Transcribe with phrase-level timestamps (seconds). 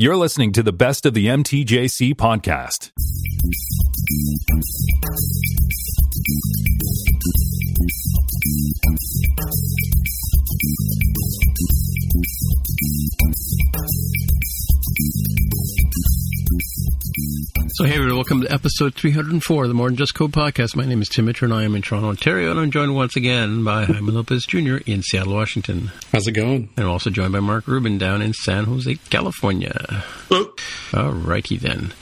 [0.00, 2.90] You're listening to the best of the MTJC podcast.
[6.12, 6.24] So,
[17.84, 20.74] hey, everyone, welcome to episode 304 of the More Than Just Code podcast.
[20.74, 23.14] My name is Tim Mitchell, and I am in Toronto, Ontario, and I'm joined once
[23.14, 24.78] again by Jaime Lopez Jr.
[24.86, 25.92] in Seattle, Washington.
[26.10, 26.70] How's it going?
[26.76, 30.02] And I'm also joined by Mark Rubin down in San Jose, California.
[30.28, 30.52] Hello.
[30.92, 31.92] All righty then.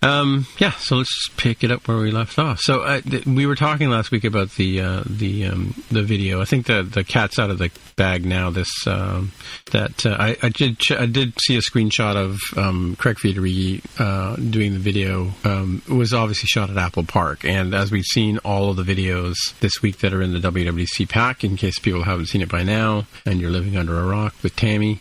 [0.00, 2.60] Um, yeah, so let's pick it up where we left off.
[2.60, 6.40] So uh, th- we were talking last week about the uh, the um, the video.
[6.40, 8.50] I think the the cat's out of the bag now.
[8.50, 9.32] This um,
[9.72, 13.82] that uh, I, I did ch- I did see a screenshot of um, Craig Federighi
[13.98, 15.32] uh, doing the video.
[15.44, 18.84] Um, it was obviously shot at Apple Park, and as we've seen all of the
[18.84, 22.48] videos this week that are in the WWDC pack, in case people haven't seen it
[22.48, 25.00] by now, and you're living under a rock with Tammy,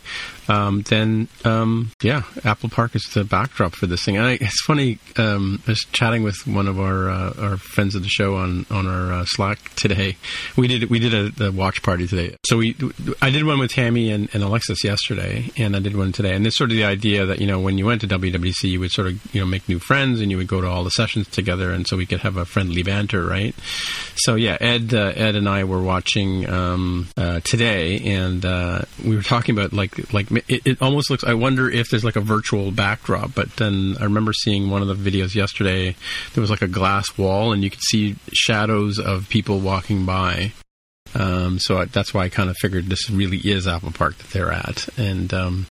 [0.49, 4.17] um, then um, yeah, Apple Park is the backdrop for this thing.
[4.17, 4.99] And I, it's funny.
[5.17, 8.65] Um, I was chatting with one of our uh, our friends of the show on
[8.70, 10.17] on our uh, Slack today.
[10.55, 12.35] We did we did a, a, watch party today.
[12.45, 12.76] So we
[13.21, 16.35] I did one with Tammy and, and Alexis yesterday, and I did one today.
[16.35, 18.79] And it's sort of the idea that you know when you went to WWDC, you
[18.79, 20.91] would sort of you know make new friends, and you would go to all the
[20.91, 23.55] sessions together, and so we could have a friendly banter, right?
[24.15, 29.15] So yeah, Ed uh, Ed and I were watching um, uh, today, and uh, we
[29.15, 31.24] were talking about like like it, it, almost looks.
[31.24, 33.34] I wonder if there's like a virtual backdrop.
[33.34, 35.96] But then I remember seeing one of the videos yesterday.
[36.34, 40.54] There was like a glass wall, and you could see shadows of people walking by.
[41.16, 44.30] Um, so I, that's why I kind of figured this really is Apple Park that
[44.32, 45.68] they're at, and um,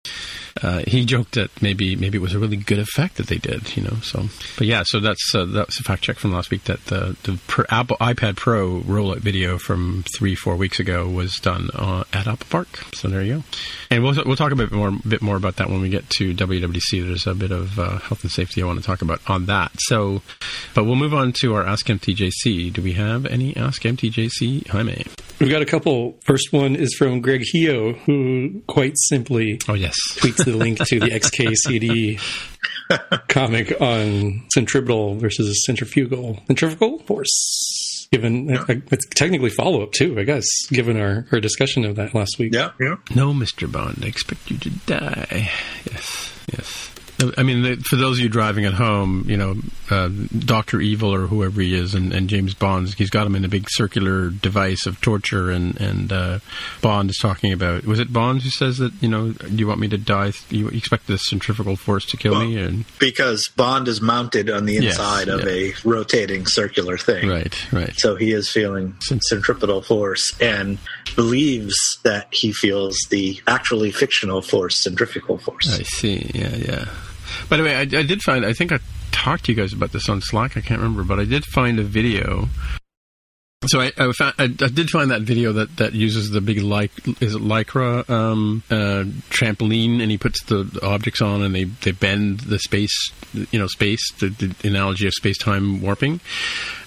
[0.61, 3.75] uh, he joked that maybe maybe it was a really good effect that they did,
[3.75, 3.95] you know.
[4.02, 7.17] So, but yeah, so that's uh, that's a fact check from last week that the
[7.23, 12.06] the per, Apple iPad Pro rollout video from three four weeks ago was done uh,
[12.13, 12.67] at Apple Park.
[12.94, 13.44] So there you go,
[13.91, 16.33] and we'll we'll talk a bit more bit more about that when we get to
[16.33, 17.06] WWDC.
[17.06, 19.72] There's a bit of uh, health and safety I want to talk about on that.
[19.80, 20.22] So,
[20.73, 22.72] but we'll move on to our Ask MTJC.
[22.72, 25.06] Do we have any Ask MTJC, Jaime?
[25.40, 26.18] We've got a couple.
[26.23, 31.00] First one is from Greg Hio, who quite simply oh yes tweets the link to
[31.00, 32.19] the XKCD
[33.28, 38.07] comic on centripetal versus centrifugal centrifugal force.
[38.12, 38.62] Given yeah.
[38.62, 40.45] uh, it's technically follow up too, I guess.
[40.69, 42.53] Given our, our discussion of that last week.
[42.53, 42.95] Yeah, yeah.
[43.13, 45.51] No, Mister Bond, I expect you to die.
[45.91, 46.94] Yes, yes.
[47.37, 49.55] I mean, for those of you driving at home, you know,
[49.89, 53.45] uh, Doctor Evil or whoever he is, and, and, James Bond, he's got him in
[53.45, 56.39] a big circular device of torture, and and uh,
[56.81, 57.85] Bond is talking about.
[57.85, 60.33] Was it Bond who says that you know, do you want me to die?
[60.49, 62.57] You expect the centrifugal force to kill well, me?
[62.57, 65.51] And because Bond is mounted on the inside yes, of yeah.
[65.51, 67.93] a rotating circular thing, right, right.
[67.95, 70.79] So he is feeling centripetal force and
[71.15, 75.79] believes that he feels the actually fictional force, centrifugal force.
[75.79, 76.31] I see.
[76.33, 76.85] Yeah, yeah.
[77.50, 78.79] By the way, I, I did find, I think I
[79.12, 81.79] talked to you guys about this on Slack, I can't remember, but I did find
[81.79, 82.50] a video
[83.68, 86.62] so I, I, found, I, I, did find that video that, that uses the big
[86.62, 86.91] like
[87.22, 91.91] is it lycra um, uh, trampoline, and he puts the objects on, and they, they
[91.91, 96.19] bend the space, you know, space, the, the analogy of space time warping.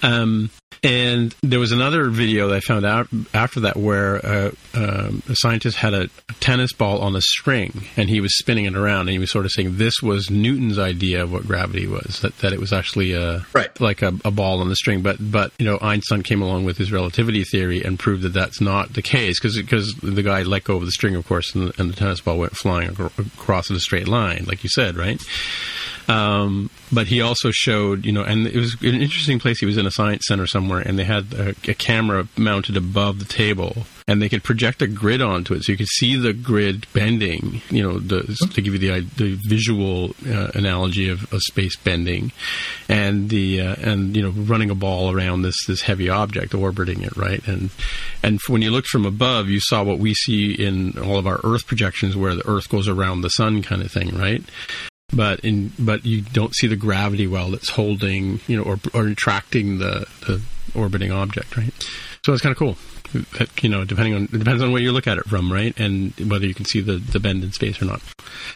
[0.03, 0.51] Um,
[0.83, 5.35] and there was another video that I found out after that where uh, um, a
[5.35, 6.09] scientist had a,
[6.41, 9.45] tennis ball on a string and he was spinning it around and he was sort
[9.45, 13.13] of saying this was Newton's idea of what gravity was that, that it was actually
[13.13, 13.81] a, right.
[13.81, 16.79] like a, a, ball on the string but but you know Einstein came along with
[16.79, 20.63] his relativity theory and proved that that's not the case because because the guy let
[20.63, 23.75] go of the string of course and, and the tennis ball went flying across in
[23.75, 25.21] a straight line like you said right
[26.09, 29.61] um, but he also showed, you know, and it was an interesting place.
[29.61, 33.19] He was in a science center somewhere, and they had a, a, camera mounted above
[33.19, 36.33] the table, and they could project a grid onto it, so you could see the
[36.33, 37.61] grid bending.
[37.69, 38.23] You know, the,
[38.55, 42.33] to give you the the visual uh, analogy of, of, space bending,
[42.89, 47.03] and the uh, and you know running a ball around this this heavy object, orbiting
[47.03, 47.47] it, right?
[47.47, 47.69] And
[48.23, 51.41] and when you looked from above, you saw what we see in all of our
[51.45, 54.43] Earth projections, where the Earth goes around the sun, kind of thing, right?
[55.13, 59.07] But in but you don't see the gravity well that's holding you know or or
[59.07, 60.43] attracting the, the
[60.75, 61.73] orbiting object right?
[62.25, 62.77] So it's kind of cool
[63.63, 65.79] you know depending on it depends on where you look at it from right?
[65.79, 68.03] And whether you can see the the bend in space or not.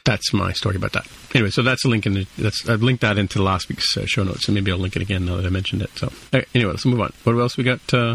[0.05, 1.07] That's my story about that.
[1.35, 4.05] Anyway so that's a link in the that's i've linked that into last week's uh,
[4.07, 6.13] show notes and maybe i'll link it again now that i mentioned it so.
[6.55, 7.13] Anyway let's move on.
[7.25, 8.15] What else we got uh?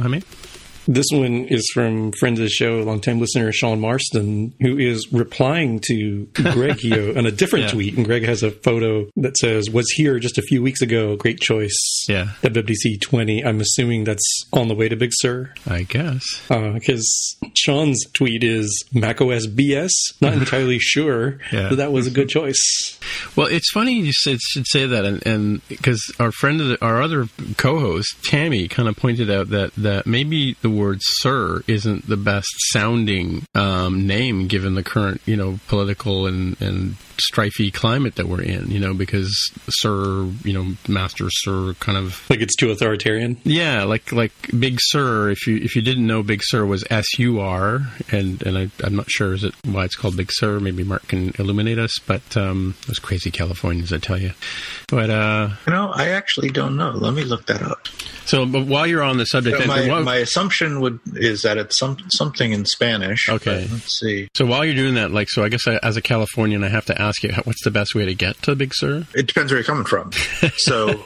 [0.88, 5.80] This one is from friend of the show, longtime listener Sean Marston, who is replying
[5.88, 7.72] to Greg here on a different Yeah.
[7.72, 7.98] tweet.
[7.98, 11.16] And Greg has a photo that says, "Was here just a few weeks ago.
[11.16, 11.76] Great choice."
[12.08, 12.30] Yeah.
[12.42, 13.44] WWDC 20.
[13.44, 15.54] I'm assuming that's on the way to Big Sur.
[15.68, 16.24] I guess.
[16.50, 19.92] Uh, because Sean's tweet is macOS BS.
[20.22, 21.70] Not entirely sure Yeah.
[21.70, 22.98] that that was a good choice.
[23.36, 26.86] Well, it's funny you should, should say that, and, and because our friend, of the,
[26.86, 32.08] our other co-host Tammy, kind of pointed out that that maybe the word "sir" isn't
[32.08, 38.16] the best sounding um, name given the current, you know, political and and strifey climate
[38.16, 38.70] that we're in.
[38.72, 39.36] You know, because
[39.70, 43.38] "sir," you know, master sir, kind of Like it's too authoritarian.
[43.44, 47.18] yeah, like like Big Sir, If you if you didn't know, Big Sur was S
[47.20, 47.82] U R,
[48.12, 51.08] and and I, I'm not sure is it why it's called Big Sur, Maybe Mark
[51.08, 51.98] can illuminate us.
[52.06, 54.32] But um, those crazy Californians, I tell you.
[54.90, 56.92] But uh, You know, I actually don't know.
[56.92, 57.88] Let me look that up.
[58.26, 61.42] so, but while you're on the subject, and- my, and while- my assumption would is
[61.44, 63.30] that it's some something in Spanish.
[63.30, 63.68] Okay.
[63.72, 64.28] let's see.
[64.36, 66.86] so while you're doing that, like, so I guess I, as a Californian, I have
[66.86, 69.06] to ask you, what's the best way to get to Big Sur?
[69.16, 70.12] It depends where you're coming from.
[70.58, 71.04] So,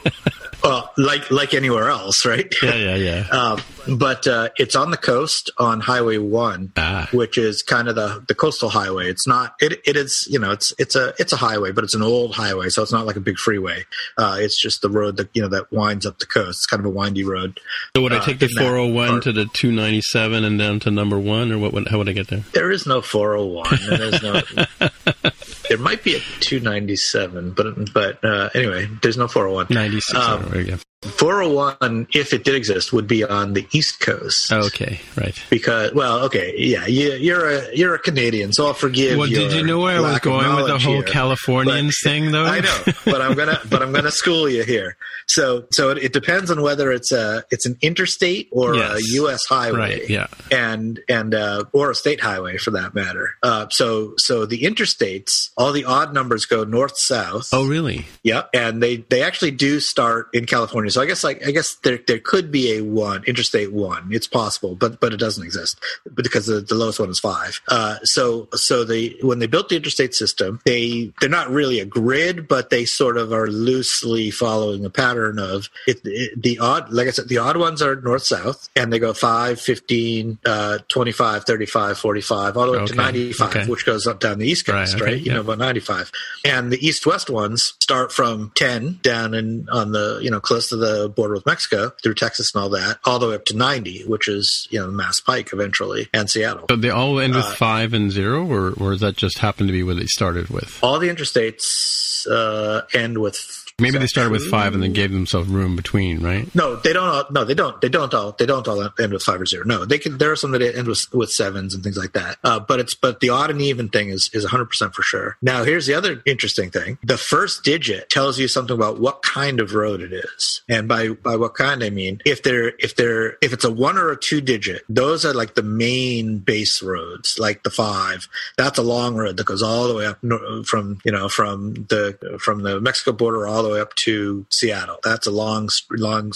[0.64, 2.52] uh, like like anywhere else, right?
[2.62, 3.26] Yeah, yeah, yeah.
[3.32, 3.60] Um,
[3.98, 7.08] but uh, it's on the coast on Highway One, Ah.
[7.12, 9.08] which is kind of the, the coastal highway.
[9.08, 9.54] It's not.
[9.60, 10.28] It, it is.
[10.30, 12.92] You know, it's it's a it's a highway, but it's an old highway, so it's
[12.92, 13.84] not like a big freeway.
[14.16, 16.60] Uh, it's just the road that you know that winds up the coast.
[16.60, 17.58] It's kind of a windy road.
[17.96, 21.50] So would I uh, take the 401 to the 297 and down to number one,
[21.50, 21.72] or what?
[21.72, 22.44] Would, how would I get there?
[22.52, 24.42] There is no 401, there's no.
[25.68, 29.66] there might be a 297, but but uh, anyway, there's no 401.
[29.70, 30.14] 96.
[30.14, 30.91] Um, go.
[31.02, 34.52] 401, if it did exist, would be on the East Coast.
[34.52, 35.36] Okay, right.
[35.50, 39.12] Because, well, okay, yeah, you, you're a you're a Canadian, so I'll forgive.
[39.12, 39.18] You.
[39.18, 41.02] Well, did you know where I was going with the whole here.
[41.02, 42.44] Californians But- thing, though?
[42.44, 44.96] I know, but I'm gonna but I'm gonna school you here.
[45.26, 48.96] So so it, it depends on whether it's a it's an interstate or Yes.
[48.98, 49.40] a U.S.
[49.48, 50.26] highway, Right, yeah.
[50.50, 53.30] and and uh, or a state highway for that matter.
[53.42, 57.48] Uh, so so the interstates, all the odd numbers go north south.
[57.52, 58.06] Oh, really?
[58.22, 60.90] Yep, and they they actually do start in California.
[60.92, 64.08] So I guess like I guess there there could be a one interstate one.
[64.10, 65.78] It's possible, but but it doesn't exist
[66.14, 67.60] because the, the lowest one is five.
[67.68, 71.84] Uh, so so they when they built the interstate system, they they're not really a
[71.84, 76.92] grid, but they sort of are loosely following a pattern of it, it- the odd.
[76.92, 80.78] Like I said, the odd ones are north south, and they go 5, 15, uh,
[80.88, 83.66] 25, 35, 45, all the way up to 95, okay.
[83.66, 85.08] which goes up down the east coast, Right, right?
[85.14, 85.34] okay, you yeah.
[85.34, 86.10] know, about 95.
[86.44, 90.68] And the east west ones start from 10 down in on the, you know, close
[90.70, 90.81] to the
[91.14, 94.28] border with Mexico through Texas and all that, all the way up to 90, which
[94.28, 96.66] is, you know, Mass Pike eventually and Seattle.
[96.68, 99.66] So they all end with Uh, five and zero, or or does that just happen
[99.66, 100.78] to be where they started with?
[100.82, 103.58] All the interstates uh, end with.
[103.78, 106.52] Maybe they started with five and then gave themselves room between, right?
[106.54, 107.08] No, they don't.
[107.08, 107.80] All, no, they don't.
[107.80, 108.32] They don't all.
[108.32, 109.64] They don't all end with five or zero.
[109.64, 110.18] No, they can.
[110.18, 112.38] There are some that end with with sevens and things like that.
[112.44, 115.36] Uh, but it's but the odd and even thing is is 100 percent for sure.
[115.42, 116.98] Now here's the other interesting thing.
[117.02, 121.08] The first digit tells you something about what kind of road it is, and by
[121.08, 124.18] by what kind I mean if they're if they're if it's a one or a
[124.18, 128.28] two digit, those are like the main base roads, like the five.
[128.56, 130.18] That's a long road that goes all the way up
[130.66, 134.98] from you know from the from the Mexico border all the way up to Seattle.
[135.02, 136.32] That's a long long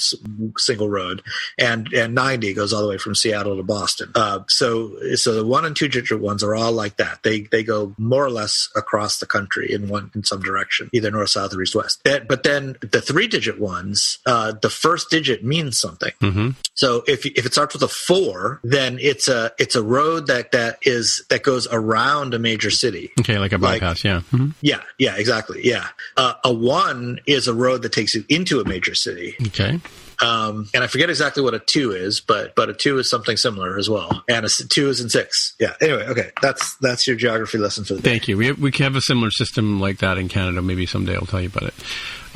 [0.57, 1.23] single road,
[1.59, 4.11] and and 90 goes all the way from Seattle to Boston.
[4.15, 7.23] Uh, so so the one and two digit ones are all like that.
[7.23, 11.11] They they go more or less across the country in one in some direction, either
[11.11, 12.01] north, south, or east, west.
[12.05, 16.13] But then the three digit ones, uh, the first digit means something.
[16.21, 16.51] Mm-hmm.
[16.75, 20.53] So if if it starts with a four, then it's a it's a road that
[20.53, 23.11] that is that goes around a major city.
[23.21, 24.21] Okay, like a Like- bypass, yeah.
[24.31, 25.61] hmm Yeah, yeah, exactly.
[25.65, 29.81] Yeah, uh, a one is a road that takes you into a major city, Okay.
[30.23, 33.37] um, and I forget exactly what a two is, but but a two is something
[33.37, 35.55] similar as well, and a two is in six.
[35.59, 35.75] Yeah.
[35.81, 38.11] Anyway, okay, that's that's your geography lesson for the day.
[38.11, 38.37] Thank you.
[38.37, 40.63] We have, we have a similar system like that in Canada.
[40.63, 41.75] Maybe someday I'll tell you about it.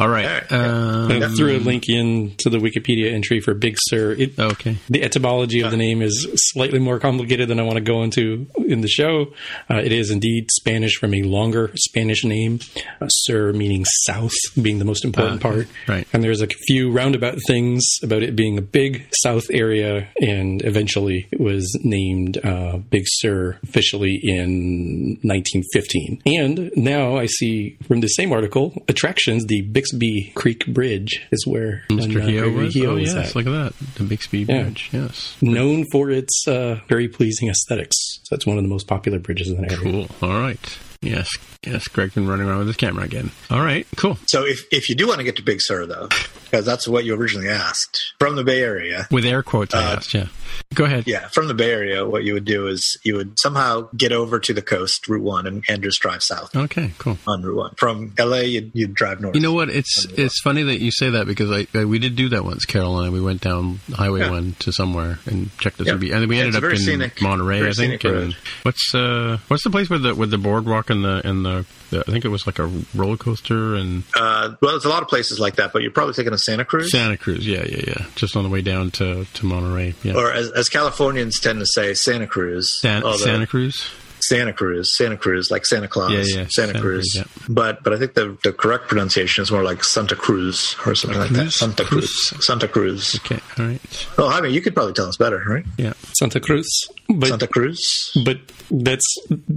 [0.00, 0.24] All right.
[0.24, 0.52] All right.
[0.52, 4.12] Um, I threw a link in to the Wikipedia entry for Big Sur.
[4.12, 4.76] It, okay.
[4.88, 8.46] the etymology of the name is slightly more complicated than I want to go into
[8.66, 9.34] in the show.
[9.70, 12.60] Uh, it is indeed Spanish from a longer Spanish name,
[13.02, 15.68] uh, Sur meaning south being the most important Ah, part.
[15.86, 16.06] right.
[16.14, 21.28] And there's a few roundabout things about it being a big south area, and eventually
[21.30, 26.22] it was named uh, Big Sur officially in 1915.
[26.24, 31.82] And now I see from the same article, attractions, the Bixby Creek Bridge is where
[31.90, 32.22] Mr.
[32.22, 32.74] uh, Heo was?
[32.74, 33.30] Heo Oh, is yes.
[33.30, 33.94] at Look at that.
[33.96, 34.62] The Bixby Yeah.
[34.62, 34.88] Bridge.
[34.92, 35.36] Yes.
[35.42, 37.96] known for its uh, very pleasing aesthetics.
[38.24, 39.76] So that's one of the most popular bridges in the area.
[39.78, 40.08] Cool.
[40.22, 40.78] All right.
[41.02, 41.28] Yes.
[41.66, 41.88] Yes.
[41.88, 43.30] Greg's been running around with his camera again.
[43.50, 43.86] All right.
[43.96, 44.18] Cool.
[44.26, 46.08] So if if you do want to get to Big Sur though,
[46.50, 49.06] because that's what you originally asked from the Bay Area.
[49.10, 50.14] With air quotes, I Uh, asked.
[50.14, 50.26] Yeah.
[50.74, 51.04] Go ahead.
[51.06, 54.38] Yeah, from the Bay Area, what you would do is you would somehow get over
[54.40, 56.92] to the coast, Route One, and, and just drive south Okay.
[56.98, 57.18] Cool.
[57.26, 57.74] on Route One.
[57.76, 59.34] From LA, you'd, you'd drive north.
[59.36, 59.68] You know what?
[59.70, 62.64] It's it's funny that you say that because I, I we did do that once,
[62.64, 63.10] Carol and I.
[63.10, 64.30] We went down Highway Yeah.
[64.30, 65.92] One to somewhere and checked the Yeah.
[65.92, 68.02] And then we Yeah, ended up in scenic- Monterey, I think.
[68.04, 71.64] And what's uh what's the place with the with the boardwalk and the and the,
[71.90, 75.02] the I think it was like a roller coaster and Uh, well, there's a lot
[75.02, 76.90] of places like that, but you're probably taking a Santa Cruz.
[76.90, 77.46] Santa Cruz.
[77.46, 78.06] Yeah, yeah, yeah.
[78.16, 79.94] Just on the way down to to Monterey.
[80.02, 80.14] Yeah.
[80.14, 82.80] Or as, as Californians tend to say, Santa Cruz.
[82.80, 83.88] San, Santa Cruz.
[84.22, 87.10] Santa Cruz, Santa Cruz, like Santa Claus, Yeah, yeah, Santa, Santa Cruz.
[87.14, 87.44] Cruz, yeah.
[87.48, 91.18] But but I think the the correct pronunciation is more like Santa Cruz or something
[91.18, 91.50] like that.
[91.52, 92.44] Santa Cruz, Cruz?
[92.46, 93.16] Santa Cruz.
[93.24, 93.40] Okay.
[93.58, 94.06] All right.
[94.18, 95.64] Oh, I mean, you could probably tell us better, right?
[95.78, 95.94] Yeah.
[96.18, 96.68] Santa Cruz.
[97.08, 98.12] But Santa Cruz.
[98.24, 98.38] but
[98.70, 99.06] that's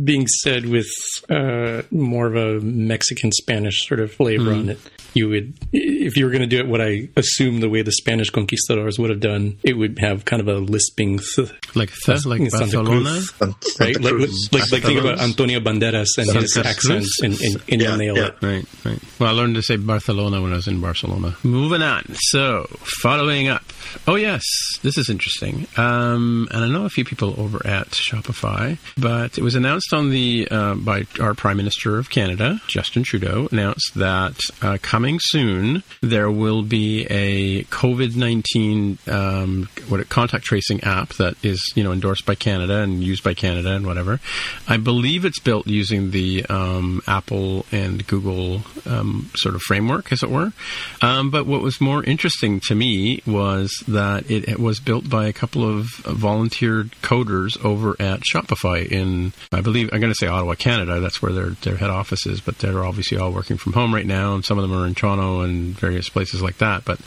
[0.03, 0.89] being said with
[1.29, 4.59] uh, more of a Mexican Spanish sort of flavor Mm-hmm.
[4.61, 4.79] on it.
[5.13, 7.91] You would, if you were going to do it, what I assume the way the
[7.91, 12.25] Spanish conquistadors would have done, it would have kind of a lisping, th- Like th-
[12.25, 13.09] like Santa Barcelona.
[13.09, 13.33] Cruz.
[13.33, 14.01] Santa right?
[14.01, 14.49] Like, Cruz.
[14.51, 17.19] like, like think about Antonio Banderas and his Santa accent, Cruz.
[17.23, 18.25] and, and, and Yeah, you nail yeah.
[18.27, 18.35] it.
[18.41, 18.99] Right, right.
[19.19, 21.35] Well, I learned to say Barcelona when I was in Barcelona.
[21.43, 22.03] Moving on.
[22.15, 22.65] So,
[23.01, 23.63] following up.
[24.07, 24.43] Oh, yes,
[24.81, 25.67] this is interesting.
[25.77, 30.09] Um, and I know a few people over at Shopify, but it was announced on
[30.09, 35.83] the uh, by our Prime Minister of Canada, Justin Trudeau, announced that uh, coming soon
[35.99, 41.91] there will be a COVID nineteen um, what contact tracing app that is you know
[41.91, 44.21] endorsed by Canada and used by Canada and whatever.
[44.65, 50.23] I believe it's built using the um, Apple and Google um, sort of framework, as
[50.23, 50.53] it were.
[51.01, 55.27] Um, but what was more interesting to me was that it, it was built by
[55.27, 60.27] a couple of volunteer coders over at Shopify in, I believe, I'm going to say
[60.27, 61.01] Ottawa, Canada.
[61.01, 64.05] That's where their their head office is, but they're obviously all working from home right
[64.05, 66.85] now, and some of them are in Toronto and various places like that.
[66.85, 66.99] But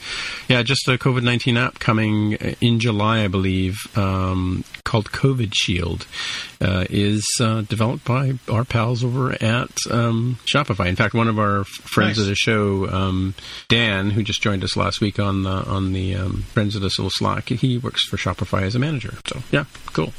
[0.49, 6.07] yeah, just a COVID 19 app coming in July, I believe, um, called COVID Shield,
[6.61, 10.87] uh, is uh, developed by our pals over at um, Shopify.
[10.87, 12.25] In fact, one of our friends Nice.
[12.25, 13.35] of the show, um,
[13.69, 16.87] Dan, who just joined us last week on the, on the um, Friends of the
[16.87, 19.14] little Slack, he works for Shopify as a manager.
[19.26, 20.12] So yeah, cool.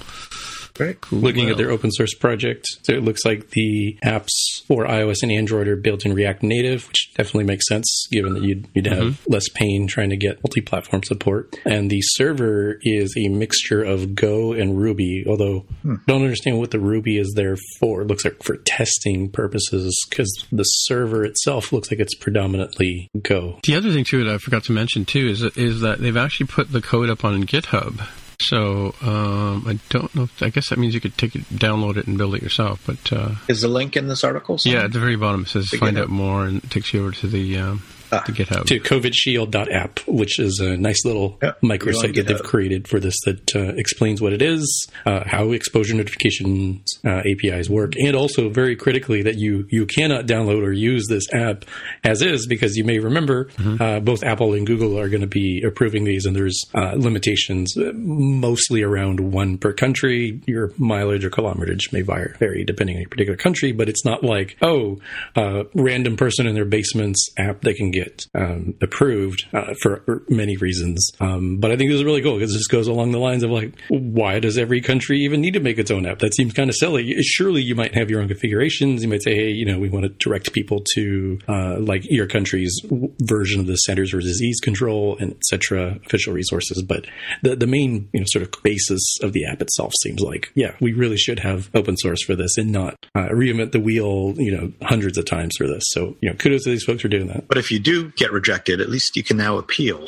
[0.78, 1.02] Great.
[1.02, 1.20] cool.
[1.20, 4.30] Looking at their open source project, so it looks like the apps
[4.68, 8.44] for iOS and Android are built in React Native, which definitely makes sense given that
[8.44, 9.32] you'd, you'd have mm-hmm.
[9.32, 11.56] less pain trying to get multi platform support.
[11.66, 15.96] And the server is a mixture of Go and Ruby, although hmm.
[16.08, 18.02] don't understand what the Ruby is there for.
[18.02, 23.60] It looks like for testing purposes because the server itself looks like it's predominantly Go.
[23.66, 26.48] The other thing too that I forgot to mention too is is that they've actually
[26.48, 28.08] put the code up on GitHub.
[28.40, 30.24] So um, I don't know.
[30.24, 32.82] If, I guess that means you could take it, download it, and build it yourself.
[32.86, 34.60] But uh, Is the link in this article?
[34.64, 37.02] yeah, at the very bottom it says The "Find out more" and it takes you
[37.02, 38.24] over to the um, Ah.
[38.26, 38.66] the GitHub.
[38.66, 43.56] to covidshield.app, which is a nice little Yeah, microsite that they've created for this that
[43.56, 48.76] uh, explains what it is, uh, how exposure notifications uh, APIs work, and also very
[48.76, 51.66] critically that you you cannot download or use this app
[52.04, 53.50] as is because you may remember
[53.80, 57.76] uh, both Apple and Google are going to be approving these, and there's uh, limitations
[57.78, 60.42] uh, mostly around one per country.
[60.46, 64.24] Your mileage or kilometerage may vary, vary depending on your particular country, but it's not
[64.24, 65.00] like oh,
[65.36, 70.58] uh, random person in their basement's app they can get um, approved uh, for many
[70.58, 71.12] reasons.
[71.20, 73.52] Um, but I think this is really cool because this goes along the lines of
[73.52, 76.20] like, why does every country even need to make its own app?
[76.20, 77.16] That seems kind of silly.
[77.22, 79.04] Surely you might have your own configurations.
[79.04, 82.28] You might say, hey, you know, we want to direct people to uh, like your
[82.28, 82.80] country's
[83.22, 86.00] version of the Centers for Disease Control and etc.
[86.06, 86.84] official resources.
[86.84, 87.06] But
[87.42, 90.76] the the main you know sort of basis of the app itself seems like, yeah,
[90.80, 94.56] we really should have open source for this and not uh, reinvent the wheel, you
[94.56, 95.84] know, hundreds of times for this.
[95.88, 97.48] So you know, kudos to these folks for doing that.
[97.48, 100.00] But if you do get rejected, at least you can now appeal.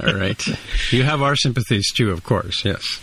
[0.00, 0.44] all right,
[0.90, 2.64] you have our sympathies too, of course.
[2.64, 2.98] Yes.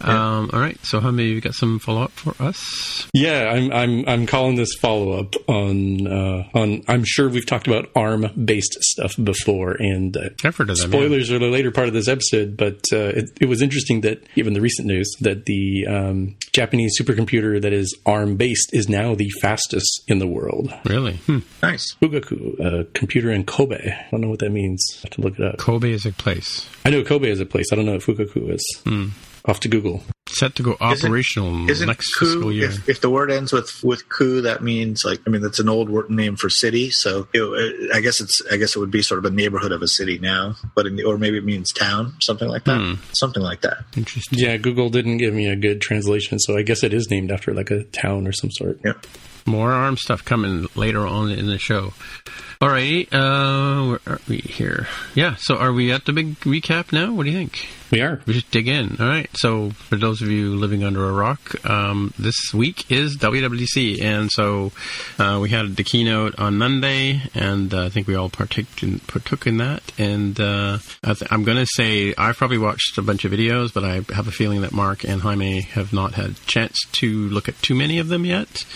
[0.00, 0.78] Um, all right.
[0.84, 3.08] So, Humby, you got some follow up for us?
[3.12, 6.82] Yeah, I'm I'm I'm calling this follow up on uh, on.
[6.88, 10.92] I'm sure we've talked about ARM based stuff before, and uh, I've heard of them.
[10.92, 10.98] yeah.
[10.98, 12.56] spoilers are the later part of this episode.
[12.56, 16.98] But uh, it, it was interesting that given the recent news that the um, Japanese
[17.00, 20.72] supercomputer that is ARM based is now the fastest in the world.
[20.84, 21.16] Really?
[21.26, 21.38] Hmm.
[21.62, 21.94] Nice.
[22.00, 23.90] Fugaku, a computer in Kobe.
[23.90, 24.84] I don't know what that means.
[24.98, 25.58] I have to look it up.
[25.58, 27.66] Kobe is a place I know Kobe is a place.
[27.72, 28.82] I don't know what Fugaku is.
[29.48, 30.02] Off to Google.
[30.28, 32.66] set to go operational Isn't next coup, fiscal year.
[32.68, 35.70] if, if the word ends with with coup, that means like I mean that's an
[35.70, 36.90] old word name for city.
[36.90, 39.80] So it, I guess it's I guess it would be sort of a neighborhood of
[39.80, 42.94] a city now, but in the, or maybe it means town, something like that, hmm.
[43.14, 43.78] something like that.
[43.96, 44.38] Interesting.
[44.38, 47.54] Yeah, Google didn't give me a good translation, so I guess it is named after
[47.54, 48.78] like a town or some sort.
[48.84, 48.92] Yeah.
[49.46, 51.94] more arm stuff coming later on in the show.
[52.60, 54.88] All right, uh, where are we here?
[55.14, 57.12] Yeah, so are we at the big recap now?
[57.14, 57.68] What do you think?
[57.92, 58.20] We are.
[58.26, 58.96] We just dig in.
[59.00, 59.30] All right.
[59.34, 64.30] So, for those of you living under a rock, um, this week is WWDC, and
[64.30, 64.72] so
[65.20, 68.98] uh, we had the keynote on Monday, and uh, I think we all partook in,
[69.06, 69.80] partook in that.
[69.96, 73.72] And uh, I th- I'm going to say I've probably watched a bunch of videos,
[73.72, 77.28] but I have a feeling that Mark and Jaime have not had a chance to
[77.30, 78.66] look at too many of them yet.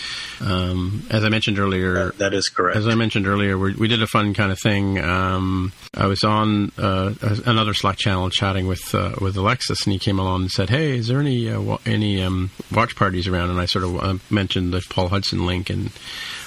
[0.41, 2.77] Um, as I mentioned earlier, That- that is correct.
[2.77, 4.99] as I mentioned earlier, we did a fun kind of thing.
[4.99, 7.13] Um, I was on uh,
[7.45, 10.97] another Slack channel chatting with uh, with Alexis, and he came along and said, "Hey,
[10.97, 14.17] is there any uh, wa- any um, watch parties around?" And I sort of uh,
[14.29, 15.91] mentioned the Paul Hudson link, and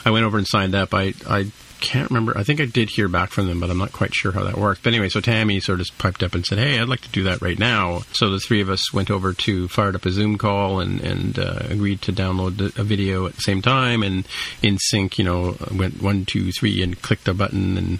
[0.04, 0.94] I went over and signed up.
[0.94, 2.36] I I can't remember.
[2.36, 4.56] I think I did hear back from them, but I'm not quite sure how that
[4.56, 4.82] worked.
[4.82, 7.24] But anyway, so Tammy sort of piped up and said, "Hey, I'd like to do
[7.24, 10.38] that right now." So the three of us went over to fired up a Zoom
[10.38, 14.26] call and and uh, agreed to download a video at the same time and
[14.62, 15.18] in sync.
[15.18, 17.78] You know, went one, two, three, and clicked a button.
[17.78, 17.98] And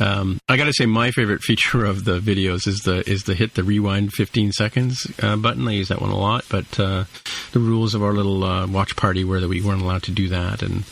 [0.00, 3.34] um, I got to say, my favorite feature of the videos is the is the
[3.34, 5.66] hit the rewind 15 seconds uh, button.
[5.68, 7.04] I use that one a lot, but uh,
[7.52, 10.28] the rules of our little uh, watch party were that we weren't allowed to do
[10.28, 10.84] that, and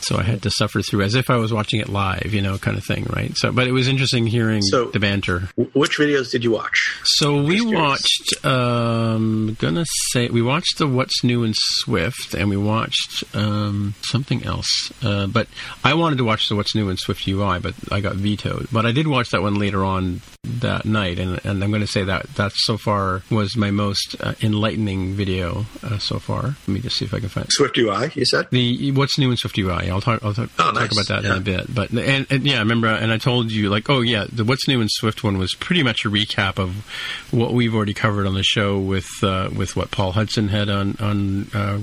[0.00, 2.58] so I had to suffer through as if I was watching it live, you know,
[2.58, 3.36] kind of thing, right?
[3.36, 5.48] So, but it was interesting hearing So- the banter.
[5.56, 6.96] W- Which videos did you watch?
[7.04, 8.44] So we watched.
[8.44, 14.44] Um, gonna say we watched the What's New in Swift, and we watched um, something
[14.44, 14.92] else.
[15.02, 15.48] Uh, but
[15.84, 18.68] I wanted to watch the What's New in Swift UI, but I got vetoed.
[18.72, 21.86] But I did watch that one later on that night, and, and I'm going to
[21.86, 26.42] say that that so far was my most uh, enlightening video uh, so far.
[26.42, 27.46] Let me just see if I can find.
[27.50, 28.48] Swift UI, you said?
[28.50, 29.90] The what's new in Swift UI.
[29.90, 30.24] I'll talk.
[30.24, 31.55] I'll talk, Oh, talk about that in a bit.
[31.68, 34.68] But and, and yeah, I remember, and I told you like, oh yeah, the what's
[34.68, 36.86] new in Swift one was pretty much a recap of
[37.30, 40.96] what we've already covered on the show with uh, with what Paul Hudson had on
[41.00, 41.78] on uh,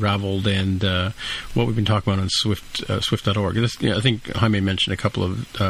[0.46, 1.12] and uh,
[1.54, 3.56] what we've been talking about on Swift uh, Swift.org.
[3.56, 5.62] This, yeah, I think Jaime mentioned a couple of.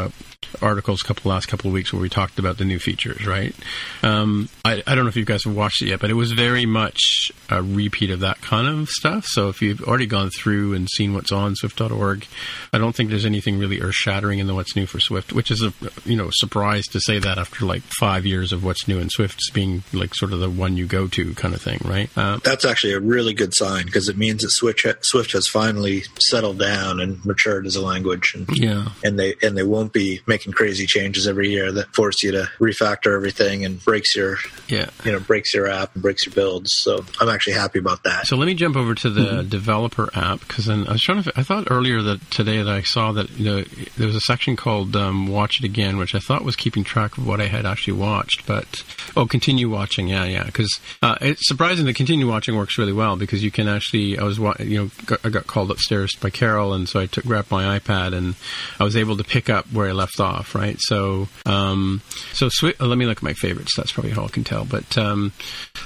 [0.61, 3.55] Articles a couple last couple of weeks where we talked about the new features right?
[4.01, 6.31] Um, I, I don't know if you guys have watched it yet but it was
[6.31, 9.25] very much a repeat of that kind of stuff.
[9.25, 12.27] So if you've already gone through and seen what's on swift.org
[12.71, 15.51] i don't think there's anything really earth shattering in the what's new for swift which
[15.51, 15.73] is a
[16.05, 19.39] you know surprise to say that after like five years of what's new in swift
[19.53, 22.09] being like sort of the one you go to kind of thing right?
[22.15, 26.03] Uh, That's actually a really good sign because it means that Switch Swift has finally
[26.19, 28.89] settled down and matured as a language, and yeah.
[29.03, 32.49] and they and they won't be making crazy changes every year that force you to
[32.59, 36.71] refactor everything and breaks your yeah you know breaks your app and breaks your builds.
[36.73, 38.25] So I'm actually happy about that.
[38.25, 41.31] So let me jump over to the developer app because then I was trying to.
[41.35, 43.63] I thought earlier that today that I saw that you know
[43.97, 47.17] there was a section called um, "Watch It Again," which I thought was keeping track
[47.17, 48.47] of what I had actually watched.
[48.47, 48.83] But
[49.15, 50.45] oh, continue watching, yeah, yeah.
[50.45, 54.17] Because uh, it's surprising that continue watching works really well because you can actually.
[54.17, 57.25] I was you know got, I got called upstairs by Carol, and so I took
[57.25, 58.35] grabbed my iPad and
[58.79, 60.55] I was able to pick up where I left off.
[60.55, 62.01] Right, so um,
[62.33, 63.73] so swi- uh, let me look at my favorites.
[63.77, 64.65] That's probably how I can tell.
[64.65, 65.31] But um,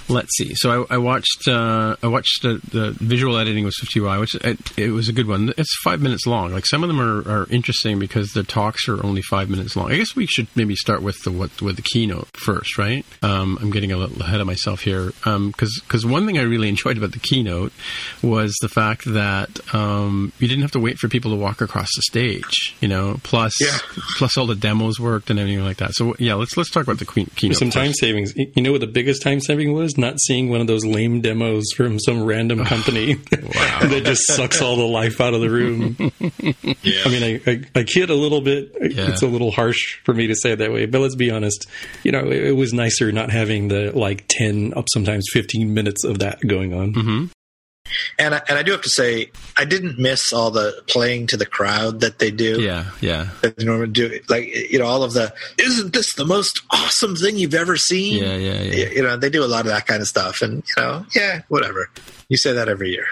[0.07, 0.53] let's see.
[0.55, 4.35] So I, I watched uh, I watched the, the visual editing with Swift UI, which
[4.35, 5.53] it, it was a good one.
[5.57, 6.53] It's five minutes long.
[6.53, 9.91] Like some of them are, are interesting because the talks are only five minutes long.
[9.91, 13.05] I guess we should maybe start with the what with the keynote first, right?
[13.23, 16.69] Um, I'm getting a little ahead of myself here because because one thing I really
[16.77, 17.73] enjoyed about the keynote
[18.21, 21.89] was the fact that um, you didn't have to wait for people to walk across
[21.95, 22.75] the stage.
[22.79, 23.77] You know, plus Yeah.
[24.17, 25.93] plus all the demos worked and everything like that.
[25.93, 27.57] So yeah, let's let's talk about the queen, keynote.
[27.57, 27.99] Some time first.
[27.99, 28.33] savings.
[28.35, 29.95] You know what the biggest time saving was?
[29.95, 34.75] Not seeing one of those lame demos from some random company that just sucks all
[34.75, 35.95] the life out of the room.
[36.83, 37.01] Yeah.
[37.05, 38.71] I mean, I, I, I kid a little bit.
[38.79, 39.09] Yeah.
[39.09, 41.67] It's a little harsh for me to say it that way, but let's be honest.
[42.03, 46.03] You know, it, it was nicer not having the like 10 up sometimes 15 minutes
[46.03, 46.93] of that going on.
[46.93, 47.25] Mm-hmm.
[48.19, 51.37] And I, and I do have to say, I didn't miss all the playing to
[51.37, 52.61] the crowd that they do.
[52.61, 56.25] Yeah, yeah, That they normally do, like you know, all of the "Isn't this the
[56.25, 58.89] most awesome thing you've ever seen?" yeah, yeah, yeah.
[58.89, 61.41] You know, they do a lot of that kind of stuff, and you know, yeah,
[61.47, 61.89] whatever.
[62.29, 63.05] You say that every year.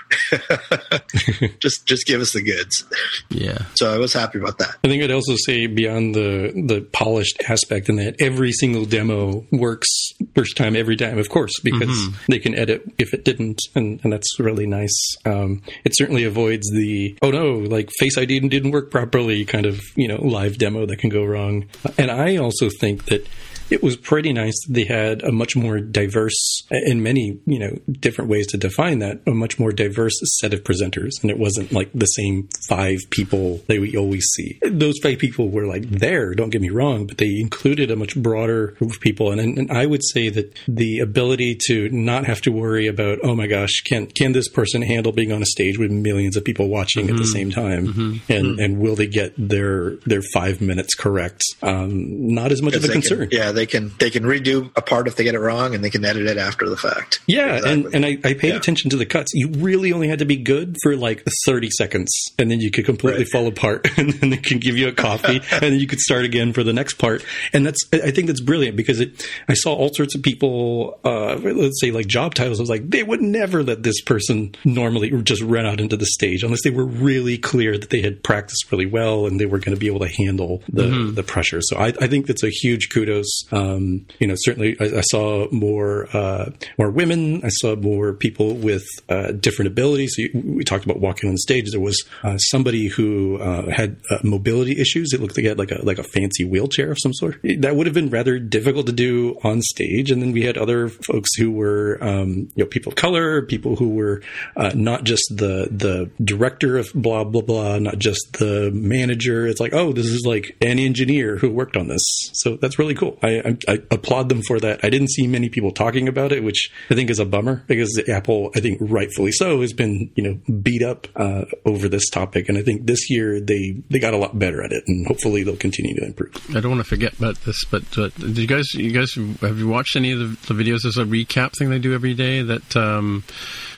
[1.59, 2.83] just just give us the goods.
[3.29, 3.59] yeah.
[3.75, 4.75] So I was happy about that.
[4.83, 9.45] I think I'd also say beyond the the polished aspect in that every single demo
[9.51, 9.87] works
[10.35, 14.11] first time every time, of course, because they can edit if it didn't, and, and
[14.11, 15.15] that's really nice.
[15.25, 19.65] Um, it certainly avoids the oh no, like Face ID didn't, didn't work properly kind
[19.65, 21.65] of you know live demo that can go wrong.
[21.97, 23.27] And I also think that
[23.69, 27.77] it was pretty nice that they had a much more diverse, in many you know
[27.99, 31.71] different ways to define that, a much more diverse set of presenters, and it wasn't
[31.71, 34.59] like the same five people that we always see.
[34.63, 36.33] Those five people were like there.
[36.33, 39.71] Don't get me wrong, but they included a much broader group of people, and, and
[39.71, 43.81] I would say that the ability to not have to worry about oh my gosh,
[43.81, 47.15] can can this person handle being on a stage with millions of people watching mm-hmm.
[47.15, 48.31] at the same time, mm-hmm.
[48.31, 48.59] and mm-hmm.
[48.59, 51.41] and will they get their their five minutes correct?
[51.61, 53.29] Um, not as much of a concern.
[53.29, 55.83] Can, yeah, they can they can redo a part if they get it wrong, and
[55.83, 57.19] they can edit it after the fact.
[57.27, 57.71] Yeah, exactly.
[57.71, 58.55] and and I, I paid yeah.
[58.55, 59.33] attention to the cuts.
[59.33, 62.85] You really only had to be good for like thirty seconds, and then you could
[62.85, 63.31] completely right.
[63.31, 66.25] fall apart, and then they can give you a coffee, and then you could start
[66.25, 67.23] again for the next part.
[67.53, 69.25] And that's I think that's brilliant because it.
[69.47, 72.59] I saw all sorts of people, uh, let's say like job titles.
[72.59, 76.05] I was like, they would never let this person normally just run out into the
[76.05, 79.59] stage unless they were really clear that they had practiced really well and they were
[79.59, 81.13] going to be able to handle the mm-hmm.
[81.15, 81.61] the pressure.
[81.61, 83.44] So I, I, think that's a huge kudos.
[83.51, 87.43] Um, you know, certainly I, I saw more uh, more women.
[87.43, 90.17] I saw more people with uh, different abilities.
[90.33, 91.71] We talked about walking on stage.
[91.71, 95.13] There was uh, somebody who uh, had uh, mobility issues.
[95.13, 97.39] It looked like he had like a like a fancy wheelchair of some sort.
[97.59, 100.11] That would have been rather difficult to do on stage.
[100.11, 103.75] And then we had other folks who were um, you know people of color, people
[103.75, 104.21] who were
[104.55, 109.47] uh, not just the the director of blah blah blah, not just the manager.
[109.47, 112.03] It's like oh, this is like an engineer who worked on this.
[112.33, 113.17] So that's really cool.
[113.21, 114.79] I, I, I applaud them for that.
[114.83, 118.01] I didn't see many people talking about it, which I think is a bummer because
[118.09, 122.49] Apple, I think rightfully so, has been you know beat up uh, over this topic,
[122.49, 125.43] and I think this year they they got a lot better at it, and hopefully
[125.43, 126.35] they'll continue to improve.
[126.55, 129.59] I don't want to forget about this, but uh, did you guys you guys have
[129.59, 130.83] you watched any of the, the videos?
[130.83, 132.75] There's a recap thing they do every day that.
[132.75, 133.23] Um,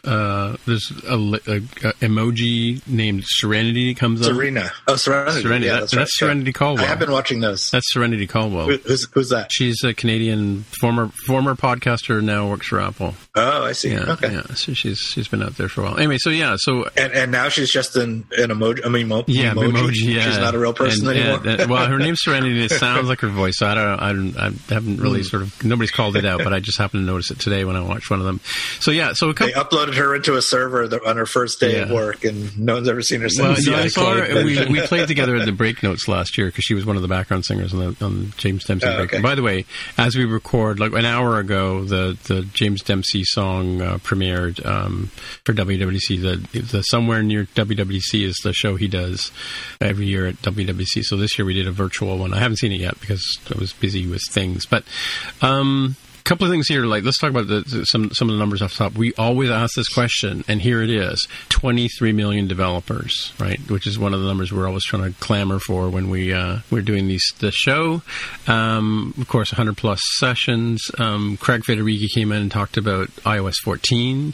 [0.08, 4.28] uh, there's a, a, a, emoji named Serenity comes up.
[4.34, 4.72] Serena.
[4.88, 5.42] Oh, Serenity.
[5.42, 5.66] Serenity.
[5.66, 6.00] Yeah, that, that's, right.
[6.00, 6.86] that's Serenity Caldwell.
[6.86, 7.70] I have been watching those.
[7.72, 8.68] That's Serenity Caldwell.
[8.68, 9.47] Who, who's, who's that?
[9.52, 12.22] She's a Canadian former former podcaster.
[12.24, 13.14] Now works for Apple.
[13.36, 13.92] Oh, I see.
[13.92, 14.32] Yeah, okay.
[14.32, 14.44] Yeah.
[14.56, 15.98] So she's she's been out there for a while.
[15.98, 16.56] Anyway, so yeah.
[16.58, 18.86] So and, and now she's just an, an emoji.
[18.86, 19.72] I mean, mo- yeah, emoji.
[19.72, 20.16] emoji.
[20.16, 20.24] Yeah.
[20.24, 21.48] She's not a real person and, anymore.
[21.48, 22.66] And, well, her name's Serenity.
[22.66, 23.58] It sounds like her voice.
[23.58, 24.00] So I don't.
[24.00, 25.26] I, don't, I haven't really mm.
[25.26, 25.64] sort of.
[25.64, 28.10] Nobody's called it out, but I just happened to notice it today when I watched
[28.10, 28.40] one of them.
[28.80, 29.14] So yeah.
[29.14, 31.84] So couple, they uploaded her into a server on her first day yeah.
[31.84, 33.68] of work, and no one's ever seen her since.
[33.68, 34.44] Well, I saw her.
[34.44, 37.08] We, we played together at the Breakpoints last year because she was one of the
[37.08, 38.88] background singers on the on James Dempsey.
[38.88, 39.22] Oh, okay.
[39.22, 39.66] By the way,
[39.98, 45.10] as we record, like an hour ago, the the James Dempsey song uh, premiered um,
[45.46, 46.22] for WWC.
[46.22, 49.32] The the somewhere near WWC is the show he does
[49.80, 51.04] every year at WWC.
[51.04, 52.34] So this year we did a virtual one.
[52.34, 54.84] I haven't seen it yet because I was busy with things, but.
[55.42, 55.96] Um,
[56.28, 56.86] couple of things here.
[56.86, 58.94] Like, let's talk about the, some some of the numbers off the top.
[58.94, 63.60] We always ask this question, and here it is: 23 million developers, right?
[63.70, 66.60] Which is one of the numbers we're always trying to clamor for when we uh,
[66.70, 68.02] we're doing these the show.
[68.46, 70.92] Um, of course, 100 plus sessions.
[70.98, 74.34] Um, Craig Federighi came in and talked about iOS 14.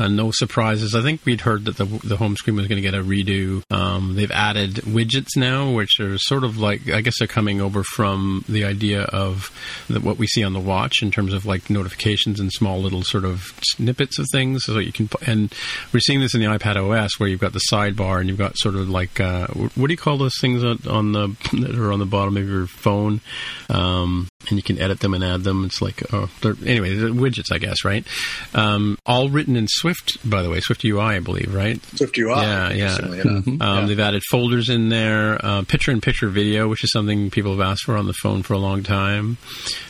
[0.00, 0.94] Uh, no surprises.
[0.94, 3.62] I think we'd heard that the the home screen was going to get a redo.
[3.70, 7.82] Um, they've added widgets now, which are sort of like I guess they're coming over
[7.84, 9.50] from the idea of
[9.90, 13.02] the, what we see on the watch in terms of like notifications and small little
[13.02, 14.64] sort of snippets of things.
[14.64, 15.52] So you can and
[15.92, 18.56] we're seeing this in the iPad OS where you've got the sidebar and you've got
[18.56, 21.98] sort of like uh, what do you call those things on the that are on
[21.98, 23.20] the bottom of your phone?
[23.68, 25.64] Um, and you can edit them and add them.
[25.64, 26.30] It's like, oh,
[26.64, 28.06] anyway, widgets, I guess, right?
[28.54, 29.89] Um, all written in Swift,
[30.24, 31.80] by the way, Swift UI, I believe, right?
[31.94, 32.30] Swift UI.
[32.30, 32.98] Yeah, yeah.
[32.98, 33.62] Mm-hmm.
[33.62, 33.86] Um, yeah.
[33.86, 37.96] They've added folders in there, uh, picture-in-picture video, which is something people have asked for
[37.96, 39.36] on the phone for a long time,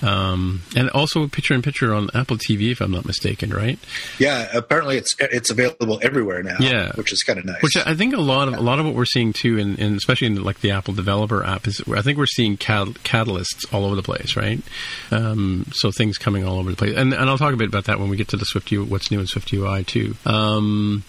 [0.03, 3.79] um, and also picture-in-picture on Apple TV, if I'm not mistaken, right?
[4.19, 6.57] Yeah, apparently it's it's available everywhere now.
[6.61, 7.63] Yeah, which is kind of nice.
[7.63, 9.95] Which I think a lot of a lot of what we're seeing too, in, in
[9.95, 13.85] especially in like the Apple Developer app, is I think we're seeing cat- catalysts all
[13.85, 14.51] over the place, right?
[14.51, 14.63] right?
[15.13, 17.85] Um, so things coming all over the place, and and I'll talk a bit about
[17.85, 20.15] that when we get to the Swift U, what's new in Swift UI too.
[20.25, 21.05] Um,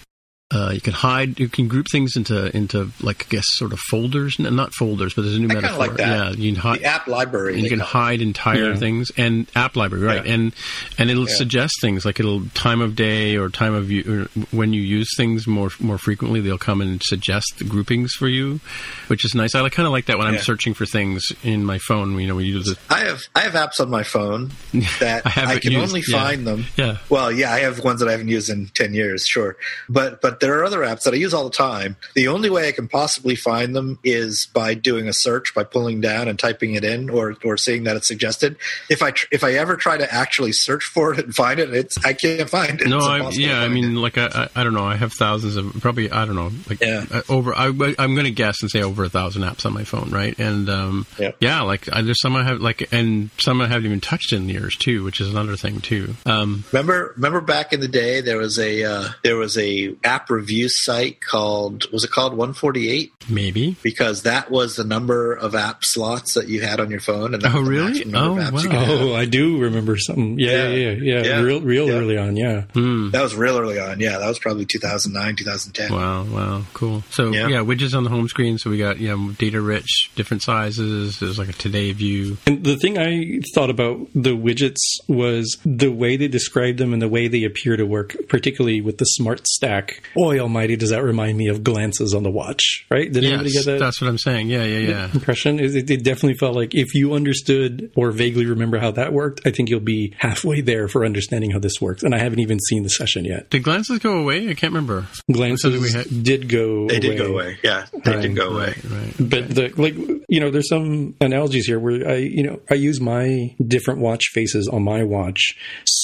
[0.53, 3.79] uh, you can hide, you can group things into into like I guess sort of
[3.79, 5.77] folders, not folders, but there's a new I metaphor.
[5.77, 6.07] Like that.
[6.07, 7.61] Yeah, you can hide the app library.
[7.61, 8.75] You can hide entire yeah.
[8.75, 10.25] things and app library, right?
[10.25, 10.33] Yeah.
[10.33, 10.53] And
[10.97, 11.35] and it'll yeah.
[11.35, 15.47] suggest things like it'll time of day or time of you when you use things
[15.47, 16.41] more more frequently.
[16.41, 18.59] They'll come and suggest groupings for you,
[19.07, 19.55] which is nice.
[19.55, 22.19] I kind of like that when I'm searching for things in my phone.
[22.19, 24.51] You know, when you do the I have I have apps on my phone
[24.99, 25.87] that I, I, can used.
[25.87, 26.65] only find them.
[26.75, 26.97] Yeah.
[27.09, 29.55] Well, yeah, I have ones that I haven't used in ten years, sure,
[29.87, 31.95] but but there are other apps that I use all the time.
[32.15, 36.01] The only way I can possibly find them is by doing a search, by pulling
[36.01, 38.57] down and typing it in, or or seeing that it's suggested.
[38.89, 41.73] If I tr- if I ever try to actually search for it and find it,
[41.73, 42.87] it's I can't find it.
[42.87, 43.99] No, I, yeah, I mean, it.
[43.99, 44.83] like I, I, don't know.
[44.85, 47.05] I have thousands of probably I don't know, like Yeah.
[47.11, 47.53] uh, over.
[47.55, 50.37] I, I'm going to guess and say over a thousand apps on my phone, right?
[50.39, 51.31] And um, Yeah.
[51.39, 54.49] yeah, like I, there's some I have like, and some I haven't even touched in
[54.49, 56.15] years too, which is another thing too.
[56.25, 60.29] Um, Remember, remember back in the day, there was a uh, there was a app
[60.31, 63.75] review site called was it called 148 maybe.
[63.83, 67.43] because that was the number of app slots that you had on your phone, and
[67.43, 68.03] that Oh, was really?
[68.13, 68.85] Oh, of apps you wow.
[68.87, 70.39] Oh, I do remember something.
[70.39, 70.89] Yeah, yeah, Yeah.
[70.91, 71.23] yeah, yeah.
[71.23, 71.39] Yeah.
[71.41, 71.93] Real, real Yeah.
[71.93, 72.35] early on.
[72.35, 72.61] Yeah.
[72.73, 73.11] Hmm.
[73.11, 73.99] That was real early on.
[73.99, 75.91] Yeah, that was probably 2009, 2010.
[75.93, 77.03] Wow, wow, cool.
[77.11, 77.47] So yeah.
[77.47, 77.59] Yeah.
[77.59, 78.57] widgets on the home screen.
[78.57, 81.19] So we got you know data rich, different sizes.
[81.19, 82.37] There's like a today view.
[82.47, 87.01] And the thing I thought about the widgets was the way they describe them and
[87.01, 90.01] the way they appear to work, particularly with the smart stack.
[90.15, 93.11] Boy almighty, does that remind me of glances on the watch, right?
[93.11, 93.79] Did anybody get that?
[93.79, 94.49] that's what I'm saying.
[94.49, 95.11] Yeah, yeah, yeah.
[95.13, 95.59] impression.
[95.59, 99.51] It, it definitely felt like if you understood or vaguely remember how that worked, I
[99.51, 102.03] think you'll be halfway there for understanding how this works.
[102.03, 103.49] And I haven't even seen the session yet.
[103.49, 104.49] Did glances go away?
[104.49, 105.07] I can't remember.
[105.31, 106.83] Glances Something we had- did go.
[106.83, 106.87] Away.
[106.99, 107.15] They away.
[107.15, 107.57] did go away.
[107.63, 108.65] Yeah, they Right, did go away.
[108.65, 109.13] Right, right.
[109.19, 109.95] But the like
[110.29, 114.25] you know, there's some analogies here where I you know I use my different watch
[114.33, 115.55] faces on my watch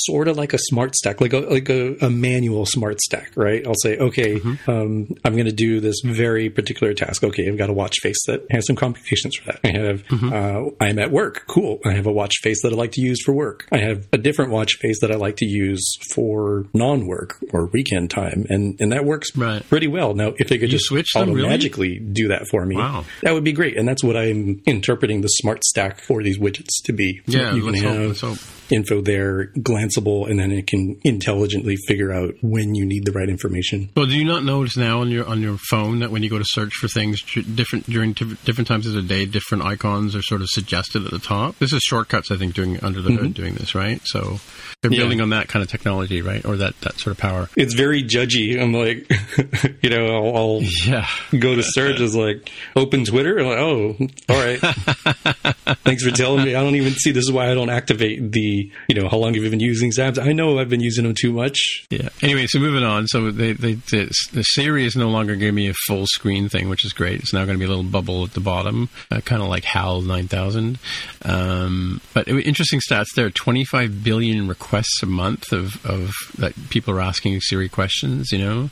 [0.07, 3.65] sort of like a smart stack, like a like a, a manual smart stack, right?
[3.67, 7.23] I'll say, okay, um, I'm going to do this very particular task.
[7.23, 9.59] Okay, I've got a watch face that has some complications for that.
[9.63, 11.79] I have uh, I'm at work, cool.
[11.85, 13.67] I have a watch face that I like to use for work.
[13.71, 18.09] I have a different watch face that I like to use for non-work or weekend
[18.09, 19.67] time, and and that works Right.
[19.69, 20.13] pretty well.
[20.13, 21.49] Now, if they could You just switch them, really?
[21.49, 23.05] magically do that for me, Wow.
[23.23, 23.77] that would be great.
[23.77, 27.21] And that's what I'm interpreting the smart stack for these widgets to be.
[27.27, 28.37] Yeah, you can hope, have let's hope.
[28.71, 33.29] Info there, glanceable, and then it can intelligently figure out when you need the right
[33.29, 33.89] information.
[33.95, 36.37] Well, do you not notice now on your on your phone that when you go
[36.37, 40.21] to search for things different during t- different times of the day, different icons are
[40.21, 41.57] sort of suggested at the top?
[41.59, 43.31] This is shortcuts, I think, doing under the hood mm-hmm.
[43.31, 44.01] doing this, right?
[44.05, 44.39] So
[44.81, 44.99] they're Yeah.
[44.99, 47.49] building on that kind of technology, right, or that that sort of power.
[47.55, 48.61] It's very judgy.
[48.61, 49.09] I'm like,
[49.83, 51.07] you know, I'll, I'll Yeah.
[51.37, 53.41] go to search as like open Twitter.
[53.43, 53.95] Like, oh,
[54.29, 54.59] all right.
[55.83, 56.55] Thanks for telling me.
[56.55, 57.11] I don't even see.
[57.11, 58.56] This is why I don't activate the.
[58.87, 60.19] You know, how long have you been using Zaps?
[60.19, 61.85] I know I've been using them too much.
[61.89, 62.09] Yeah.
[62.21, 63.07] Anyway, so moving on.
[63.07, 66.69] So they, they, the, the Siri is no longer giving me a full screen thing,
[66.69, 67.19] which is great.
[67.19, 69.63] It's now going to be a little bubble at the bottom, uh, kind of like
[69.63, 70.79] HAL 9000.
[71.23, 76.93] Um, but it- interesting stats there: 25 billion requests a month of, of that people
[76.93, 78.31] are asking Siri questions.
[78.31, 78.69] You know,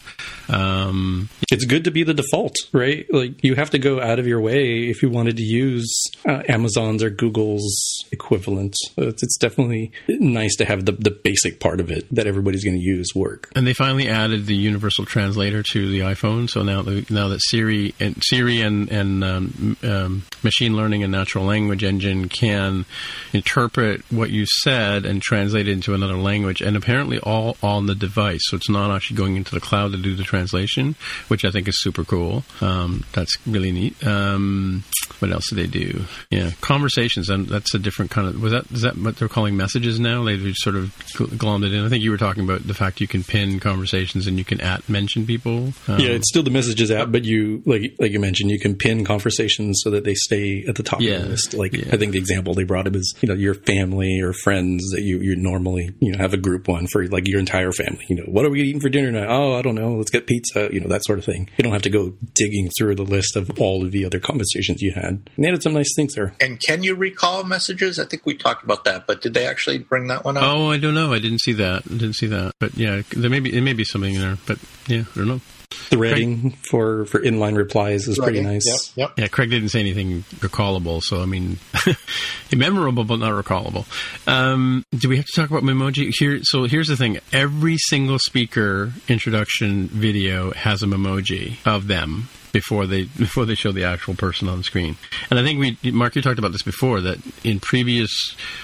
[0.50, 3.06] um, it's good to be the default, right?
[3.12, 5.92] Like you have to go out of your way if you wanted to use
[6.28, 7.76] uh, Amazon's or Google's
[8.12, 8.76] equivalent.
[8.98, 9.75] It's, it's definitely
[10.08, 13.52] nice to have the, the basic part of it that everybody's going to use work.
[13.56, 16.50] And they finally added the universal translator to the iPhone.
[16.50, 21.12] So now, the, now that Siri and Siri and, and um, um, machine learning and
[21.12, 22.86] natural language engine can
[23.34, 27.96] interpret what you said and translate it into another language, and apparently all on the
[27.96, 28.42] device.
[28.44, 30.96] So it's not actually going into the cloud to do the translation,
[31.28, 32.44] which I think is super cool.
[32.62, 34.06] Um, that's really neat.
[34.06, 34.84] Um,
[35.20, 36.06] what else do they do?
[36.30, 38.42] Yeah, conversations, and that's a different kind of.
[38.42, 40.24] Was that is that what they're calling messages now?
[40.24, 41.84] They've sort of glommed it in.
[41.84, 44.62] I think you were talking about the fact you can pin conversations and you can
[44.62, 45.74] at mention people.
[45.88, 48.76] Um, Yeah, it's still the messages app, but you like like you mentioned, you can
[48.76, 51.54] pin conversations so that they stay at the top Yeah, of the list.
[51.56, 51.90] Like yeah.
[51.92, 55.02] I think the example they brought up is you know your family or friends that
[55.02, 58.06] you you normally you know have a group one for like your entire family.
[58.08, 59.28] You know what are we eating for dinner tonight?
[59.30, 59.96] Oh, I don't know.
[59.96, 60.70] Let's get pizza.
[60.72, 61.50] You know that sort of thing.
[61.58, 64.82] You don't have to go digging through the list of all of the other conversations
[64.84, 65.06] you had.
[65.36, 66.36] And they had some nice things there.
[66.40, 67.98] And can you recall messages?
[67.98, 70.44] I think we talked about that, but did they actually bring that one up?
[70.44, 71.14] Oh, I don't know.
[71.14, 71.84] I didn't see that.
[71.86, 72.52] I didn't see that.
[72.60, 74.38] But yeah, there may be it may be something in there.
[74.46, 75.42] But yeah, I don't know.
[75.72, 78.66] Threading for for inline replies is pretty nice.
[78.96, 79.08] Yep.
[79.10, 79.20] Yep.
[79.20, 81.58] Yeah, Craig didn't say anything recallable, so I mean,
[82.56, 83.86] memorable but not recallable.
[84.28, 86.40] Um, do we have to talk about Memoji here?
[86.44, 92.88] So here's the thing: every single speaker introduction video has a Memoji of them before
[92.88, 94.96] they before they show the actual person on the screen.
[95.30, 98.12] And I think we, Mark, you talked about this before that in previous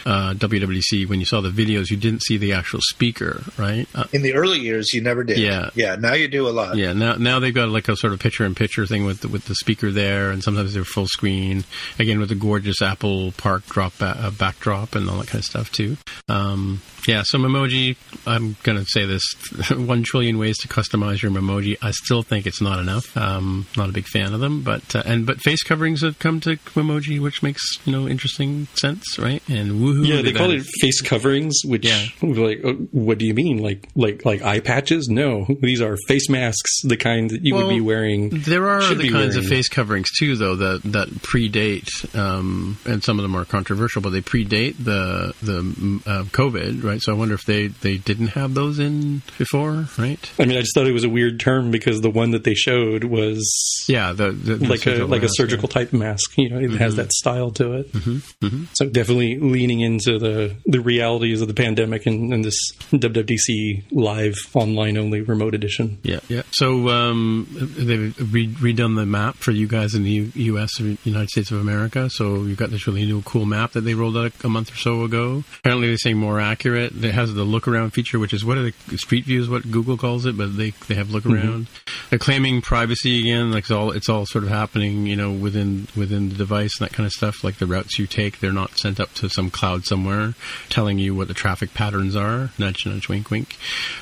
[0.06, 3.88] uh, WWDC when you saw the videos, you didn't see the actual speaker, right?
[3.94, 5.38] Uh, In the early years, you never did.
[5.38, 5.70] Yeah.
[5.76, 5.96] Yeah.
[5.98, 6.78] Now you do a lot.
[6.78, 9.28] yeah, now now they've got like a sort of picture in picture thing with the,
[9.28, 11.64] with the speaker there, and sometimes they're full screen
[12.00, 15.46] again with the gorgeous Apple Park drop ba- uh, backdrop and all that kind of
[15.46, 15.98] stuff too.
[16.30, 19.24] Um, yeah, so Memoji, I'm gonna say this:
[19.76, 21.78] one trillion ways to customize your Memoji.
[21.82, 23.16] I still think it's not enough.
[23.18, 24.62] Um, not a big fan of them.
[24.62, 28.67] But uh, and but face coverings have come to emoji, which makes you know interesting
[28.76, 29.41] sense, right?
[29.50, 30.06] And woohoo!
[30.08, 32.06] Yeah, they call it face coverings, which Yeah.
[32.22, 33.58] like, uh, what do you mean?
[33.58, 35.08] Like, like, like eye patches?
[35.10, 38.30] No, these are face masks, the kind that you would be wearing.
[38.30, 43.17] There are other kinds of face coverings too, though that that predate, um, and some
[43.20, 47.02] of them are controversial, but they predate the the mm, uh, COVID, right?
[47.02, 50.32] So I wonder if they they didn't have those in before, right?
[50.39, 52.54] I mean, I just thought it was a weird term because the one that they
[52.54, 53.39] showed was
[53.88, 56.38] Yeah, the, the, the like a surgical like a mask, surgical type mask.
[56.38, 57.92] You know, it has that style to it.
[57.92, 58.66] Mm-hmm.
[58.74, 62.58] So definitely leaning into the the realities of the pandemic and, and this
[62.92, 66.00] WWDC live online only remote edition.
[66.04, 66.44] Yeah, yeah.
[66.52, 70.80] So um, they've re- redone the map for you guys in the U- U.S.
[70.80, 72.10] or United States of America.
[72.10, 74.78] So you've got this really new, cool map that they rolled out a month or
[74.78, 75.44] so ago.
[75.60, 76.94] Apparently, they're saying more accurate.
[77.04, 79.70] It has the look around feature, which is what are the Street View is what
[79.70, 81.68] Google calls it, but they they have look around.
[82.10, 83.52] They're claiming privacy again.
[83.52, 86.89] Like it's all it's all sort of happening, you know, within within the device and
[86.89, 87.43] that kind of stuff.
[87.43, 90.34] Like the routes you take, they're not sent up to some cloud somewhere
[90.69, 92.50] telling you what the traffic patterns are.
[92.58, 93.58] Nudge, nudge, wink, wink.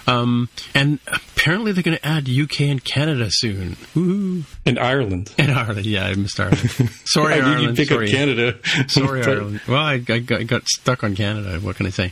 [0.08, 3.76] Um, and apparently they're going to add UK and Canada soon.
[3.96, 4.44] Woohoo!
[4.66, 5.34] And Ireland.
[5.40, 6.70] And Ireland, yeah, I missed Ireland.
[7.06, 7.78] Sorry, I Ireland.
[7.78, 8.08] pick Sorry.
[8.08, 8.58] up Canada.
[8.88, 9.62] Sorry, Ireland.
[9.68, 11.60] Well, I, I, got, I got stuck on Canada.
[11.60, 12.12] What can I say?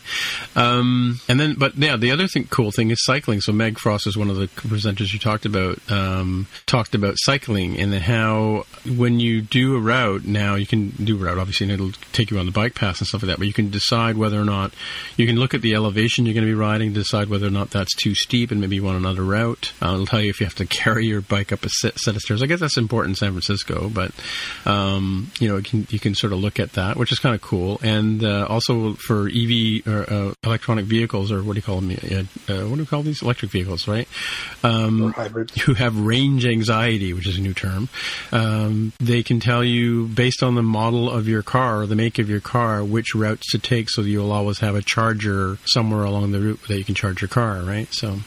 [0.55, 3.41] Um, and then, but yeah, the other thing, cool thing is cycling.
[3.41, 5.79] So Meg Frost is one of the presenters you talked about.
[5.91, 8.65] Um, talked about cycling and then how
[8.97, 12.31] when you do a route now you can do a route obviously and it'll take
[12.31, 13.37] you on the bike path and stuff like that.
[13.37, 14.73] But you can decide whether or not
[15.17, 17.71] you can look at the elevation you're going to be riding, decide whether or not
[17.71, 19.73] that's too steep, and maybe you want another route.
[19.81, 22.15] Uh, it'll tell you if you have to carry your bike up a set, set
[22.15, 22.41] of stairs.
[22.41, 24.11] I guess that's important in San Francisco, but
[24.65, 27.35] um, you know, you can you can sort of look at that, which is kind
[27.35, 27.79] of cool.
[27.83, 31.91] And uh, also for EV or uh, electronic vehicles, or what do you call them?
[31.91, 33.87] Uh, what do you call these electric vehicles?
[33.87, 34.07] Right?
[34.63, 35.13] Um,
[35.65, 37.89] who have range anxiety, which is a new term,
[38.31, 42.19] um, they can tell you based on the model of your car or the make
[42.19, 46.03] of your car which routes to take, so that you'll always have a charger somewhere
[46.03, 47.61] along the route that you can charge your car.
[47.61, 47.87] Right?
[47.91, 48.19] So.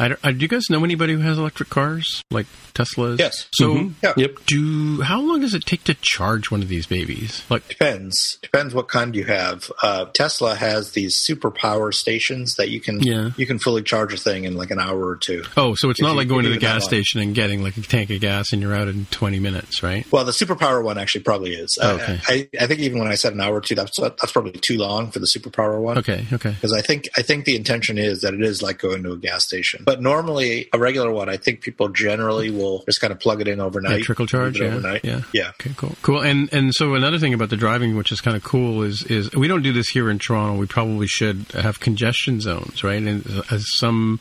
[0.00, 2.46] I don't, uh, do you guys know anybody who has electric cars like
[2.78, 3.18] Teslas?
[3.18, 3.46] Yes.
[3.52, 3.94] So, Mhm.
[4.02, 4.12] Yeah.
[4.16, 4.38] Yep.
[4.46, 7.42] do how long does it take to charge one of these babies?
[7.50, 8.38] Like, Depends.
[8.42, 9.70] Depends what kind you have.
[9.82, 13.30] Uh, Tesla has these super power stations that you can Yeah.
[13.36, 15.42] you can fully charge a thing in like an hour or two.
[15.56, 17.34] oh, so it's not you- like going to the you do it gas station and
[17.34, 20.06] getting like a tank of gas and you're out in 20 minutes, right?
[20.12, 21.76] Well, the superpower one actually probably is.
[21.80, 22.20] Uh, Okay.
[22.28, 24.76] I, I think even when I said an hour or two, that's that's probably too
[24.78, 25.98] long for the superpower one.
[25.98, 26.50] Okay, okay.
[26.50, 29.16] Because I think I think the intention is that it is like going to a
[29.16, 29.82] gas station.
[29.84, 33.48] But normally a regular one, I think people generally will just kind of plug it
[33.48, 33.98] in overnight.
[33.98, 35.04] Yeah, trickle charge, yeah, overnight.
[35.04, 35.22] yeah.
[35.32, 35.50] yeah.
[35.60, 36.20] Okay, cool, cool.
[36.20, 39.34] And and so another thing about the driving, which is kind of cool, is is
[39.34, 40.58] we don't do this here in Toronto.
[40.58, 43.02] We probably should have congestion zones, right?
[43.02, 44.20] And as some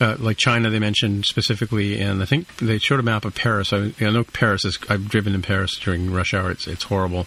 [0.00, 3.72] uh, like China, they mentioned specifically, and I think they showed a map of Paris.
[3.72, 4.78] I, I know Paris is.
[4.88, 6.50] I've driven in Paris during rush hour.
[6.50, 7.26] It's it's horrible,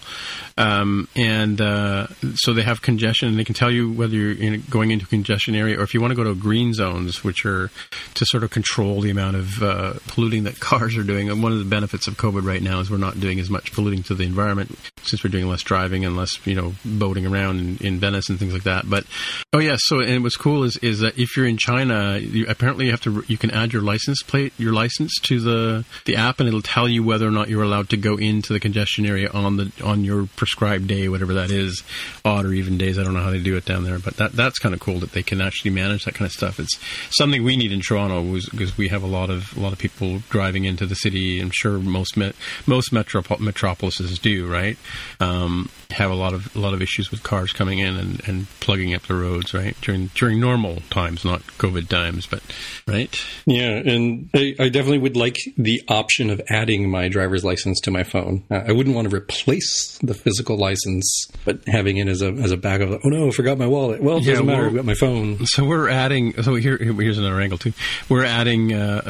[0.58, 4.64] um, and uh, so they have congestion, and they can tell you whether you're in,
[4.70, 7.46] going into a congestion area or if you want to go to green zones, which
[7.46, 7.72] are
[8.14, 11.30] to sort of control the amount of uh, polluting that cars are doing.
[11.30, 13.72] And one of the benefits of COVID right now is we're not doing as much
[13.74, 17.60] polluting to the environment since we're doing less driving and less, you know, boating around
[17.60, 18.90] in, in Venice and things like that.
[18.90, 19.06] But
[19.54, 22.86] oh yeah, so and what's cool is is that if you're in China, you, apparently
[22.86, 26.40] you have to you can add your license plate, your license to the the app,
[26.40, 29.30] and it'll tell you whether or not you're allowed to go into the congestion area
[29.32, 31.84] on the on your prescribed day, whatever that is,
[32.26, 33.00] odd or even days.
[33.00, 35.00] I don't know how they do it down there, but that that's kind of cool
[35.00, 36.60] that they can actually manage that kind of stuff.
[36.60, 36.80] It's
[37.12, 40.20] something we need in Toronto because we have a lot of a lot of people
[40.30, 41.40] driving into the city.
[41.40, 44.78] I'm sure most met, most metropo- metropolises do, right?
[45.20, 48.48] Um, have a lot of a lot of issues with cars coming in and, and
[48.60, 49.76] plugging up the roads, right?
[49.82, 52.42] During during normal times, not COVID times, but
[52.88, 53.14] right.
[53.46, 57.92] Yeah, and I, I definitely would like the option of adding my driver's license to
[57.92, 58.44] my phone.
[58.52, 62.52] Uh, I wouldn't want to replace the physical license, but having it as a as
[62.52, 63.02] a backup.
[63.04, 64.02] Oh no, I forgot my wallet.
[64.02, 64.68] Well, it yeah, doesn't matter.
[64.68, 65.46] I've got my phone.
[65.46, 66.42] So we're adding.
[66.44, 67.74] So here, here's another angle too.
[68.08, 69.02] We're adding uh,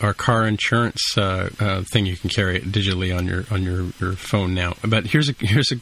[0.00, 2.06] uh, our car insurance uh, uh, thing.
[2.06, 4.74] You can carry it digitally on your on your, your phone now.
[4.86, 5.76] But here's a here's a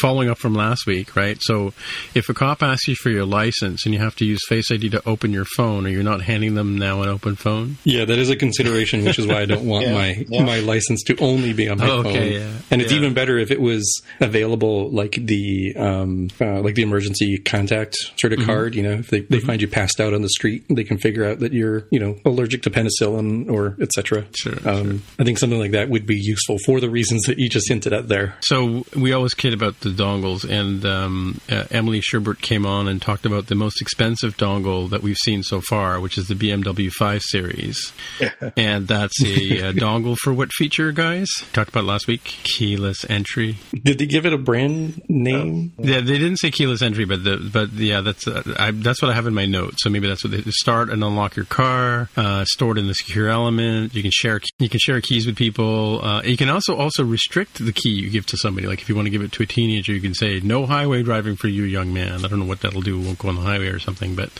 [0.00, 1.38] following up from last week, right?
[1.40, 1.72] So
[2.14, 4.90] if a cop asks you for your license and you have to use Face ID
[4.90, 7.76] to open your phone, or you're not handing them now an open phone.
[7.84, 10.44] Yeah, that is a consideration, which is why I don't want Yeah, my yeah.
[10.44, 12.14] my license to only be on my Oh, phone.
[12.14, 12.98] yeah, And it's yeah.
[12.98, 18.32] even better if it was available, like the um, uh, like the emergency contact sort
[18.32, 18.46] of Mm-hmm.
[18.46, 18.74] card.
[18.74, 21.24] You know, if they, they find you passed out on the street, they can figure
[21.24, 24.21] out that you're, you know, allergic to penicillin or etc.
[24.36, 27.48] Sure, um, I think something like that would be useful for the reasons that you
[27.48, 28.34] just hinted at there.
[28.40, 33.00] So we always kid about the dongles, and um, uh, Emily Schubert came on and
[33.00, 36.90] talked about the most expensive dongle that we've seen so far, which is the BMW
[36.90, 37.92] 5 Series,
[38.56, 41.28] and that's a, uh dongle for what feature, guys?
[41.52, 43.58] Talked about last week, keyless entry.
[43.72, 45.72] Did they give it a brand name?
[45.78, 49.10] Yeah, they didn't say keyless entry, but the but yeah, that's uh, I, that's what
[49.10, 49.78] I have in my notes.
[49.82, 53.28] So maybe that's what they start and unlock your car, uh, stored in the secure
[53.28, 53.94] element.
[53.94, 56.04] You can share you can share keys with people.
[56.04, 58.66] Uh, you can also also restrict the key you give to somebody.
[58.66, 61.02] Like if you want to give it to a teenager, you can say no highway
[61.02, 62.24] driving for you, young man.
[62.24, 63.00] I don't know what that'll do.
[63.00, 64.30] It won't go on the highway or something, but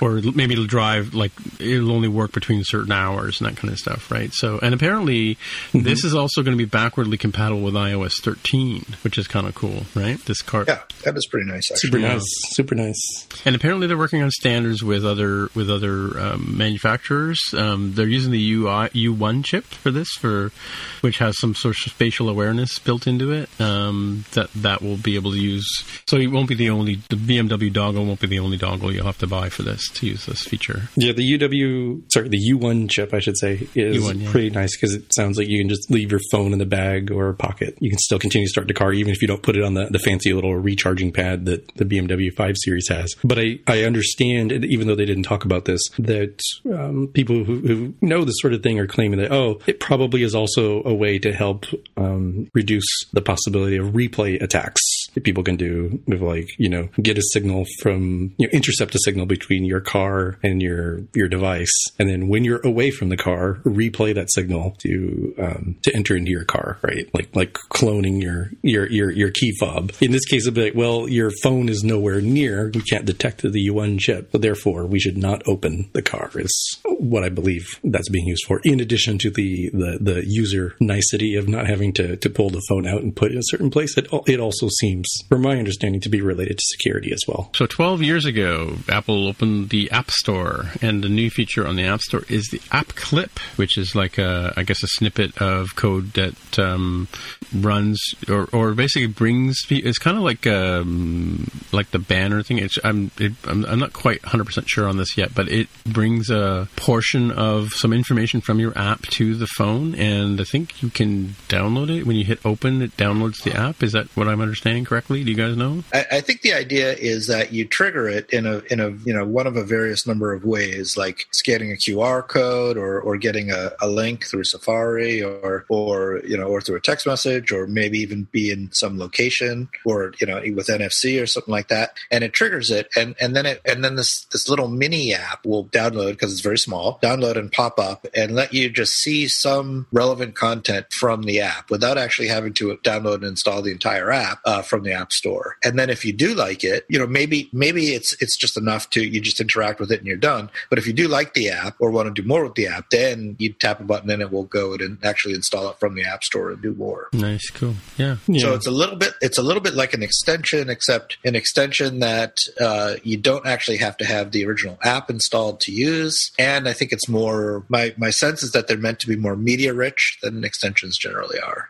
[0.00, 3.78] or maybe it'll drive like it'll only work between certain hours and that kind of
[3.78, 4.32] stuff, right?
[4.32, 5.38] So and apparently
[5.72, 9.54] this is also going to be backwardly compatible with iOS 13, which is kind of
[9.54, 10.18] cool, right?
[10.24, 11.70] This car Yeah, that is pretty nice.
[11.70, 11.90] Actually.
[11.90, 12.24] Super nice.
[12.54, 13.28] Super nice.
[13.44, 17.40] and apparently they're working on standards with other with other um, manufacturers.
[17.56, 20.52] Um, they're using the UI U1 chip for this, for
[21.00, 23.48] which has some sort of spatial awareness built into it.
[23.60, 25.66] Um, that that will be able to use.
[26.08, 29.06] So it won't be the only the BMW dongle won't be the only dongle you'll
[29.06, 30.88] have to buy for this to use this feature.
[30.96, 34.30] Yeah, the UW, sorry, the U1 chip, I should say, is U1, yeah.
[34.30, 37.10] pretty nice because it sounds like you can just leave your phone in the bag
[37.10, 37.76] or pocket.
[37.80, 39.74] You can still continue to start the car even if you don't put it on
[39.74, 43.14] the, the fancy little recharging pad that the BMW 5 Series has.
[43.22, 46.40] But I, I understand, and even though they didn't talk about this, that
[46.72, 50.22] um, people who, who know this sort of thing are claiming that, oh, it probably
[50.22, 54.82] is also a way to help um, reduce the possibility of replay attacks
[55.20, 58.98] people can do with like you know get a signal from you know intercept a
[59.04, 61.72] signal between your car and your your device.
[61.98, 66.16] And then when you're away from the car replay that signal to um, to enter
[66.16, 67.08] into your car right?
[67.14, 69.92] Like like cloning your your your your key fob.
[70.00, 72.70] In this case it'd be like well your phone is nowhere near.
[72.74, 76.80] We can't detect the U1 chip so therefore we should not open the car is
[76.84, 81.36] what I believe that's being used for in addition to the the, the user nicety
[81.36, 83.70] of not having to, to pull the phone out and put it in a certain
[83.70, 83.96] place.
[83.96, 87.66] It, it also seems from my understanding to be related to security as well So
[87.66, 92.00] 12 years ago, Apple opened the App Store, and the new feature on the App
[92.00, 96.12] Store is the App Clip, which is like a, I guess, a snippet of code
[96.14, 97.08] that um,
[97.54, 99.58] runs or, or basically brings.
[99.70, 102.58] It's kind of like um, like the banner thing.
[102.58, 105.68] It's I'm it, I'm, I'm not quite 100 percent sure on this yet, but it
[105.84, 110.82] brings a portion of some information from your app to the phone, and I think
[110.82, 112.82] you can download it when you hit open.
[112.82, 113.82] It downloads the app.
[113.82, 115.24] Is that what I'm understanding correctly?
[115.24, 115.82] Do you guys know?
[115.92, 119.12] I, I think the idea is that you trigger it in a in a you
[119.12, 123.16] know one of a various number of ways, like scanning a QR code or or
[123.16, 127.50] getting a, a link through Safari or or you know or through a text message
[127.50, 131.68] or maybe even be in some location or you know with NFC or something like
[131.68, 135.12] that, and it triggers it, and and then it and then this this little mini
[135.12, 138.94] app will download because it's very small, download and pop up and let you just
[138.94, 143.72] see some relevant content from the app without actually having to download and install the
[143.72, 145.56] entire app uh, from the app store.
[145.64, 148.90] And then if you do like it, you know maybe maybe it's it's just enough
[148.90, 150.50] to you just interact with it and you're done.
[150.70, 152.90] But if you do like the app or want to do more with the app,
[152.90, 156.04] then you tap a button and it will go and actually install it from the
[156.04, 157.08] app store and do more.
[157.12, 158.16] Nice, cool, yeah.
[158.26, 158.40] yeah.
[158.40, 162.00] So it's a little bit it's a little bit like an extension, except an extension
[162.00, 166.30] that uh, you don't actually have to have the original app installed to use.
[166.38, 169.36] And I think it's more my my sense is that they're meant to be more
[169.36, 171.68] media rich than extensions generally are.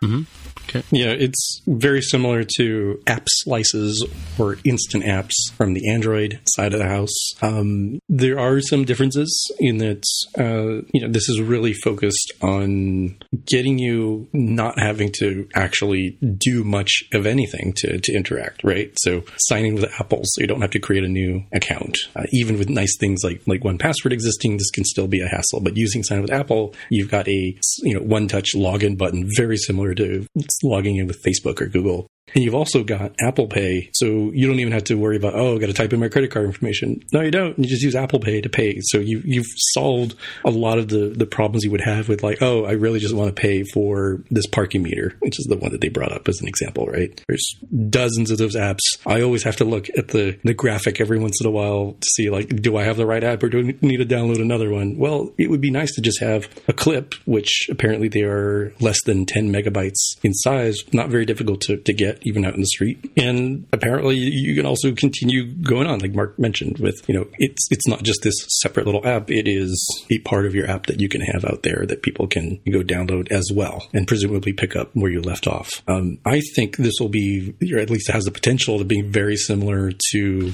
[0.68, 0.82] Okay.
[0.90, 4.06] Yeah, it's very similar to app slices
[4.38, 7.14] or instant apps from the Android side of the house.
[7.42, 10.04] Um, there are some differences in that,
[10.38, 13.16] uh, you know, this is really focused on
[13.46, 18.92] getting you not having to actually do much of anything to, to interact, right?
[18.98, 21.96] So signing with Apple, so you don't have to create a new account.
[22.16, 25.60] Uh, even with nice things like like 1Password existing, this can still be a hassle.
[25.60, 29.56] But using sign with Apple, you've got a you know one touch login button, very
[29.56, 30.26] similar to
[30.62, 32.06] logging in with Facebook or Google.
[32.34, 35.56] And you've also got Apple Pay, so you don't even have to worry about oh,
[35.56, 37.02] I got to type in my credit card information.
[37.12, 37.56] No, you don't.
[37.58, 38.80] You just use Apple Pay to pay.
[38.82, 42.42] So you you've solved a lot of the the problems you would have with like
[42.42, 45.72] oh, I really just want to pay for this parking meter, which is the one
[45.72, 47.22] that they brought up as an example, right?
[47.28, 47.46] There's
[47.88, 48.80] dozens of those apps.
[49.06, 52.06] I always have to look at the the graphic every once in a while to
[52.14, 54.70] see like do I have the right app or do I need to download another
[54.70, 54.98] one?
[54.98, 59.02] Well, it would be nice to just have a clip, which apparently they are less
[59.04, 62.60] than 10 megabytes in size, not very difficult to, to get yet, even out in
[62.60, 63.12] the street.
[63.16, 67.68] And apparently, you can also continue going on, like Mark mentioned, with you know, it's
[67.70, 71.00] it's not just this separate little app; it is a part of your app that
[71.00, 74.76] you can have out there that people can go download as well, and presumably pick
[74.76, 75.70] up where you left off.
[75.88, 79.36] Um, I think this will be, or at least has the potential to be very
[79.36, 80.52] similar to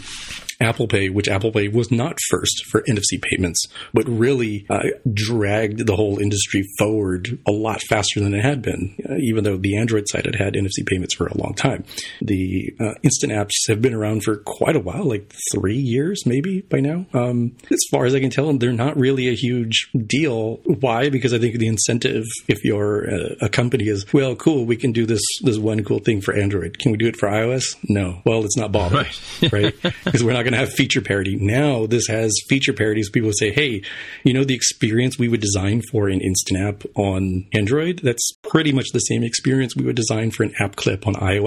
[0.60, 4.82] Apple Pay, which Apple Pay was not first for NFC payments, but really uh,
[5.12, 9.56] dragged the whole industry forward a lot faster than it had been, uh, even though
[9.56, 11.84] the Android side had had NFC payments for a long time.
[12.20, 16.62] The uh, instant apps have been around for quite a while, like three years maybe
[16.62, 17.06] by now.
[17.12, 20.60] Um, as far as I can tell, they're not really a huge deal.
[20.64, 21.10] Why?
[21.10, 24.92] Because I think the incentive, if you're a, a company, is well, cool, we can
[24.92, 26.78] do this this one cool thing for Android.
[26.78, 27.76] Can we do it for iOS?
[27.88, 28.22] No.
[28.24, 29.06] Well, it's not bothered,
[29.42, 29.52] right?
[29.52, 29.74] right?
[30.04, 31.36] Because we're not going to have feature parity.
[31.36, 33.02] Now this has feature parity.
[33.02, 33.82] So people say, hey,
[34.24, 38.72] you know, the experience we would design for an instant app on Android, that's pretty
[38.72, 41.39] much the same experience we would design for an app clip on iOS.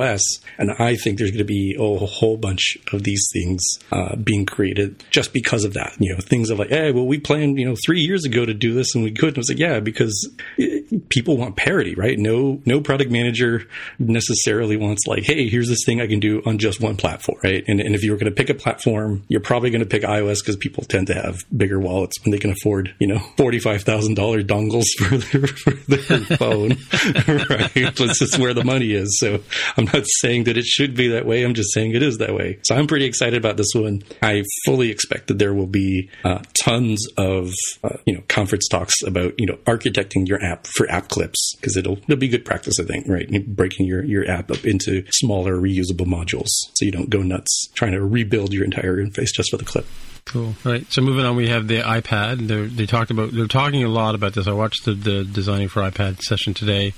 [0.58, 4.46] And I think there's going to be a whole bunch of these things uh, being
[4.46, 5.94] created just because of that.
[6.00, 8.54] You know, things of like, hey, well, we planned, you know, three years ago to
[8.54, 9.38] do this and we couldn't.
[9.38, 12.18] I was like, yeah, because it, people want parity, right?
[12.18, 13.68] No, no product manager
[14.00, 17.64] necessarily wants like, hey, here's this thing I can do on just one platform, right?
[17.68, 20.04] And, and if you were going to pick a platform, you're probably going to pick
[20.04, 24.46] iOS because people tend to have bigger wallets when they can afford, you know, $45,000
[24.46, 26.70] dongles for their, for their phone,
[27.50, 27.96] right?
[27.96, 29.18] That's just where the money is.
[29.20, 29.40] So
[29.78, 31.44] I'm not saying that it should be that way.
[31.44, 32.60] I'm just saying it is that way.
[32.64, 34.04] So I'm pretty excited about this one.
[34.22, 37.52] I fully expect that there will be uh, tons of,
[37.84, 41.78] uh, you know, conference talks about, you know, architecting your app for app clips because
[41.78, 43.30] it'll, it'll be good practice, I think, right?
[43.48, 47.94] Breaking your, your app up into smaller reusable modules so you don't go nuts trying
[47.94, 49.86] to rebuild your entire interface just for the clip.
[50.26, 50.56] Cool.
[50.64, 50.86] Right.
[50.90, 52.48] So moving on, we have the iPad.
[52.48, 53.32] They're, they talked about.
[53.34, 54.48] They're talking a lot about this.
[54.48, 56.94] I watched the, the designing for iPad session today.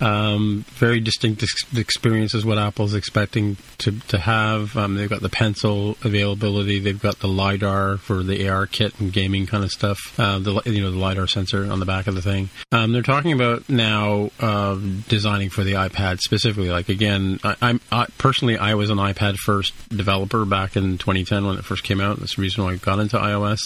[0.00, 4.76] Um, very distinct ex- experience is what Apple's expecting to to have.
[4.76, 6.80] Um, they've got the pencil availability.
[6.80, 9.98] They've got the lidar for the AR kit and gaming kind of stuff.
[10.18, 12.50] Uh, the you know the lidar sensor on the back of the thing.
[12.72, 16.70] Um, they're talking about now uh, designing for the iPad specifically.
[16.70, 21.46] Like again, I, I'm I, personally I was an iPad first developer back in 2010
[21.46, 22.18] when it first came out.
[22.18, 23.58] That's the reason I got into iOS.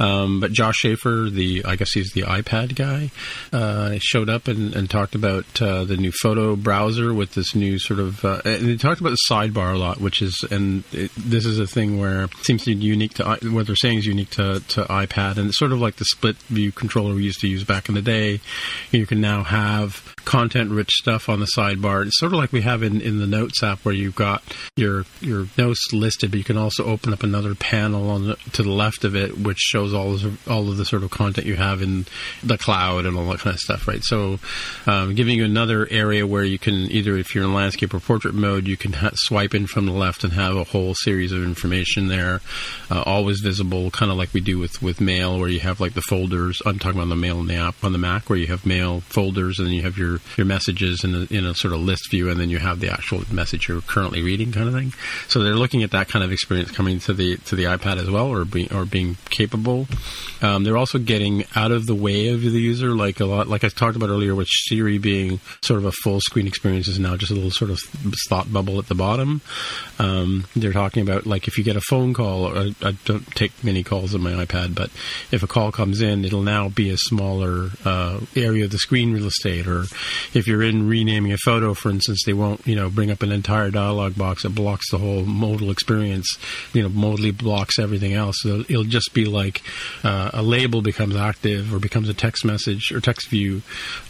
[0.00, 3.10] Um, but Josh Shaffer, the I guess he's the iPad guy,
[3.52, 7.78] uh, showed up and, and talked about uh, the new photo browser with this new
[7.78, 8.24] sort of.
[8.24, 11.58] Uh, and he talked about the sidebar a lot, which is and it, this is
[11.58, 14.60] a thing where it seems to be unique to what they're saying is unique to,
[14.68, 17.64] to iPad, and it's sort of like the split view controller we used to use
[17.64, 18.40] back in the day.
[18.90, 22.06] You can now have content rich stuff on the sidebar.
[22.06, 24.42] It's sort of like we have in, in the Notes app where you've got
[24.76, 28.62] your your notes listed, but you can also open up another panel on the, to
[28.62, 31.56] the left of it, which shows all of, all of the sort of content you
[31.56, 32.06] have in
[32.42, 34.02] the cloud and all that kind of stuff, right?
[34.02, 34.38] So,
[34.86, 38.34] um, giving you another area where you can either, if you're in landscape or portrait
[38.34, 41.42] mode, you can ha- swipe in from the left and have a whole series of
[41.42, 42.40] information there,
[42.90, 45.94] uh, always visible, kind of like we do with, with mail, where you have like
[45.94, 46.60] the folders.
[46.64, 49.00] I'm talking about the mail in the app on the Mac, where you have mail
[49.00, 52.10] folders and then you have your, your messages in a, in a sort of list
[52.10, 54.92] view, and then you have the actual message you're currently reading, kind of thing.
[55.28, 58.10] So they're looking at that kind of experience coming to the to the iPad as
[58.10, 59.86] well, or being or being capable.
[60.40, 63.64] Um, they're also getting out of the way of the user, like a lot, like
[63.64, 67.16] I talked about earlier, with Siri being sort of a full screen experience is now
[67.16, 67.78] just a little sort of
[68.28, 69.40] thought bubble at the bottom.
[69.98, 73.52] Um, they're talking about like if you get a phone call, or I don't take
[73.62, 74.90] many calls on my iPad, but
[75.30, 79.12] if a call comes in, it'll now be a smaller uh, area of the screen
[79.12, 79.66] real estate.
[79.66, 79.84] Or
[80.34, 83.32] if you're in renaming a photo, for instance, they won't you know bring up an
[83.32, 86.38] entire dialog box that blocks the whole modal experience.
[86.72, 88.36] You know, modally blocks everything else.
[88.40, 89.62] So it'll just be like
[90.04, 93.62] uh, a label becomes active or becomes a text message or text view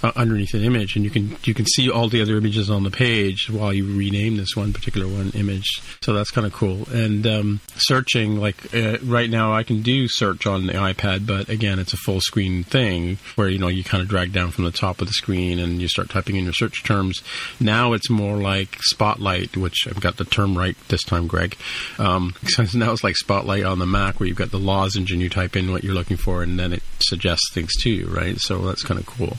[0.03, 2.84] uh, underneath an image, and you can you can see all the other images on
[2.84, 5.80] the page while you rename this one particular one image.
[6.03, 6.86] So that's kind of cool.
[6.93, 11.49] And um, searching, like uh, right now, I can do search on the iPad, but
[11.49, 14.64] again, it's a full screen thing where you know you kind of drag down from
[14.64, 17.22] the top of the screen and you start typing in your search terms.
[17.61, 21.57] Now it's more like Spotlight, which I've got the term right this time, Greg.
[21.99, 25.20] Um, so now it's like Spotlight on the Mac, where you've got the lozenge and
[25.20, 28.39] you type in what you're looking for, and then it suggests things to you, right?
[28.39, 29.37] So that's kind of cool.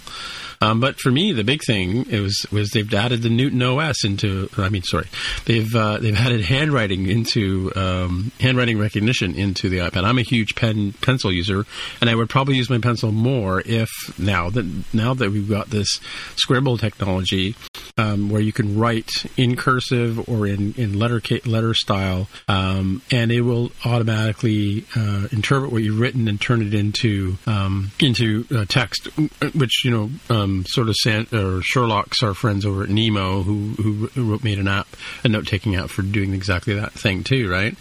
[0.64, 4.50] Um, but for me, the big thing was was they've added the Newton OS into.
[4.58, 5.08] I mean, sorry,
[5.46, 10.06] they've uh, they've added handwriting into um, handwriting recognition into the iPad.
[10.06, 11.66] I'm a huge pen pencil user,
[12.00, 15.70] and I would probably use my pencil more if now that now that we've got
[15.70, 16.00] this
[16.38, 17.56] scribble technology
[17.98, 23.34] um, where you can write in cursive or in in letter letter style, um, and
[23.34, 28.64] it will automatically uh, interpret what you've written and turn it into um, into uh,
[28.70, 29.08] text,
[29.54, 30.10] which you know
[30.54, 34.44] um, sort of San, or Sherlock's our friends over at Nebo who who, who wrote,
[34.44, 34.88] made an app,
[35.24, 37.76] a note taking app for doing exactly that thing too, right?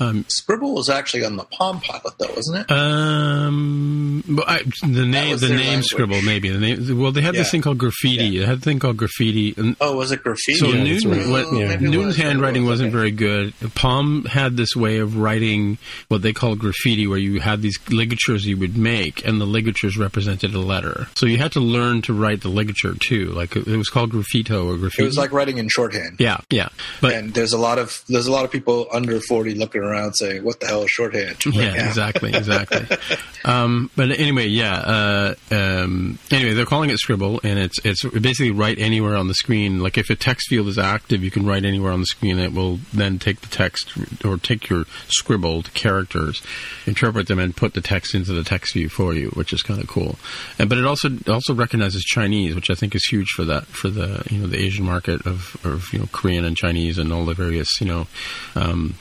[0.00, 2.70] Um, Scribble was actually on the Palm Pilot, though, wasn't it?
[2.70, 5.84] um, but I, the name the name language.
[5.86, 6.98] Scribble maybe the name.
[7.00, 8.38] Well, they had this thing called graffiti.
[8.38, 9.54] They had a thing called graffiti.
[9.56, 10.58] And, oh, was it graffiti?
[10.58, 11.28] so Yeah, Newton, right.
[11.28, 11.68] what, Oh, Yeah.
[11.68, 12.96] maybe it Newton's was, handwriting was, wasn't okay.
[12.96, 13.54] very good.
[13.74, 18.46] Palm had this way of writing what they called graffiti, where you had these ligatures
[18.46, 21.06] you would make, and the ligatures represented a letter.
[21.14, 23.26] So you had to learn to write the ligature too.
[23.26, 25.04] Like it was called graffito or graffiti.
[25.04, 26.16] It was like writing in shorthand.
[26.18, 26.68] yeah, yeah,
[27.00, 30.14] but and there's a lot of there's a lot of people under 40 looking around
[30.14, 32.96] saying, "What the hell is shorthand?" right yeah, now?" exactly, exactly.
[33.44, 34.76] um, but anyway, yeah.
[34.76, 39.34] Uh, um, anyway, they're calling it Scribble, and it's it's basically write anywhere on the
[39.34, 39.80] screen.
[39.80, 42.38] Like if a text field is active, you can write anywhere on the screen.
[42.38, 43.92] It will then take the text
[44.24, 46.42] or take your scribbled characters,
[46.86, 49.80] interpret them, and put the text into the text view for you, which is kind
[49.80, 50.16] of cool.
[50.58, 53.88] And, but it also also recognizes Chinese, which I think is huge for that for
[53.88, 57.24] the you know the Asian market of of you know Korean and Chinese and all
[57.24, 58.06] the various you know.
[58.54, 58.94] Um,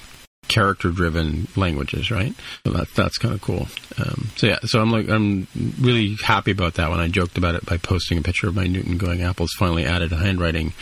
[0.47, 2.33] character driven languages, right?
[2.65, 3.67] So that that's kind of cool.
[3.97, 5.47] Um, so yeah, so I'm like I'm
[5.79, 8.67] really happy about that when I joked about it by posting a picture of my
[8.67, 10.73] Newton going Apple's finally added handwriting.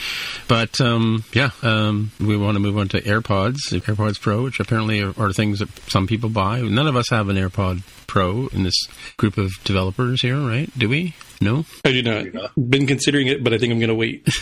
[0.47, 5.01] But um, yeah, um, we want to move on to AirPods, AirPods Pro, which apparently
[5.01, 6.61] are, are things that some people buy.
[6.61, 8.87] None of us have an AirPod Pro in this
[9.17, 10.69] group of developers here, right?
[10.77, 11.15] Do we?
[11.41, 11.65] No.
[11.83, 12.51] I do not.
[12.69, 14.27] Been considering it, but I think I'm going to wait.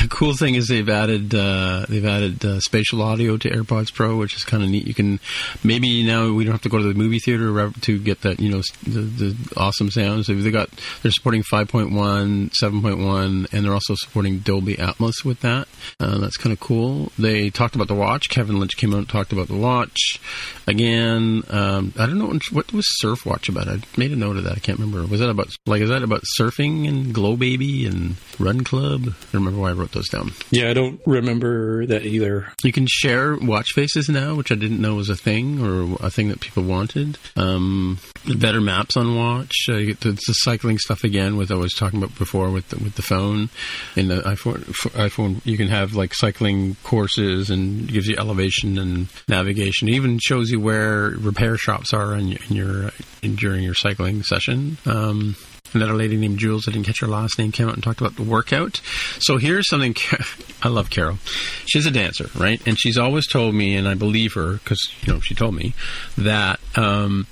[0.00, 4.16] The cool thing is they've added uh, they've added uh, spatial audio to AirPods Pro,
[4.16, 4.86] which is kind of neat.
[4.86, 5.20] You can
[5.62, 8.50] maybe now we don't have to go to the movie theater to get that you
[8.50, 10.26] know the, the awesome sounds.
[10.26, 10.68] They've got
[11.02, 15.68] they're supporting 5.1, 7.1, and they're also supporting Dolby Atmos with that.
[16.00, 17.12] Uh, that's kind of cool.
[17.18, 18.28] They talked about the watch.
[18.28, 20.20] Kevin Lynch came out and talked about the watch
[20.66, 21.44] again.
[21.48, 23.68] Um, I don't know what was Surf Watch about.
[23.68, 24.56] I made a note of that.
[24.56, 25.06] I can't remember.
[25.06, 29.02] Was that about like is that about surfing and Glow Baby and Run Club?
[29.02, 30.32] I don't remember why I wrote those down.
[30.50, 32.48] Yeah, I don't remember that either.
[32.62, 36.10] You can share watch faces now, which I didn't know was a thing or a
[36.10, 37.18] thing that people wanted.
[37.36, 37.98] Um,
[38.38, 39.54] better maps on watch.
[39.68, 42.68] Uh, you get the, the cycling stuff again, with I was talking about before with
[42.68, 43.50] the, with the phone.
[43.96, 49.08] In the iPhone, iPhone, you can have like cycling courses and gives you elevation and
[49.28, 49.88] navigation.
[49.88, 52.83] It even shows you where repair shops are in, in your
[53.22, 54.78] in, during your cycling session.
[54.86, 55.36] Um,
[55.74, 58.14] Another lady named Jules, I didn't catch her last name, came out and talked about
[58.14, 58.80] the workout.
[59.18, 59.96] So here's something
[60.62, 61.18] I love Carol.
[61.66, 62.64] She's a dancer, right?
[62.64, 65.74] And she's always told me, and I believe her because you know she told me
[66.16, 67.26] that um,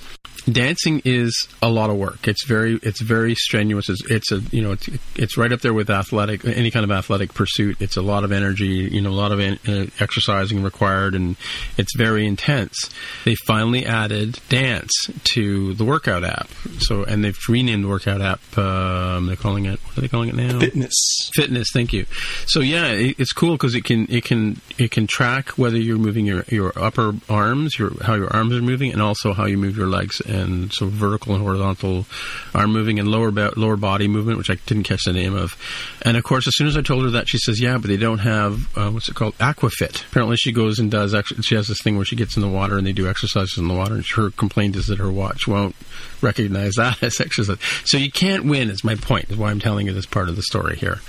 [0.50, 2.28] dancing is a lot of work.
[2.28, 3.88] It's very it's very strenuous.
[3.88, 6.90] It's, it's a you know it's, it's right up there with athletic any kind of
[6.90, 7.80] athletic pursuit.
[7.80, 11.36] It's a lot of energy, you know, a lot of uh, exercising required, and
[11.76, 12.90] it's very intense.
[13.24, 14.92] They finally added dance
[15.34, 16.48] to the workout app.
[16.78, 18.40] So and they've renamed the workout app.
[18.58, 20.58] Um, they're calling it what are they calling it now?
[20.60, 21.30] Fitness.
[21.34, 22.06] fitness thank you
[22.46, 25.98] so yeah it, it's cool because it can it can it can track whether you're
[25.98, 29.58] moving your your upper arms your how your arms are moving and also how you
[29.58, 32.06] move your legs and so vertical and horizontal
[32.54, 35.56] arm moving and lower lower body movement which I didn't catch the name of.
[36.02, 37.96] And of course as soon as I told her that she says yeah but they
[37.96, 39.36] don't have uh, what's it called?
[39.38, 40.04] Aquafit.
[40.10, 42.48] Apparently she goes and does actually she has this thing where she gets in the
[42.48, 45.46] water and they do exercises in the water and her complaint is that her watch
[45.46, 45.76] won't
[46.20, 47.58] recognize that as exercise.
[47.84, 50.36] So you can't win is my point is why I'm telling you this part of
[50.36, 51.00] the story here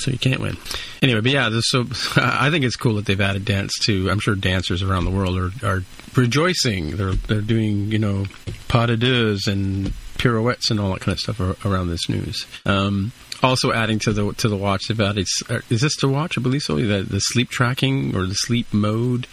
[0.00, 0.56] so you can't win.
[1.02, 1.80] Anyway, but yeah, this, so
[2.16, 4.10] I think it's cool that they've added dance to.
[4.10, 5.82] I'm sure dancers around the world are, are
[6.16, 6.96] rejoicing.
[6.96, 8.26] They're they're doing you know
[8.68, 12.46] pas de deux and pirouettes and all that kind of stuff around this news.
[12.66, 13.12] Um,
[13.42, 15.26] also adding to the to the watch, they've added.
[15.48, 16.36] uh, Is this the watch?
[16.38, 16.76] I believe so.
[16.76, 19.26] The, the sleep tracking or the sleep mode.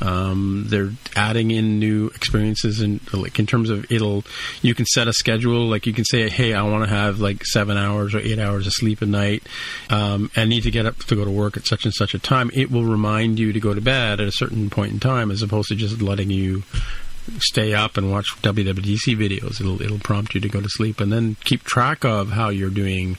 [0.00, 4.24] Um, they're adding in new experiences and like in terms of it'll.
[4.62, 5.66] You can set a schedule.
[5.66, 8.66] Like you can say, hey, I want to have like seven hours or eight hours
[8.66, 9.42] of sleep a night,
[9.90, 12.18] um, and need to get up to go to work at such and such a
[12.18, 12.50] time.
[12.54, 15.42] It will remind you to go to bed at a certain point in time, as
[15.42, 16.62] opposed to just letting you
[17.38, 19.60] stay up and watch WWDC videos.
[19.60, 22.70] It'll it'll prompt you to go to sleep and then keep track of how you're
[22.70, 23.16] doing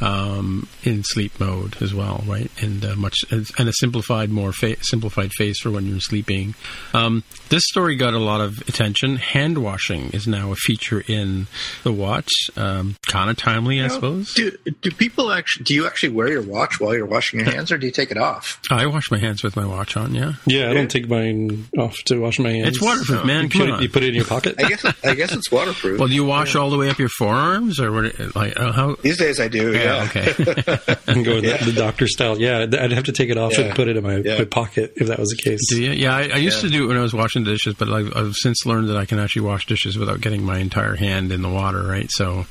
[0.00, 2.50] um, in sleep mode as well, right?
[2.62, 6.54] And uh, much and a simplified, more fa- simplified face for when you're sleeping.
[6.92, 9.16] Um, this story got a lot of attention.
[9.16, 11.46] Hand washing is now a feature in
[11.82, 12.30] the watch.
[12.56, 14.34] Um, kind of timely, I suppose.
[14.34, 14.50] Do,
[14.82, 15.64] do people actually?
[15.64, 18.10] Do you actually wear your watch while you're washing your hands, or do you take
[18.10, 18.60] it off?
[18.70, 20.14] I wash my hands with my watch on.
[20.14, 22.68] Yeah, Yeah, I don't take mine off to wash my hands.
[22.68, 23.44] it's waterproof, man.
[23.44, 23.78] You Come put, on.
[23.78, 24.54] it, you put it in your pocket.
[24.58, 25.98] I guess I guess it's waterproof.
[25.98, 28.34] well, do you wash all the way up your forearms, or what?
[28.34, 28.96] Like uh, how?
[29.02, 29.72] These days I do.
[29.72, 30.24] Yeah, Oh, okay.
[31.06, 32.38] and go the, the doctor style.
[32.40, 33.66] Yeah, I'd have to take it off Yeah.
[33.66, 34.38] and put it in my, Yeah.
[34.38, 35.60] my pocket if that was the case.
[35.70, 35.80] Do?
[35.80, 36.68] Yeah, I, I used Yeah.
[36.70, 39.04] to do it when I was washing dishes, but I've, I've since learned that I
[39.06, 42.10] can actually wash dishes without getting my entire hand in the water, right?
[42.10, 42.46] So,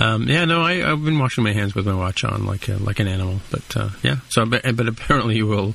[0.00, 2.74] um, yeah, no, I, I've been washing my hands with my watch on, like a,
[2.76, 3.40] like an animal.
[3.50, 5.74] But uh, yeah, so but, but apparently you will.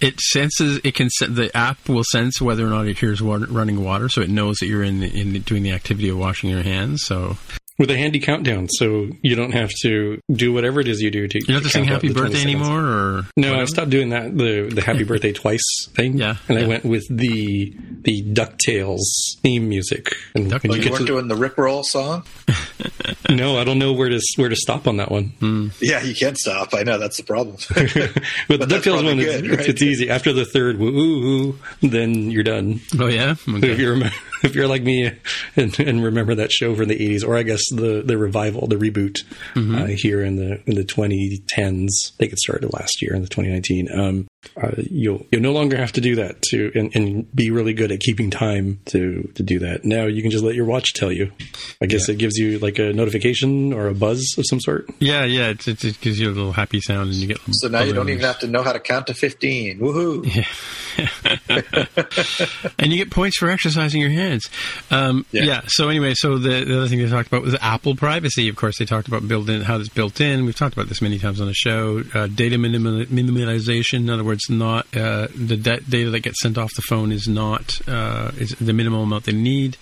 [0.00, 3.46] It senses it can sen- the app will sense whether or not it hears water,
[3.46, 6.62] running water, so it knows that you're in in doing the activity of washing your
[6.62, 7.02] hands.
[7.04, 7.36] So
[7.78, 11.28] With a handy countdown, so you don't have to do whatever it is you do
[11.28, 11.38] to.
[11.38, 12.44] you don't have to sing happy birthday seconds.
[12.44, 15.62] anymore, or No, I stopped doing that the the happy birthday twice
[15.94, 16.18] thing.
[16.18, 17.72] Yeah, and I went with the
[18.02, 19.04] the Ducktales
[19.42, 20.12] theme music.
[20.34, 22.24] And Duck- when Oh, you you weren't to, doing the Rickroll song?
[23.30, 25.26] no, I don't know where to where to stop on that one.
[25.40, 25.68] Hmm.
[25.80, 26.74] Yeah, you can't stop.
[26.74, 27.56] I know that's the problem.
[27.76, 29.68] With the But that's Ducktales one, good, it's, right?
[29.68, 30.10] it's easy.
[30.10, 32.80] After the third woo woo, then you're done.
[32.98, 33.70] oh yeah, Okay.
[33.70, 33.96] If you're
[34.44, 35.10] if you're like me
[35.56, 38.76] and, and remember that show from the 80s, or I guess the the revival, the
[38.76, 39.18] reboot
[39.54, 39.74] Mm-hmm.
[39.74, 43.28] uh, here in the in the 2010s, I think it started last year in the
[43.28, 43.88] 2019.
[43.92, 47.74] Um, uh, you'll you'll no longer have to do that to and, and be really
[47.74, 49.84] good at keeping time to to do that.
[49.84, 51.32] Now you can just let your watch tell you.
[51.82, 54.88] I guess it gives you like a notification or a buzz of some sort.
[55.00, 55.48] yeah, yeah.
[55.48, 57.38] It, it, it gives you a little happy sound, and you get.
[57.50, 59.80] so now you don't even have to know how to count to 15.
[59.80, 60.46] Woohoo.
[62.78, 64.48] and you get points for exercising your hands.
[64.90, 65.42] Um, yeah.
[65.44, 65.60] Yeah.
[65.66, 68.48] So anyway, so the, the other thing they talked about was Apple privacy.
[68.48, 70.44] Of course, they talked about built in how it's built in.
[70.44, 72.02] We've talked about this many times on the show.
[72.14, 74.00] Uh, data minimal, minimalization.
[74.00, 77.28] In other words, not uh, the da- data that gets sent off the phone is
[77.28, 79.76] not uh, is the minimal amount they need.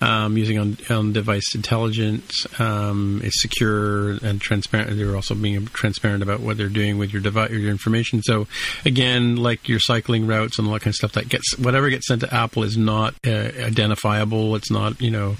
[0.00, 2.46] Um, using on on device intelligence.
[2.60, 4.96] Um, it's secure and transparent.
[4.96, 8.22] They're also being transparent about what they're doing with your device, your information.
[8.22, 8.46] So
[8.84, 12.06] again, like your cycling routes and all that kind of stuff, that gets whatever gets
[12.06, 14.56] sent to Apple is not uh, identifiable.
[14.56, 15.36] It's not you know.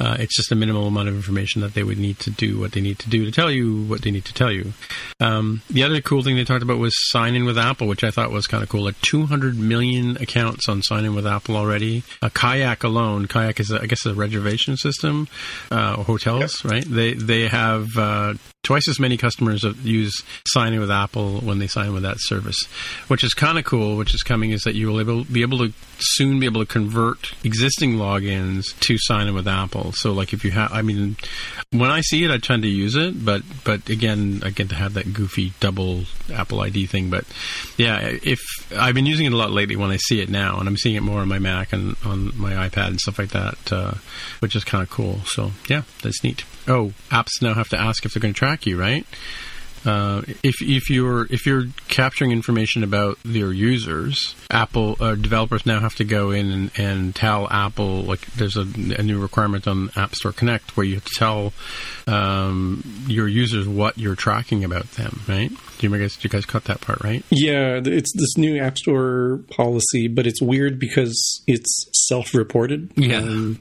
[0.00, 2.72] Uh, it's just a minimal amount of information that they would need to do what
[2.72, 4.72] they need to do to tell you what they need to tell you.
[5.20, 8.10] Um, the other cool thing they talked about was sign in with Apple, which I
[8.10, 8.84] thought was kind of cool.
[8.84, 12.02] Like 200 million accounts on sign in with Apple already.
[12.22, 15.28] A kayak alone, kayak is, a, I guess, a reservation system,
[15.70, 16.84] uh, hotels, right?
[16.84, 21.58] They they have uh, twice as many customers that use sign in with Apple when
[21.58, 22.66] they sign with that service,
[23.08, 23.96] which is kind of cool.
[23.96, 26.70] Which is coming is that you will able, be able to soon be able to
[26.70, 29.87] convert existing logins to sign in with Apple.
[29.92, 31.16] So, like if you have, I mean,
[31.70, 34.74] when I see it, I tend to use it, but but again, I get to
[34.74, 37.10] have that goofy double Apple ID thing.
[37.10, 37.24] But
[37.76, 38.40] yeah, if
[38.76, 40.96] I've been using it a lot lately when I see it now, and I'm seeing
[40.96, 43.94] it more on my Mac and on my iPad and stuff like that, uh,
[44.40, 45.20] which is kind of cool.
[45.26, 46.44] So yeah, that's neat.
[46.66, 49.06] Oh, apps now have to ask if they're going to track you, right?
[49.84, 55.80] Uh, if if you're if you're capturing information about your users, Apple uh, developers now
[55.80, 59.90] have to go in and, and tell Apple like there's a, a new requirement on
[59.96, 61.52] App Store Connect where you have to tell
[62.06, 65.50] um, your users what you're tracking about them, right?
[65.78, 67.24] Do you guys do you guys cut that part right?
[67.30, 72.90] Yeah, it's this new App Store policy, but it's weird because it's self-reported.
[72.96, 73.18] Yeah.
[73.18, 73.60] um,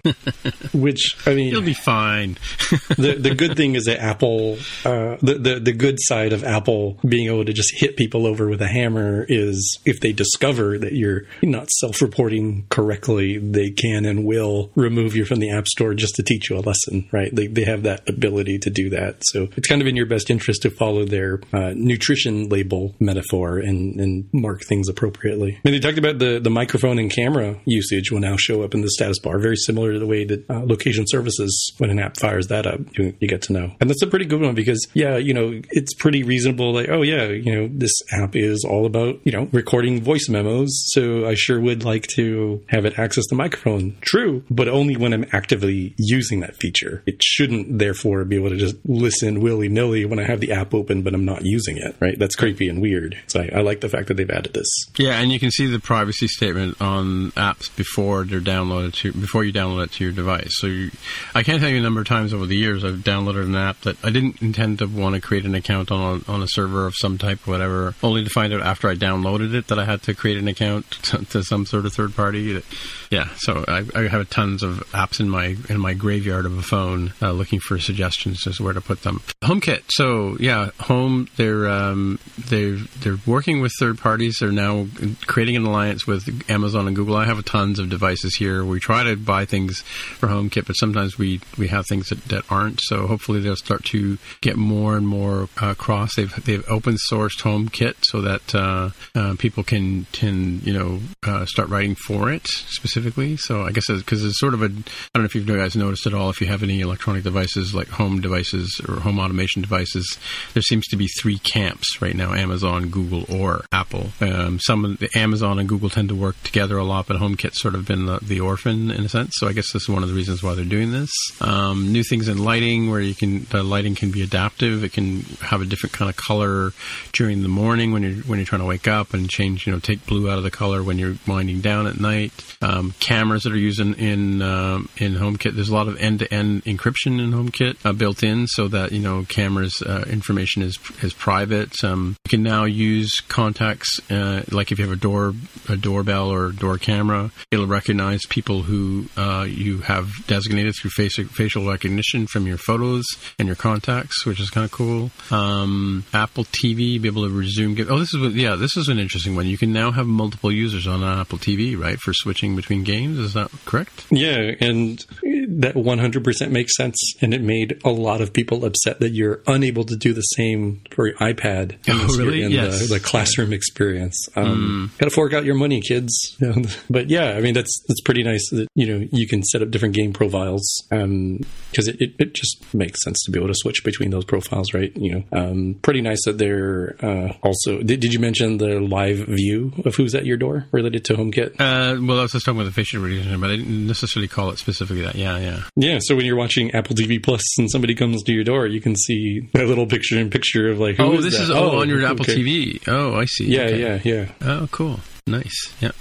[0.74, 2.34] which I mean, You'll be fine.
[2.98, 6.98] the the good thing is that Apple, uh, the, the the good side of Apple
[7.08, 10.94] being able to just hit people over with a hammer is if they discover that
[10.94, 16.16] you're not self-reporting correctly, they can and will remove you from the App Store just
[16.16, 17.34] to teach you a lesson, right?
[17.34, 20.30] They they have that ability to do that, so it's kind of in your best
[20.30, 25.60] interest to follow their uh, nutrition label metaphor and and mark things appropriately.
[25.64, 28.82] And they talked about the the microphone and camera usage will now show up in
[28.82, 32.18] the status bar, very similar to the way that uh, location services when an app
[32.18, 33.72] fires that up, you, you get to know.
[33.80, 36.74] And that's a pretty good one because yeah, you know, it's pretty reasonable.
[36.74, 40.70] Like oh yeah, you know, this app is all about you know recording voice memos,
[40.94, 43.98] so I sure would like to have it access the microphone.
[44.02, 47.04] True, but only when I'm actively using that feature.
[47.06, 50.74] It shouldn't therefore be able to just listen willy nilly when I have the app
[50.74, 51.96] open, but I'm not using it.
[52.00, 52.18] Right?
[52.18, 53.18] That's creepy and weird.
[53.28, 54.68] So I, I like the fact that they've added this.
[54.98, 59.44] Yeah, and you can see the privacy statement on apps before they're downloaded to before
[59.44, 60.52] you download it to your device.
[60.52, 60.92] So you,
[61.34, 63.82] I can't tell you a number of times over the years I've downloaded an app
[63.82, 66.86] that I didn't intend to want to create an account on a, on a server
[66.86, 69.86] of some type or whatever, only to find out after I downloaded it that I
[69.86, 72.54] had to create an account to, to some sort of third party.
[72.54, 72.66] That,
[73.10, 76.62] yeah, so I, I have tons of apps in my in my graveyard of a
[76.62, 79.22] phone uh, looking for suggestions as to where to put them.
[79.44, 79.84] HomeKit.
[79.90, 81.28] So yeah, Home.
[81.38, 84.38] They're um, they're they're working with third parties.
[84.40, 84.88] They're now
[85.26, 87.16] creating an alliance with Amazon and Google.
[87.16, 88.64] I have tons of devices here.
[88.66, 92.44] We try to buy things for HomeKit, but sometimes we we have things that, that
[92.50, 92.82] aren't.
[92.84, 96.16] So hopefully they'll start to get more and more across.
[96.16, 101.46] They've they've open sourced HomeKit so that uh, uh, people can can you know uh,
[101.46, 102.97] start writing for it specifically.
[103.38, 106.06] So I guess because it's sort of a I don't know if you guys noticed
[106.08, 110.18] at all if you have any electronic devices like home devices or home automation devices.
[110.54, 114.10] There seems to be three camps right now: Amazon, Google, or Apple.
[114.22, 117.62] Um, some of the Amazon and Google tend to work together a lot, but HomeKit's
[117.62, 119.34] sort of been the, the orphan in a sense.
[119.36, 121.12] So I guess this is one of the reasons why they're doing this.
[121.42, 124.84] Um, new things in lighting where you can the lighting can be adaptive.
[124.84, 126.72] It can have a different kind of color
[127.14, 129.68] during the morning when you're when you're trying to wake up and change.
[129.68, 132.32] You know, take blue out of the color when you're winding down at night.
[132.62, 135.56] Um, cameras that are used in in, um, in HomeKit.
[135.56, 138.92] There's a lot of end to end encryption in HomeKit uh, built in, so that
[138.92, 141.84] you know cameras uh, information is is private.
[141.84, 145.34] Um, you can now use contacts uh, like if you have a door
[145.70, 151.18] a doorbell or door camera, it'll recognize people who uh, you have designated through face,
[151.32, 153.06] facial recognition from your photos
[153.40, 155.12] and your contacts, which is kind of cool.
[155.32, 157.78] Um, Apple TV, be able to resume.
[157.90, 159.48] Oh, this is yeah, this is an interesting one.
[159.48, 163.18] You can now have multiple users on Apple TV, right, for switching between games.
[163.20, 164.06] Is that correct?
[164.12, 165.00] Yeah, and
[165.48, 167.14] that 100% makes sense.
[167.22, 170.82] And it made a lot of people upset that you're unable to do the same
[170.92, 172.44] for your iPad oh, really?
[172.44, 172.88] in yes.
[172.88, 174.28] the, the, classroom experience.
[174.36, 174.98] Um, mm.
[174.98, 176.38] Got to fork out your money, kids.
[176.90, 179.72] but yeah, I mean that's that's pretty nice that you know you can set up
[179.72, 181.40] different game profiles because um,
[181.72, 184.96] it, it, it, just makes sense to be able to switch between those profiles, right?
[184.96, 187.82] You know, um, pretty nice that they're uh, also.
[187.82, 191.54] Did, did you mention the live view of who's at your door related to HomeKit?
[191.60, 194.60] Uh, well, I was just talking the facial recognition, but I didn't necessarily call it
[194.60, 195.16] specifically that.
[195.16, 196.00] Yeah, yeah, yeah.
[196.02, 198.96] So when you're watching Apple TV Plus and somebody comes to your door, you can
[198.96, 201.44] see a little picture in picture of like, oh, is this that?
[201.44, 202.82] is oh, on your Apple TV.
[202.88, 203.46] Oh, I see.
[203.46, 203.82] Yeah, okay.
[203.82, 204.32] yeah, yeah.
[204.42, 205.00] Oh, cool.
[205.28, 205.74] Nice.
[205.82, 205.96] Yep.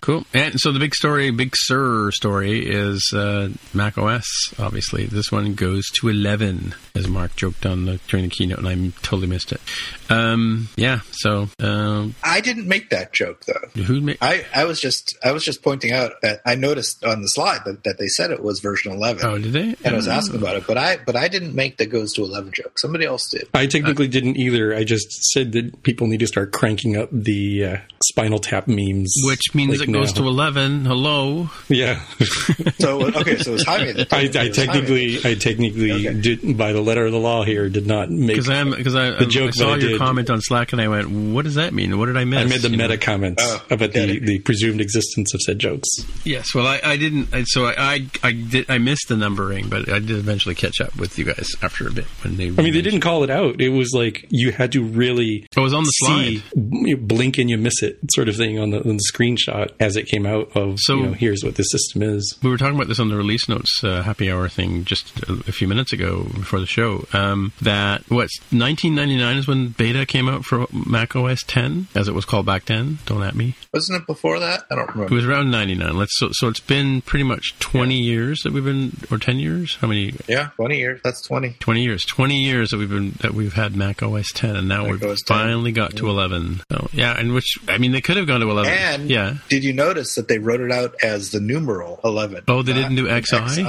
[0.00, 0.24] Cool.
[0.32, 4.54] And so the big story, big Sur story is uh, Mac OS.
[4.58, 8.68] Obviously, this one goes to 11, as Mark joked on the during the keynote, and
[8.68, 9.60] I totally missed it.
[10.08, 11.00] Um, yeah.
[11.10, 13.82] So um, I didn't make that joke though.
[13.82, 14.18] Who made?
[14.20, 17.62] I, I was just I was just pointing out that I noticed on the slide
[17.64, 19.26] that, that they said it was version 11.
[19.26, 19.74] Oh, did they?
[19.84, 22.22] And I was asking about it, but I but I didn't make the goes to
[22.22, 22.78] 11 joke.
[22.78, 23.48] Somebody else did.
[23.52, 24.74] I technically didn't either.
[24.74, 27.76] I just said that people need to start cranking up the uh,
[28.08, 30.22] Spinal Tap memes, Which means like it goes now.
[30.22, 30.84] to 11.
[30.84, 31.50] Hello.
[31.68, 32.00] yeah.
[32.80, 34.18] So okay, so it was Jaime that I.
[34.18, 34.52] I It was Jaime.
[34.52, 36.20] technically, I technically Okay.
[36.20, 38.28] did by the letter of the law here did not make.
[38.28, 40.80] Because I'm because I, The um, joke I saw your did- comment on Slack and
[40.80, 41.98] I went, "What does that mean?
[41.98, 42.84] What did I miss?" I made the You know?
[42.88, 45.88] meta comments Oh, about the, the presumed existence of said jokes.
[46.24, 47.34] Yes, well, I, I didn't.
[47.34, 50.80] I, so I, I I did I missed the numbering, but I did eventually catch
[50.80, 52.48] up with you guys after a bit when they.
[52.48, 53.60] I mean, they didn't call it out.
[53.60, 56.42] It was like you had to really it was on the see, slide.
[56.86, 59.96] you blink and you miss it, sort of thing on the, on the screenshot as
[59.96, 60.78] it came out of.
[60.80, 62.38] So- you know, here's what the system is.
[62.42, 65.32] We were talking about this on the release notes uh, happy hour thing just a,
[65.32, 67.06] a few minutes ago before the show.
[67.12, 72.14] Um, that what 1999 is when beta came out for Mac OS 10, as it
[72.14, 72.98] was called back then.
[73.06, 73.54] Don't at me.
[73.72, 74.64] Wasn't it before that?
[74.70, 75.12] I don't remember.
[75.12, 75.96] It was around 99.
[75.96, 79.76] Let's so, so it's been pretty much 20 years that we've been, or 10 years.
[79.76, 80.14] How many?
[80.28, 81.00] Yeah, 20 years.
[81.04, 81.56] That's 20.
[81.60, 84.84] 20 years 20 years that we've been that we've had mac os 10 and now
[84.84, 88.26] Mac we've finally got to 11 so yeah and which i mean they could have
[88.26, 91.40] gone to 11 And yeah did you notice that they wrote it out as the
[91.40, 92.44] numeral 11?
[92.48, 93.22] Oh, they didn't do XI?
[93.48, 93.62] XI.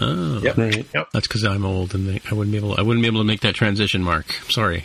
[0.00, 0.56] oh Yep.
[0.56, 0.86] Right.
[0.94, 1.08] Yep.
[1.12, 3.24] that's because i'm old and they, i wouldn't be able i wouldn't be able to
[3.24, 4.84] make that transition mark sorry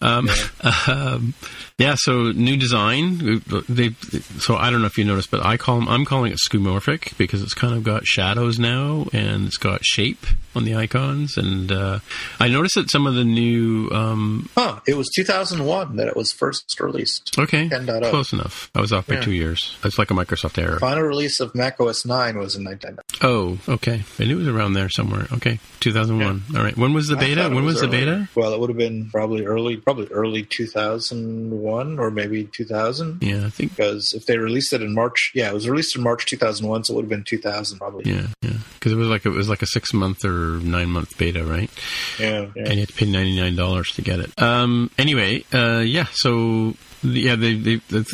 [0.00, 0.28] um,
[0.88, 1.34] um,
[1.82, 3.90] yeah so new design they
[4.38, 7.16] so i don't know if you noticed but i call them i'm calling it skeuomorphic
[7.18, 10.24] because it's kind of got shadows now and it's got shape
[10.54, 11.98] on the icons and uh,
[12.38, 14.80] i noticed that some of the new um, Huh.
[14.86, 17.38] It was 2001 that it was first released.
[17.38, 18.10] Okay, 10.0.
[18.10, 18.70] close enough.
[18.74, 19.20] I was off by Yeah.
[19.22, 19.76] two years.
[19.84, 20.78] It's like a Microsoft error.
[20.78, 22.98] Final release of Mac OS 9 was in 1999.
[23.22, 24.02] Oh, okay.
[24.18, 25.26] I knew it was around there somewhere.
[25.32, 26.42] Okay, 2001.
[26.56, 26.76] All right.
[26.76, 27.48] When was the beta?
[27.48, 28.28] When was, the beta?
[28.34, 33.22] Well, it would have been probably early, probably early 2001 or maybe 2000.
[33.22, 33.76] Yeah, I think.
[33.76, 36.92] Because if they released it in March, yeah, it was released in March 2001, so
[36.92, 38.10] it would have been 2000 probably.
[38.10, 38.58] Yeah, yeah.
[38.74, 41.70] Because it was like it was like a six month or nine month beta, right?
[42.18, 42.64] Yeah, yeah.
[42.64, 44.40] And you had to pay ninety nine dollars to get it.
[44.40, 44.90] Um.
[44.98, 45.78] Anyway, uh.
[45.78, 46.06] Yeah.
[46.12, 46.74] So.
[47.04, 48.04] Yeah, they, they, they,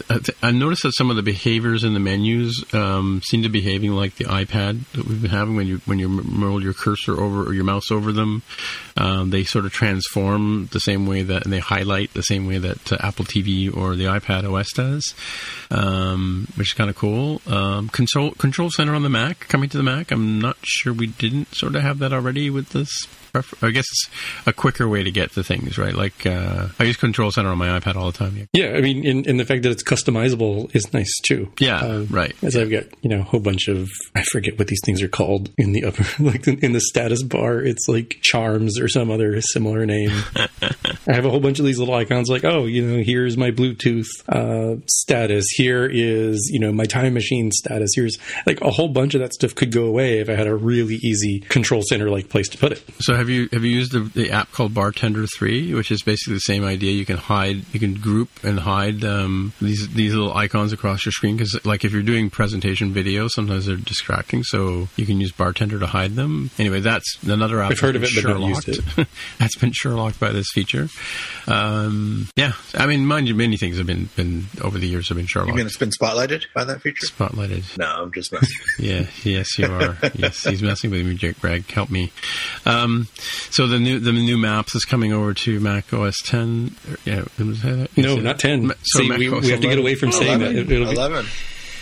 [0.43, 3.93] I noticed that some of the behaviors in the menus um, seem to be behaving
[3.93, 7.43] like the iPad that we've been having when you when you roll your cursor over
[7.43, 8.43] or your mouse over them.
[8.97, 12.59] Um, they sort of transform the same way that and they highlight the same way
[12.59, 15.15] that uh, Apple TV or the iPad OS does,
[15.71, 17.43] um, which is kind of cool.
[17.47, 20.11] Um, control Control Center on the Mac coming to the Mac.
[20.11, 23.07] I'm not sure we didn't sort of have that already with this.
[23.43, 24.11] Pref- I guess it's
[24.47, 25.95] a quicker way to get to things, right?
[25.95, 28.37] Like uh, I use Control Center on my iPad all the time.
[28.37, 31.51] Yeah, yeah I mean, in, and the fact that it's customizable is nice too.
[31.61, 32.35] Yeah, Uh, right.
[32.43, 35.09] As I've got, you know, a whole bunch of I forget what these things are
[35.09, 37.61] called in the upper, like in the status bar.
[37.61, 40.11] It's like charms or some other similar name.
[41.09, 43.51] I have a whole bunch of these little icons like, oh, you know, here's my
[43.51, 45.47] Bluetooth uh, status.
[45.51, 47.91] Here is, you know, my time machine status.
[47.95, 50.55] Here's like a whole bunch of that stuff could go away if I had a
[50.55, 52.83] really easy control center like place to put it.
[53.01, 56.35] So have you have you used the, the app called Bartender Three, which is basically
[56.35, 56.93] the same idea?
[56.93, 61.13] You can hide, you can group and hide um, these these little icons across your
[61.13, 64.43] screen because, like, if you're doing presentation video, sometimes they're distracting.
[64.45, 66.51] So you can use Bartender to hide them.
[66.59, 67.71] Anyway, that's another app.
[67.73, 69.09] I've heard of it, that's but been not used Sherlocked.
[69.39, 70.89] that's been Sherlocked by this feature.
[71.47, 75.17] Um, yeah, I mean, mind you, many things have been been over the years have
[75.17, 75.49] been Sherlock.
[75.49, 75.57] You Sherlocked.
[75.57, 77.07] mean it's been spotlighted by that feature?
[77.07, 77.79] Spotlighted.
[77.79, 78.49] No, I'm just messing.
[78.79, 79.97] Yeah, yes, you are.
[80.15, 81.69] yes, he's messing with me, Jake Greg.
[81.71, 82.13] Help me.
[82.65, 83.09] Um,
[83.51, 86.75] so the new the new maps is coming over to Mac OS 10.
[87.05, 88.67] Yeah, was that- No, not 10.
[88.69, 90.53] Ma- So See, we, we have to get away from saying that.
[90.53, 90.57] 11.
[90.73, 91.27] It, will be 11.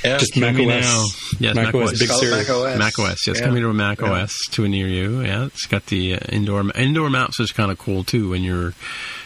[0.05, 0.19] Yeah.
[0.19, 0.83] just Kill Mac me OS.
[0.85, 1.05] now.
[1.41, 1.99] Yes, Mac, Mac OS OS.
[1.99, 2.31] Big Sur.
[2.37, 2.79] Mac OS.
[2.79, 3.47] Mac OS, yeah, it's Yeah.
[3.47, 4.11] coming to a Mac Yeah.
[4.13, 5.21] OS to a near you.
[5.23, 8.31] Yeah, it's got the uh, indoor indoor maps is kind of cool too.
[8.31, 8.75] When you're,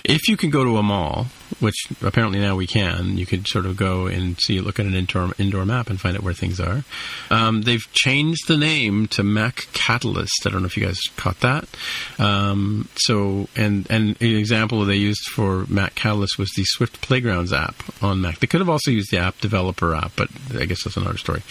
[0.05, 1.27] if you can go to a mall,
[1.59, 4.95] which apparently now we can, you could sort of go and see, look at an
[4.95, 6.85] indoor indoor map and find out where things are.
[7.31, 10.47] Um, they've changed the name to Mac Catalyst.
[10.47, 11.69] I don't know if you guys caught that.
[12.19, 17.53] Um, so, and and an example they used for Mac Catalyst was the Swift Playgrounds
[17.53, 18.39] app on Mac.
[18.39, 20.29] They could have also used the App Developer app, but
[20.59, 21.43] I guess that's another story.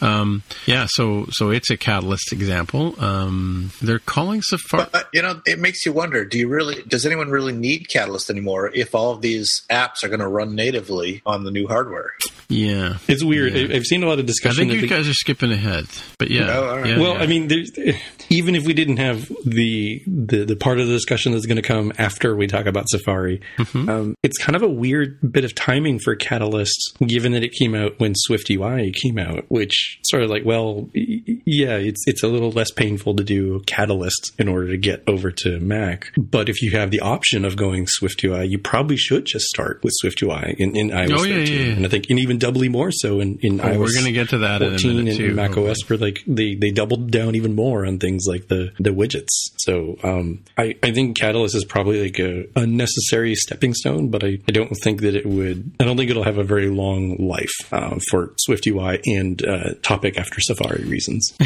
[0.00, 2.94] Um, yeah, so so it's a Catalyst example.
[3.02, 4.86] Um, they're calling Safari.
[4.90, 6.82] But uh, you know, it makes you wonder: Do you really?
[6.82, 8.70] Does anyone really need Catalyst anymore?
[8.74, 12.12] If all of these apps are going to run natively on the new hardware?
[12.50, 13.54] yeah, It's weird.
[13.54, 13.68] Yeah.
[13.72, 14.64] I- I've seen a lot of discussion.
[14.64, 15.86] I think you they- guys are skipping ahead,
[16.18, 16.50] but yeah.
[16.58, 16.86] Oh, all right.
[16.90, 17.20] yeah, well, yeah.
[17.20, 17.70] I mean, there's,
[18.30, 21.62] even if we didn't have the, the the part of the discussion that's going to
[21.62, 23.88] come after we talk about Safari, Mm-hmm.
[23.88, 27.74] um, it's kind of a weird bit of timing for Catalyst, given that it came
[27.74, 32.02] out when Swift UI came out, which sort of like, well, y- y- yeah, it's
[32.06, 36.12] it's a little less painful to do Catalyst in order to get over to Mac.
[36.16, 39.82] But if you have the option of going Swift UI, you probably should just start
[39.82, 41.72] with Swift UI in, in iOS Oh, yeah, 13, yeah, yeah.
[41.74, 43.78] and I think and even doubly more so in in Oh, iOS.
[43.78, 45.34] we're going to get to that in a 14 minute and too.
[45.34, 45.70] Mac hopefully.
[45.70, 49.28] OS were like they they doubled down even more on things like the the widgets.
[49.58, 54.22] So um, I I think Catalyst is probably like a, a necessary stepping stone, but
[54.24, 55.72] I, I don't think that it would.
[55.80, 59.74] I don't think it'll have a very long life uh, for Swift UI and uh,
[59.82, 61.32] Topic after Safari reasons.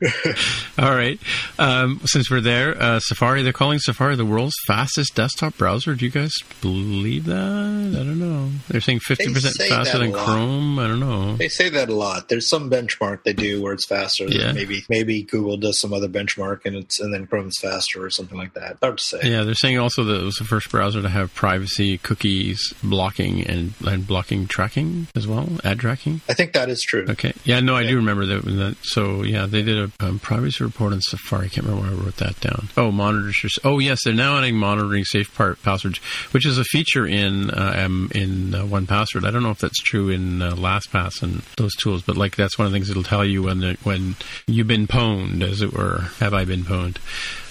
[0.78, 1.18] All right.
[1.58, 5.94] Um, since we're there, uh, Safari, they're calling Safari the world's fastest desktop browser.
[5.94, 7.34] Do you guys believe that?
[7.34, 8.50] I don't know.
[8.68, 10.12] They're saying 50% say faster than.
[10.12, 10.78] Chrome.
[10.78, 11.36] I don't know.
[11.36, 12.28] They say that a lot.
[12.28, 14.26] There's some benchmark they do where it's faster.
[14.26, 14.52] Yeah.
[14.52, 18.38] Maybe maybe Google does some other benchmark and it's and then Chrome's faster or something
[18.38, 18.78] like that.
[18.82, 19.20] Hard to say.
[19.22, 23.42] Yeah, they're saying also that it was the first browser to have privacy, cookies, blocking,
[23.46, 26.20] and, and blocking tracking as well, ad tracking.
[26.28, 27.06] I think that is true.
[27.08, 27.32] Okay.
[27.44, 28.44] Yeah, no, I do remember that.
[28.44, 31.46] that so, yeah, they did a um, privacy report on Safari.
[31.46, 32.68] I can't remember where I wrote that down.
[32.76, 33.40] Oh, monitors.
[33.42, 35.98] your- Oh, yes, they're now adding monitoring safe part passwords,
[36.32, 39.24] which is a feature in uh, um, in uh, 1Password.
[39.26, 42.58] I don't know if that's true in uh, LastPass and those tools, but like that's
[42.58, 44.16] one of the things it'll tell you when the, when
[44.46, 46.08] you've been pwned, as it were.
[46.20, 46.96] Have I been pwned?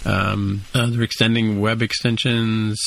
[0.06, 2.80] Um, uh, they're extending web extensions.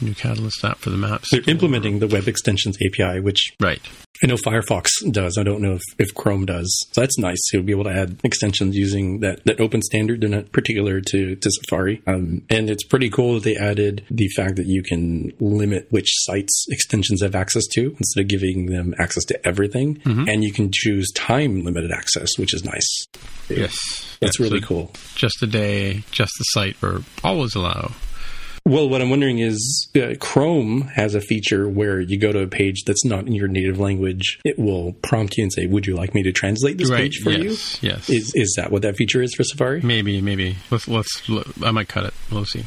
[0.00, 1.28] New Catalyst app for the maps.
[1.30, 3.80] They're implementing the Web Extensions API, which Right.
[4.22, 5.38] I know Firefox does.
[5.38, 6.68] I don't know if, if Chrome does.
[6.92, 10.20] So that's nice to be able to add extensions using that, that open standard.
[10.20, 12.02] They're not particular to, to Safari.
[12.06, 16.08] Um, and it's pretty cool that they added the fact that you can limit which
[16.12, 20.00] sites extensions have access to instead of giving them access to everything.
[20.04, 23.06] And you can choose time limited access, which is nice.
[23.48, 23.76] Yes.
[24.20, 24.92] That's Yeah, really so cool.
[25.14, 27.92] Just a day, just the site, or always allow.
[28.66, 32.46] Well, what I'm wondering is uh, Chrome has a feature where you go to a
[32.46, 34.38] page that's not in your native language.
[34.44, 37.00] It will prompt you and say, Would you like me to translate this Right.
[37.02, 37.50] page for you?
[37.50, 37.82] yes.
[37.82, 38.10] Yes.
[38.10, 39.80] Is is that what that feature is for Safari?
[39.80, 40.56] Maybe, maybe.
[40.70, 41.22] Let's, let's,
[41.62, 42.14] I might cut it.
[42.30, 42.64] We'll see.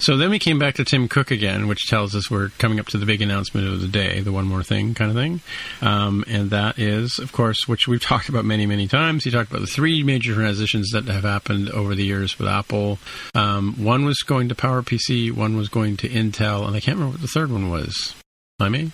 [0.00, 2.86] So then we came back to Tim Cook again, which tells us we're coming up
[2.88, 5.40] to the big announcement of the day, the one more thing kind of thing.
[5.80, 9.24] Um, and that is, of course, which we've talked about many, many times.
[9.24, 12.98] He talked about the three major transitions that have happened over the years with Apple.
[13.34, 17.12] Um, one was going to PowerPC, one was going to Intel, and I can't remember
[17.14, 18.14] what the third one was.
[18.60, 18.92] I mean,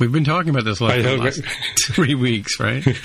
[0.00, 1.42] we've been talking about this the last
[1.92, 2.84] three weeks, right?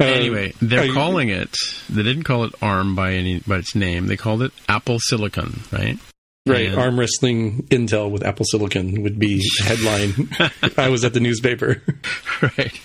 [0.00, 1.54] Uh, Anyway, they're calling it.
[1.90, 4.06] They didn't call it ARM by any by its name.
[4.06, 5.98] They called it Apple Silicon, right?
[6.46, 10.14] Right, And- arm wrestling Intel with Apple Silicon would be headline.
[10.62, 11.82] if I was at the newspaper.
[12.42, 12.80] right.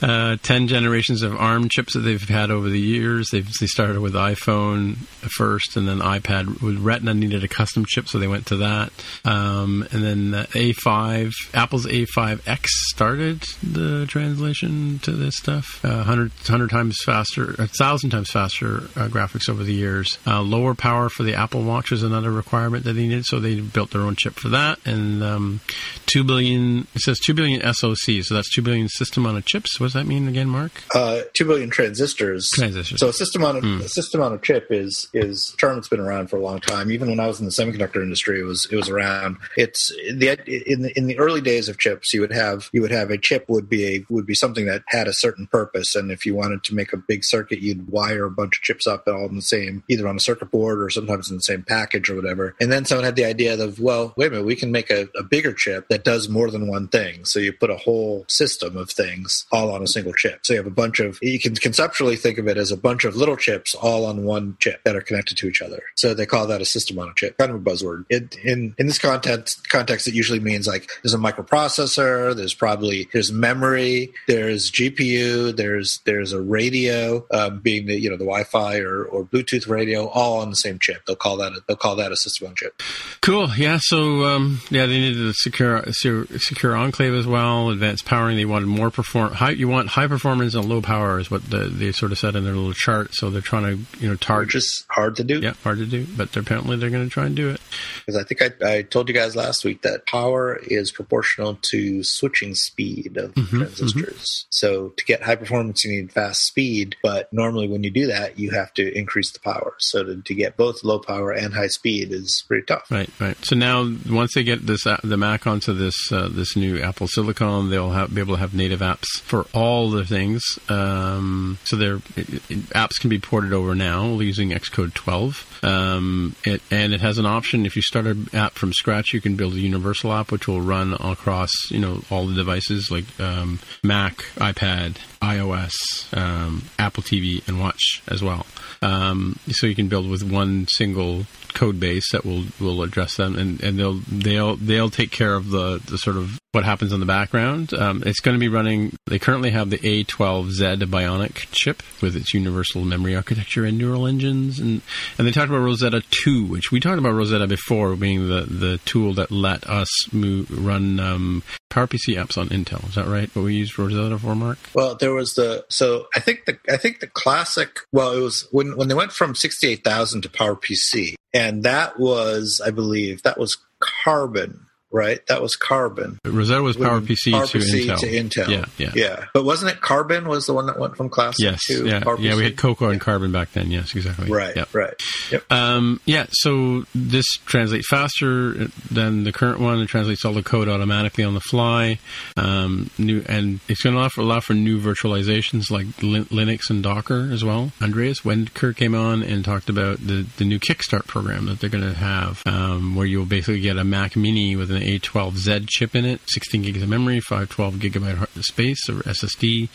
[0.00, 3.28] Uh, Ten generations of ARM chips that they've had over the years.
[3.30, 4.96] They've, they started with iPhone
[5.36, 6.62] first, and then iPad.
[6.62, 8.90] With Retina needed a custom chip, so they went to that.
[9.26, 15.84] Um, and then uh, A5, Apple's A5X started the translation to this stuff.
[15.84, 20.16] Uh, 100, 100 times faster, a thousand times faster uh, graphics over the years.
[20.26, 23.40] Uh, lower power for the Apple Watch is another requirement that that they needed, so
[23.40, 24.78] they built their own chip for that.
[24.84, 25.60] And um,
[26.06, 26.86] two billion.
[26.94, 29.78] It says two billion SoC, so that's two billion system on a chips.
[29.78, 30.72] What does that mean again, Mark?
[30.94, 32.50] Uh, two billion transistors.
[32.50, 33.00] Transistors.
[33.00, 35.88] So a system on a, a system on a chip is is a term that's
[35.88, 36.90] been around for a long time.
[36.90, 39.36] Even when I was in the semiconductor industry, it was it was around.
[39.56, 40.38] It's the
[40.70, 43.18] in the in the early days of chips, you would have you would have a
[43.18, 46.34] chip would be a would be something that had a certain purpose, and if you
[46.34, 49.36] wanted to make a big circuit, you'd wire a bunch of chips up all in
[49.36, 52.54] the same, either on a circuit board or sometimes in the same package or whatever.
[52.60, 55.08] And then someone had the idea of, well, wait a minute, we can make a,
[55.16, 57.24] a bigger chip that does more than one thing.
[57.24, 60.40] So you put a whole system of things all on a single chip.
[60.42, 63.04] So you have a bunch of you can conceptually think of it as a bunch
[63.04, 65.82] of little chips all on one chip that are connected to each other.
[65.96, 68.04] So they call that a system on a chip, kind of a buzzword.
[68.08, 73.08] It, in in this context, context, it usually means like there's a microprocessor, there's probably
[73.12, 78.78] there's memory, there's GPU, there's there's a radio, um, being the you know the Wi-Fi
[78.78, 81.04] or, or Bluetooth radio, all on the same chip.
[81.06, 82.73] They'll call that a, they'll call that a system on chip.
[83.20, 83.48] Cool.
[83.56, 83.78] Yeah.
[83.80, 87.70] So um, yeah, they needed a secure secure enclave as well.
[87.70, 88.36] Advanced powering.
[88.36, 89.32] They wanted more perform.
[89.32, 92.36] High, you want high performance and low power is what the, they sort of said
[92.36, 93.14] in their little chart.
[93.14, 94.48] So they're trying to you know target.
[94.48, 95.40] Which is hard to do.
[95.40, 96.06] Yeah, hard to do.
[96.16, 97.62] But apparently they're going to try and do it.
[98.04, 102.04] Because I think I, I told you guys last week that power is proportional to
[102.04, 104.46] switching speed of Mm-hmm, transistors.
[104.50, 106.96] So to get high performance, you need fast speed.
[107.02, 109.74] But normally when you do that, you have to increase the power.
[109.78, 112.90] So to, to get both low power and high speed is pretty tough.
[112.90, 113.36] Right, right.
[113.44, 117.08] So now once they get this uh, the Mac onto this uh, this new Apple
[117.08, 120.42] Silicon, they'll have, be able to have native apps for all the things.
[120.68, 125.60] Um, so their apps can be ported over now using Xcode 12.
[125.64, 129.20] Um, it, and it has an option if you start an app from scratch, you
[129.20, 133.04] can build a universal app which will run across you know all the devices like
[133.20, 135.72] um, Mac, iPad, iOS,
[136.16, 138.46] um, Apple TV, and Watch as well.
[138.82, 141.24] Um, so you can build with one single
[141.54, 145.50] code base that will will address them, and, and they'll they'll they'll take care of
[145.50, 147.74] the, the sort of what happens in the background.
[147.74, 148.96] Um, it's going to be running.
[149.06, 154.58] They currently have the A12Z Bionic chip with its universal memory architecture and neural engines,
[154.58, 154.82] and
[155.18, 158.78] and they talked about Rosetta 2, which we talked about Rosetta before being the the
[158.84, 162.88] tool that let us move, run um, PowerPC apps on Intel.
[162.88, 163.34] Is that right?
[163.34, 164.58] What we used Rosetta for, Mark?
[164.74, 167.80] Well, there was the so I think the I think the classic.
[167.92, 171.98] Well, it was when when they went from sixty eight thousand to PowerPC, and that
[171.98, 175.26] was I believe that was Carbon right?
[175.26, 176.18] That was Carbon.
[176.24, 177.98] Rosetta was PowerPC, PowerPC to Intel.
[177.98, 178.06] to
[178.46, 178.48] Intel.
[178.48, 179.24] Yeah, yeah, yeah.
[179.34, 182.20] But wasn't it Carbon was the one that went from Classic yes, to yeah, PowerPC?
[182.22, 182.36] yeah.
[182.36, 183.70] We had Cocoa and Carbon back then.
[183.70, 184.30] Yes, exactly.
[184.30, 184.74] Right, Yep.
[184.74, 184.94] right.
[185.32, 185.52] Yep.
[185.52, 189.80] Um, yeah, so this translates faster than the current one.
[189.80, 191.98] It translates all the code automatically on the fly.
[192.36, 197.28] Um, new and it's going to allow for new virtualizations like Lin- Linux and Docker
[197.32, 197.72] as well.
[197.82, 201.84] Andreas Wendker came on and talked about the, the new Kickstart program that they're going
[201.84, 206.04] to have, um, where you'll basically get a Mac Mini with an A12Z chip in
[206.04, 209.68] it, 16 gigs of memory, 512 gigabyte space or SSD,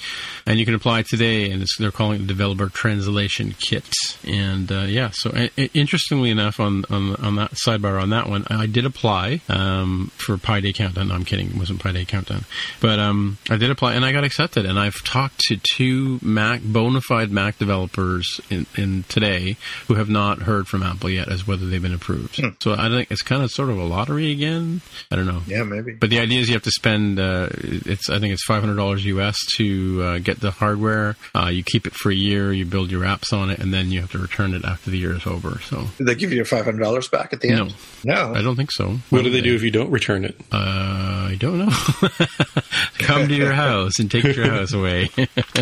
[0.45, 1.49] and you can apply today.
[1.51, 3.89] And it's, they're calling it Developer Translation Kit.
[4.25, 5.31] And uh, yeah, so
[5.73, 10.37] interestingly enough, on, on on that sidebar on that one, I did apply um, for
[10.37, 11.09] Pi Day Countdown.
[11.09, 12.45] No, I'm kidding, it wasn't Pi Day Countdown,
[12.81, 14.65] but um, I did apply and I got accepted.
[14.65, 19.57] And I've talked to two Mac bona fide Mac developers in, in today
[19.87, 22.39] who have not heard from Apple yet as whether they've been approved.
[22.61, 24.81] So I think it's kind of sort of a lottery again.
[25.11, 25.41] I don't know.
[25.47, 25.93] Yeah, maybe.
[25.93, 28.75] But the idea is you have to spend uh, it's I think it's five hundred
[28.75, 31.15] dollars US to uh, get the hardware.
[31.35, 33.91] Uh, you keep it for a year, you build your apps on it, and then
[33.91, 35.59] you have to return it after the year is over.
[35.61, 37.73] So Did they give you your five hundred dollars back at the end?
[38.03, 38.13] No.
[38.15, 38.33] No.
[38.33, 38.97] I don't think so.
[39.09, 40.35] What do they do if you don't return it?
[40.51, 40.57] Uh,
[41.31, 41.69] I don't know.
[42.99, 45.09] Come to your house and take your house away.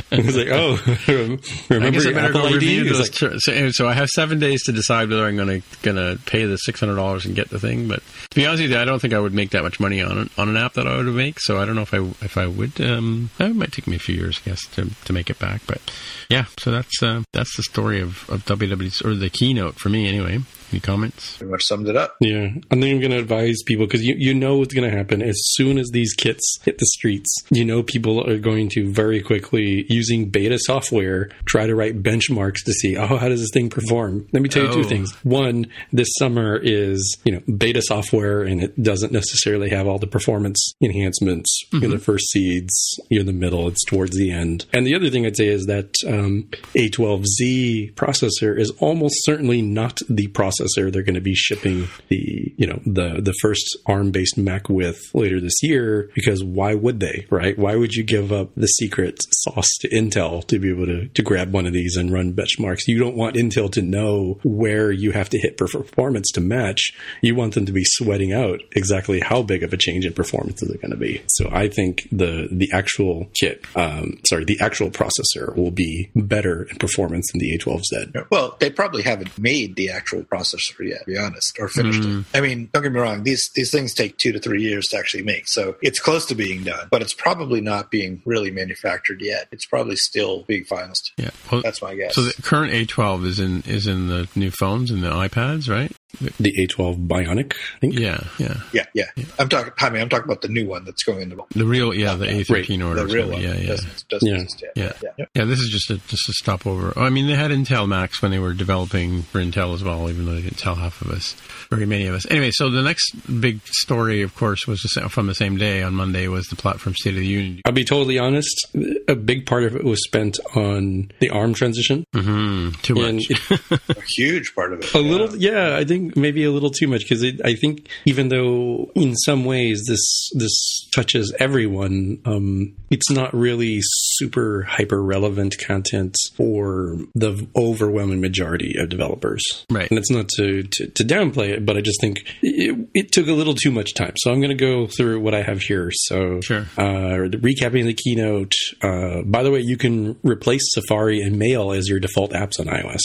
[0.09, 2.53] It's like, oh, I remember guess I your better Apple go ID?
[2.55, 3.21] review It's those.
[3.21, 6.19] like, so, so I have seven days to decide whether I'm going to going to
[6.25, 7.87] pay the six hundred dollars and get the thing.
[7.87, 8.03] But to
[8.37, 10.29] be honest with you, I don't think I would make that much money on an,
[10.37, 11.39] on an app that I would make.
[11.39, 12.79] So I don't know if I if I would.
[12.79, 15.61] Um, it might take me a few years, I guess, to, to make it back.
[15.65, 15.81] But
[16.29, 20.07] yeah, so that's uh, that's the story of of WWDC or the keynote for me
[20.07, 20.39] anyway.
[20.71, 21.37] Any comments?
[21.37, 22.15] Pretty much summed it up.
[22.19, 24.95] Yeah, I'm not even going to advise people because you, you know what's going to
[24.95, 27.33] happen as soon as these kits hit the streets.
[27.49, 32.63] You know, people are going to very quickly, using beta software, try to write benchmarks
[32.65, 34.27] to see, oh, how does this thing perform?
[34.33, 34.73] Let me tell you Oh.
[34.73, 35.11] two things.
[35.23, 40.07] One, this summer is, you know, beta software and it doesn't necessarily have all the
[40.07, 44.65] performance enhancements in the first seeds, you're in the middle, it's towards the end.
[44.73, 49.99] And the other thing I'd say is that um, A12Z processor is almost certainly not
[50.09, 50.56] the processor
[50.89, 54.99] they're going to be shipping the you know the the first ARM based Mac with
[55.13, 57.57] later this year because why would they right?
[57.57, 61.21] Why would you give up the secret sauce to Intel to be able to to
[61.21, 62.87] grab one of these and run benchmarks?
[62.87, 66.93] You don't want Intel to know where you have to hit for performance to match.
[67.21, 70.61] You want them to be sweating out exactly how big of a change in performance
[70.63, 71.21] is it going to be.
[71.27, 76.63] So I think the the actual kit, um, sorry, the actual processor will be better
[76.63, 78.27] in performance than the A12Z.
[78.31, 82.21] Well, they probably haven't made the actual processor yet, to be honest, or finished mm.
[82.21, 82.25] it.
[82.33, 84.97] I mean, don't get me wrong; these these things take two to three years to
[84.97, 89.21] actually make, so it's close to being done, but it's probably not being really manufactured
[89.21, 89.47] yet.
[89.51, 91.11] It's probably still being finalized.
[91.17, 92.15] Yeah, well, that's my guess.
[92.15, 95.91] So the current A12 is in is in the new phones and the iPads, right?
[96.39, 97.99] The A12 Bionic, I think.
[97.99, 99.05] Yeah, yeah, yeah, yeah.
[99.15, 99.25] yeah.
[99.37, 99.73] I'm talking.
[99.77, 102.15] I mean, I'm talking about the new one that's going in the the real, yeah,
[102.15, 102.81] the A13 right.
[102.81, 103.05] order.
[103.05, 103.41] The real one.
[103.41, 104.35] Yeah, yeah, doesn't, doesn't yeah.
[104.35, 104.93] Exist yeah.
[105.01, 105.11] yeah.
[105.17, 105.45] yeah, yeah.
[105.45, 106.97] This is just a just a stopover.
[106.97, 110.25] I mean, they had Intel Macs when they were developing for Intel as well, even
[110.25, 111.33] though they didn't tell half of us,
[111.69, 112.25] very many of us.
[112.31, 116.27] Anyway, so the next big story, of course, was from the same day on Monday
[116.27, 117.61] was the platform State of the Union.
[117.65, 118.67] I'll be totally honest.
[119.07, 122.05] A big part of it was spent on the ARM transition.
[122.13, 122.81] Mm-hmm.
[122.81, 123.25] Too much.
[123.29, 124.93] It, a huge part of it.
[124.93, 125.75] A little, yeah.
[125.75, 129.83] I think maybe a little too much because I think even though in some ways
[129.87, 138.21] this this touches everyone, um, it's not really super hyper relevant content for the overwhelming
[138.21, 139.43] majority of developers.
[139.69, 139.89] Right.
[139.89, 143.27] And it's not to, to, to downplay it, but I just think it, it, took
[143.27, 144.13] a little too much time.
[144.17, 145.89] So I'm going to go through what I have here.
[145.91, 146.67] So, sure.
[146.77, 148.53] uh, recapping the keynote.
[148.81, 152.67] Uh, by the way, you can replace Safari and Mail as your default apps on
[152.67, 153.01] iOS.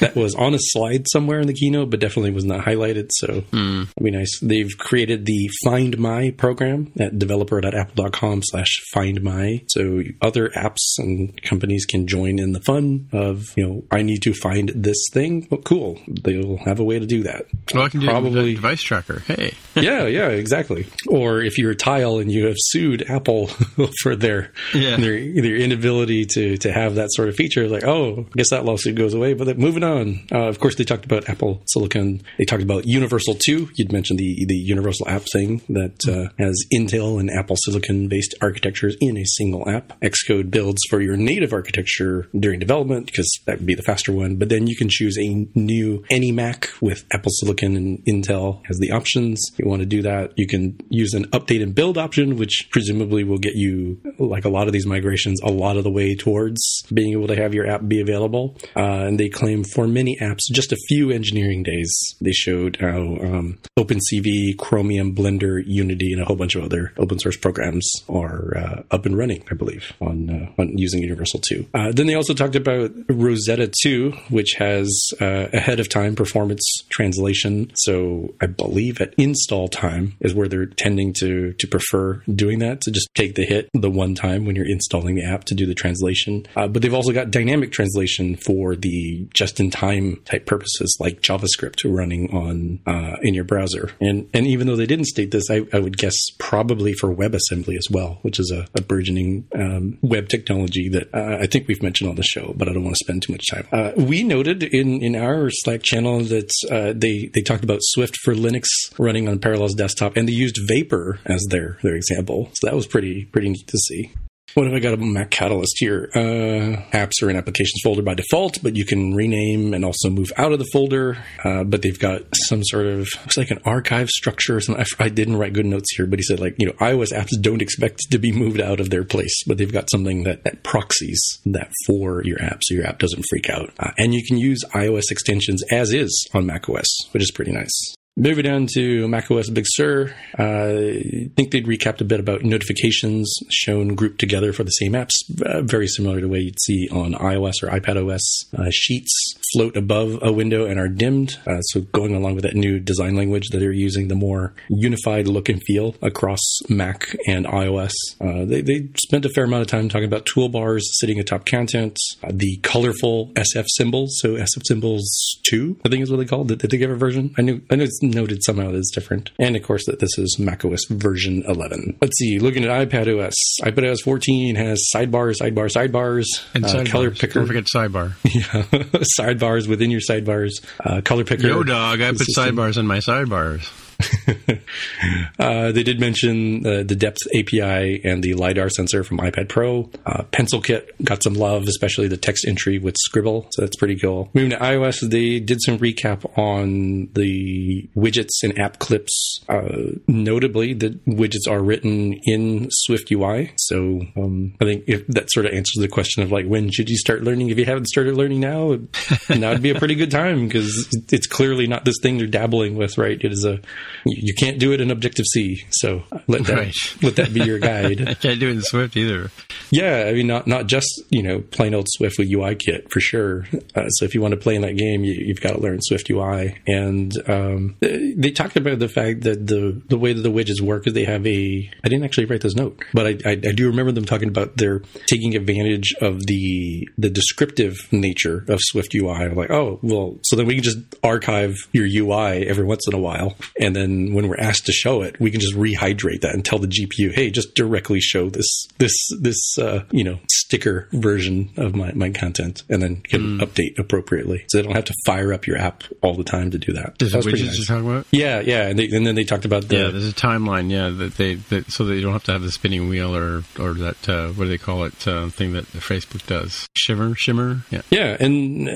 [0.00, 3.10] that was on a slide somewhere in the keynote, but definitely was not highlighted.
[3.12, 3.82] So mm.
[3.82, 4.38] it'd be nice.
[4.40, 9.62] They've created the Find My program at developer.apple.com slash find my.
[9.68, 14.22] So other apps and companies can join in the fun of, you know, I need
[14.22, 15.46] to find this thing.
[15.50, 15.98] Well, cool.
[16.08, 17.46] They'll have a way to do that.
[17.74, 19.20] Well, I can do Probably, device tracker.
[19.20, 19.54] Hey.
[19.74, 20.86] yeah, yeah, exactly.
[21.08, 23.46] Or if you're a tile and you have sued Apple
[24.02, 24.96] for their, yeah.
[24.96, 28.64] their their inability to to have that sort of feature, like, oh, I guess that
[28.64, 29.34] lawsuit goes away.
[29.34, 30.26] But moving on.
[30.32, 32.20] Uh, of course, they talked about Apple Silicon.
[32.36, 33.70] They talked about Universal 2.
[33.74, 38.34] You'd mentioned the the Universal app thing that uh, has Intel and Apple Silicon based
[38.42, 39.98] architectures in a single app.
[40.00, 44.36] Xcode builds for your native architecture during development because that would be the faster one.
[44.36, 48.78] But then you can choose a new any Mac with Apple Silicon and Intel as
[48.78, 49.40] the options.
[49.52, 52.68] If you want to do that, you can use an update and build option, which
[52.70, 56.14] presumably will get you, like a lot of these migrations, a lot of the way
[56.14, 58.58] towards being able to have your app be available.
[58.76, 62.98] Uh, and they claim for many apps, just a few engineering days, they showed how
[62.98, 68.56] um, OpenCV, Chromium, Blender, Unity, and a whole bunch of other open source programs are
[68.56, 71.66] uh, up and running, I believe, on, uh, on using Universal 2.
[71.74, 74.88] Uh, then they also talked about Rosetta 2, which has
[75.20, 77.70] uh, ahead of time performance translation.
[77.74, 82.80] So I believe at install time is where they're tending to, to prefer doing that,
[82.82, 85.66] to just take the hit the one time when you're installing the app to do
[85.66, 86.46] the translation.
[86.56, 91.20] Uh, but they've also got dynamic translation for the just in time type purposes like
[91.20, 93.90] JavaScript running on uh, in your browser.
[94.00, 97.76] And and even though they didn't state this, I, I would guess probably for WebAssembly
[97.76, 101.82] as well, which is a, a burgeoning um, web technology that uh, I think we've
[101.82, 103.66] mentioned on the show, but I don't want to spend too much time.
[103.72, 108.16] Uh, we noted in in our Slack channel that uh, they they talked about Swift
[108.24, 108.66] for Linux
[108.98, 112.50] running on Parallels Desktop, and they used Vapor as their their example.
[112.54, 114.12] So that was pretty pretty neat to see.
[114.54, 116.10] What have I got on Mac Catalyst here?
[116.12, 120.32] Uh, apps are in applications folder by default, but you can rename and also move
[120.36, 121.18] out of the folder.
[121.44, 124.84] Uh, but they've got some sort of looks like an archive structure or something.
[124.98, 127.40] I, I, didn't write good notes here, but he said like you know iOS apps
[127.40, 130.64] don't expect to be moved out of their place, but they've got something that, that
[130.64, 133.70] proxies that for your app, so your app doesn't freak out.
[133.78, 137.94] Uh, and you can use iOS extensions as is on macOS, which is pretty nice.
[138.16, 143.32] Moving on to macOS Big Sur, uh, I think they'd recapped a bit about notifications
[143.50, 145.12] shown grouped together for the same apps,
[145.46, 148.20] uh, very similar to the way you'd see on iOS or iPadOS.
[148.52, 149.12] Uh, sheets
[149.54, 153.14] float above a window and are dimmed, uh, so going along with that new design
[153.14, 157.92] language that they're using, the more unified look and feel across Mac and iOS.
[158.20, 161.96] Uh, they, they, spent a fair amount of time talking about toolbars sitting atop content,
[162.24, 166.48] uh, the colorful SF symbols, so SF symbols 2, I think is what they called
[166.48, 167.34] they give a version?
[167.38, 169.30] I knew, I knew it's noted somehow that it's different.
[169.38, 171.98] And of course, that this is macOS version 11.
[172.00, 173.34] Let's see, looking at iPad OS.
[173.62, 177.40] iPad OS 14 has sidebar, sidebar, sidebars, and uh, color picker.
[177.40, 178.12] Don't forget sidebar.
[178.30, 178.62] Yeah,
[179.18, 180.52] sidebars within your sidebars.
[180.78, 181.46] Uh, color picker.
[181.46, 183.68] Yo, dog, I put sidebars in my sidebars.
[185.38, 189.90] uh, they did mention uh, the depth API and the LiDAR sensor from iPad Pro.
[190.06, 193.46] Uh, Pencil Kit got some love, especially the text entry with Scribble.
[193.52, 194.30] So that's pretty cool.
[194.34, 199.40] Moving to iOS, they did some recap on the widgets and app clips.
[199.48, 203.52] Uh, notably, the widgets are written in Swift UI.
[203.56, 206.88] So um, I think if that sort of answers the question of like, when should
[206.88, 207.50] you start learning?
[207.50, 208.78] If you haven't started learning now,
[209.28, 212.76] now would be a pretty good time because it's clearly not this thing you're dabbling
[212.76, 213.18] with, right?
[213.20, 213.60] It is a,
[214.06, 215.64] you can't do it in Objective C.
[215.70, 216.74] So let that, Right.
[217.02, 218.06] let that be your guide.
[218.08, 219.30] I can't do it in Swift either.
[219.70, 223.00] Yeah, I mean, not not just you know plain old Swift with UI kit for
[223.00, 223.46] sure.
[223.74, 225.78] Uh, so if you want to play in that game, you, you've got to learn
[225.82, 226.58] Swift UI.
[226.66, 230.60] And um, they, they talked about the fact that the the way that the widgets
[230.60, 231.70] work is they have a.
[231.84, 234.56] I didn't actually write this note, but I, I, I do remember them talking about
[234.56, 239.28] they're taking advantage of the the descriptive nature of Swift UI.
[239.28, 242.98] Like, oh, well, so then we can just archive your UI every once in a
[242.98, 243.79] while, and then
[244.14, 247.12] when we're asked to show it, we can just rehydrate that and tell the GPU,
[247.12, 252.10] hey, just directly show this this this uh, you know sticker version of my, my
[252.10, 255.84] content, and then can update appropriately, so they don't have to fire up your app
[256.02, 257.00] all the time to do that.
[257.00, 257.58] Is That it was pretty widgets nice.
[257.58, 258.06] you're talking about?
[258.10, 260.70] Yeah, yeah, and, they, and then they talked about the Yeah, there's a timeline.
[260.70, 263.42] Yeah, that they that, so that you don't have to have the spinning wheel or
[263.58, 266.68] or that uh, what do they call it uh, thing that Facebook does?
[266.76, 267.62] shimmer, shimmer.
[267.70, 267.82] Yeah.
[267.90, 268.72] Yeah, and uh,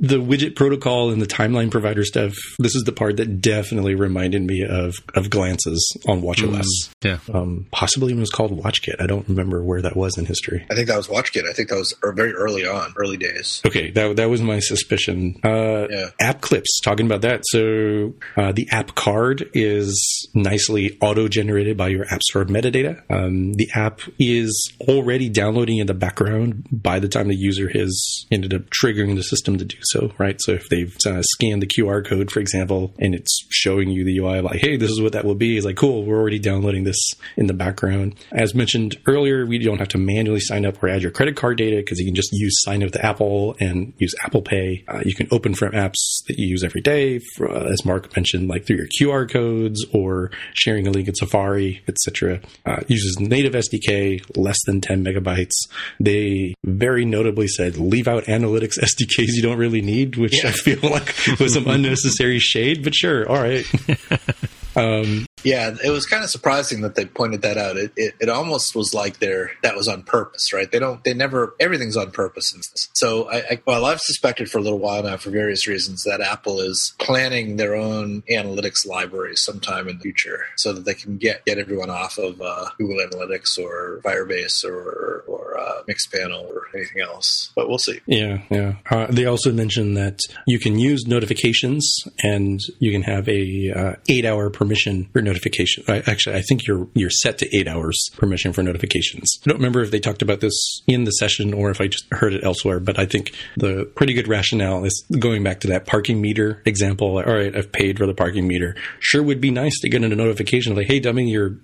[0.00, 2.34] the widget protocol and the timeline provider stuff.
[2.58, 6.66] This is the part that definitely reminded me of of glances on WatchOS.
[7.02, 7.18] Yeah.
[7.32, 9.00] Um, possibly even was called WatchKit.
[9.00, 10.66] I don't remember where that was in history.
[10.70, 11.48] I think that was WatchKit.
[11.48, 13.60] I think that was er- very early on, early days.
[13.66, 15.36] Okay, that that was my suspicion.
[15.44, 16.06] Uh, Yeah.
[16.20, 17.42] App clips, talking about that.
[17.46, 23.02] So uh, the app card is nicely auto generated by your App Store metadata.
[23.10, 28.26] Um, the app is already downloading in the background by the time the user has
[28.30, 30.12] ended up triggering the system to do so.
[30.18, 30.36] Right.
[30.40, 34.18] So if they've uh, scanned the QR code, for example, and it's showing you the
[34.18, 35.56] UI like, hey, this is what that will be.
[35.56, 38.14] It's like, cool, we're already downloading this in the background.
[38.32, 41.58] As mentioned earlier, we don't have to manually sign up or add your credit card
[41.58, 44.84] data because you can just use sign up with Apple and use Apple Pay.
[44.88, 48.14] Uh, you can open from apps that you use every day, for, uh, as Mark
[48.16, 52.40] mentioned, like through your QR codes or sharing a link in Safari, etc.
[52.64, 55.54] Uh, uses native SDK, less than 10 megabytes.
[56.00, 60.80] They very notably said leave out analytics SDKs you don't really need, which I feel
[60.82, 63.64] like was some unnecessary shade, but sure, all right.
[65.46, 67.76] Yeah, it was kind of surprising that they pointed that out.
[67.76, 70.68] It, it it almost was like they're that was on purpose, right?
[70.70, 72.52] They don't they never everything's on purpose.
[72.52, 72.88] in this.
[72.94, 76.20] So I, I well I've suspected for a little while now for various reasons that
[76.20, 81.16] Apple is planning their own analytics library sometime in the future so that they can
[81.16, 85.22] get get everyone off of uh, Google Analytics or Firebase or
[85.66, 87.50] or uh, Mixpanel or anything else.
[87.54, 88.00] But we'll see.
[88.06, 88.74] Yeah, yeah.
[88.90, 93.94] Uh, they also mentioned that you can use notifications and you can have a uh,
[94.08, 95.84] eight hour permission for notification.
[95.88, 99.38] I, actually, I think you're you're set to eight hours permission for notifications.
[99.44, 102.06] I don't remember if they talked about this in the session or if I just
[102.12, 105.86] heard it elsewhere, but I think the pretty good rationale is going back to that
[105.86, 107.14] parking meter example.
[107.14, 108.76] Like, all right, I've paid for the parking meter.
[109.00, 111.56] Sure, would be nice to get a notification like, hey, dummy, your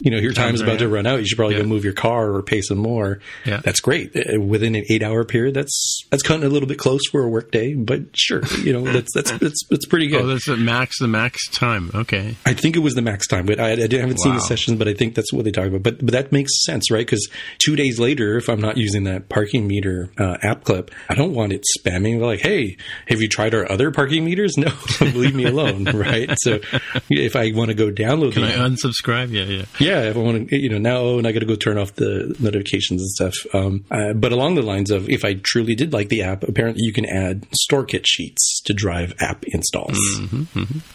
[0.00, 1.20] you know your time's are about to run out.
[1.20, 1.62] You should probably Yeah.
[1.62, 3.20] go move your car or pay some more.
[3.50, 3.60] Yeah.
[3.64, 4.14] That's great.
[4.16, 7.28] Uh, Within an eight hour period, that's that's cutting a little bit close for a
[7.28, 10.22] work day, but sure, you know that's that's that's, that's pretty good.
[10.22, 10.98] Oh, that's the max.
[11.00, 11.90] The max time.
[11.94, 12.36] Okay.
[12.46, 14.44] I think it was the max time, but I, I haven't seen the Wow.
[14.46, 15.82] sessions, but I think that's what they talk about.
[15.82, 17.06] But but that makes sense, right?
[17.06, 17.28] Because
[17.58, 21.34] two days later, if I'm not using that parking meter uh, app clip, I don't
[21.34, 22.76] want it spamming like, "Hey,
[23.08, 24.70] have you tried our other parking meters?" No,
[25.00, 26.30] leave me alone, right?
[26.38, 26.60] So
[27.08, 29.30] if I want to go download Can the I app, unsubscribe?
[29.30, 29.64] Yeah, yeah.
[29.78, 31.78] yeah, if I want to, you know, now oh, and I got to go turn
[31.78, 33.34] off the notifications and stuff.
[33.52, 36.82] Um, uh, but along the lines of, if I truly did like the app, apparently
[36.84, 39.98] you can add StoreKit sheets to drive app installs.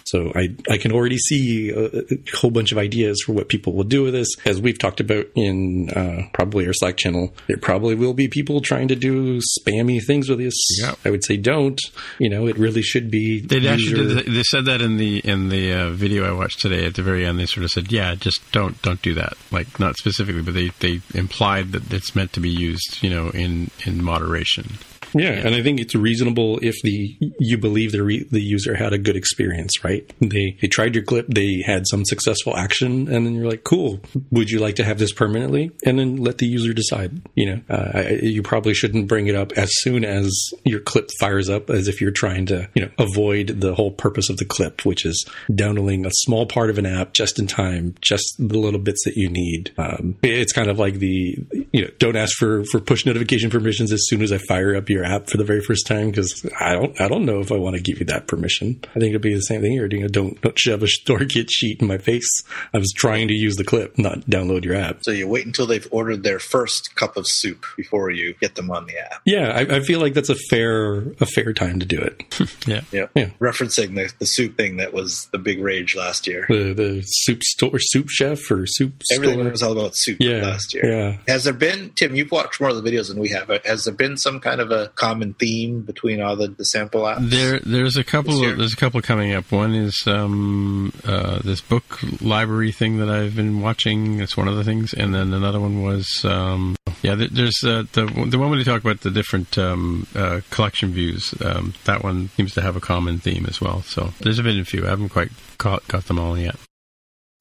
[0.06, 3.74] So I I can already see a, a whole bunch of ideas for what people
[3.74, 4.28] will do with this.
[4.46, 8.62] As we've talked about in uh, probably our Slack channel, there probably will be people
[8.62, 10.56] trying to do spammy things with this.
[10.80, 10.96] Yeah.
[11.04, 11.80] I would say don't.
[12.20, 13.40] You know, it really should be.
[13.42, 16.60] They actually user- did, they said that in the in the uh, video I watched
[16.60, 16.86] today.
[16.86, 19.80] At the very end, they sort of said, "Yeah, just don't don't do that." Like
[19.80, 23.72] not specifically, but they they implied that it's meant to be used, you know, in
[23.86, 24.78] in moderation.
[25.14, 28.94] Yeah, and I think it's reasonable if the you believe the re, the user had
[28.94, 30.12] a good experience, right?
[30.20, 34.00] They they tried your clip, they had some successful action, and then you're like, "Cool,
[34.32, 37.22] would you like to have this permanently?" And then let the user decide.
[37.36, 40.32] You know, uh, I, you probably shouldn't bring it up as soon as
[40.64, 44.30] your clip fires up, as if you're trying to you know avoid the whole purpose
[44.30, 47.96] of the clip, which is downloading a small part of an app just in time,
[48.02, 49.72] just the little bits that you need.
[49.78, 51.38] Um, it's kind of like the
[51.72, 54.90] you know, don't ask for for push notification permissions as soon as I fire up
[54.90, 57.56] your app for the very first time because I don't I don't know if I
[57.58, 58.80] want to give you that permission.
[58.96, 59.88] I think it'd be the same thing here.
[59.88, 62.30] Doing a don't don't shove a StoreKit sheet in my face.
[62.74, 65.00] I was trying to use the clip, not download your app.
[65.04, 68.72] So you wait until they've ordered their first cup of soup before you get them
[68.72, 69.22] on the app.
[69.26, 72.24] Yeah, I, I feel like that's a fair a fair time to do it.
[72.68, 72.82] Yeah.
[72.92, 73.08] Yeah.
[73.16, 73.30] Yeah.
[73.40, 76.46] Referencing the, the soup thing that was the big rage last year.
[76.50, 79.52] the the soup store soup chef or soup Everything store.
[79.52, 80.86] was all about soup Yeah, last year.
[80.90, 81.18] yeah.
[81.28, 83.50] Has there been, Tim, you've watched more of the videos than we have.
[83.66, 87.30] Has there been some kind of a common theme between all the, the sample apps?
[87.30, 88.44] There, there's a couple.
[88.44, 89.52] Of, there's a couple coming up.
[89.52, 94.18] One is um, uh, this book library thing that I've been watching.
[94.18, 97.16] That's one of the things, and then another one was um, yeah.
[97.16, 101.34] There's uh, the the one where they talk about the different um, uh, collection views.
[101.44, 103.82] Um, that one seems to have a common theme as well.
[103.84, 104.86] So there's been a few.
[104.86, 106.56] I haven't quite got, got them all yet.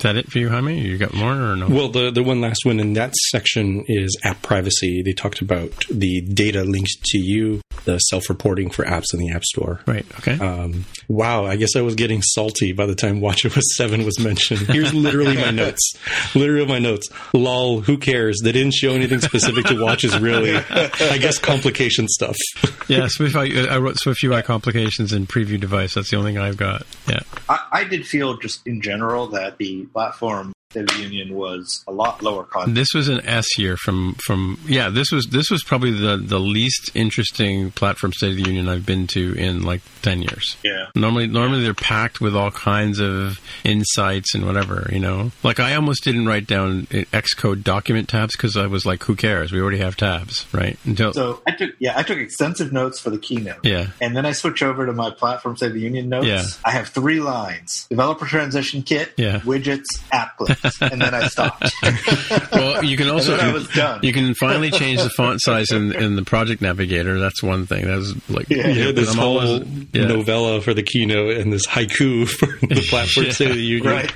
[0.04, 0.78] Is that it for you, Jaime?
[0.78, 1.66] You got more or no?
[1.66, 5.00] Well, the the one last one in that section is app privacy.
[5.00, 9.30] They talked about the data linked to you, the self reporting for apps in the
[9.30, 9.80] App Store.
[9.86, 10.04] right.
[10.18, 10.38] Okay.
[10.38, 14.60] Um, wow, I guess I was getting salty by the time WatchOS 7 was mentioned.
[14.68, 15.94] Here's literally my notes.
[16.34, 17.08] Literally my notes.
[17.32, 18.40] Lol, who cares?
[18.42, 20.56] They didn't show anything specific to watches, really.
[20.56, 22.36] I guess complication stuff.
[22.88, 23.06] yeah.
[23.08, 23.36] Swift.
[23.36, 25.94] I, I wrote Swift UI complications in preview device.
[25.94, 26.82] That's the only thing I've got.
[27.08, 27.20] Yeah.
[27.48, 31.84] I, I did feel just in general that the platform State of the Union was
[31.86, 32.74] a lot lower cost.
[32.74, 34.88] This was an S year from from yeah.
[34.90, 38.84] This was this was probably the the least interesting platform State of the Union I've
[38.86, 40.56] been to in like ten years.
[40.64, 40.86] Yeah.
[40.96, 45.30] Normally, normally they're packed with all kinds of insights and whatever, you know.
[45.42, 49.16] Like I almost didn't write down uh, Xcode document tabs because I was like, who
[49.16, 49.52] cares?
[49.52, 50.78] We already have tabs, right?
[50.84, 53.64] Until So I took yeah I took extensive notes for the keynote.
[53.64, 56.26] yeah, And then I switch over to my platform State of the Union notes.
[56.26, 56.44] Yeah.
[56.64, 59.40] I have three lines: developer transition kit, Yeah.
[59.40, 61.70] widgets, app clips, and then I stopped.
[62.52, 64.00] well, you can also and I was done.
[64.02, 67.18] you can finally change the font size in, in the project navigator.
[67.18, 67.86] That's one thing.
[67.86, 68.68] That was like Yeah.
[68.68, 70.06] Yeah, this I'm whole always- yeah.
[70.06, 73.32] novella for the keynote and this haiku for the platform Yeah.
[73.32, 73.92] State of the Union.
[73.92, 74.12] right.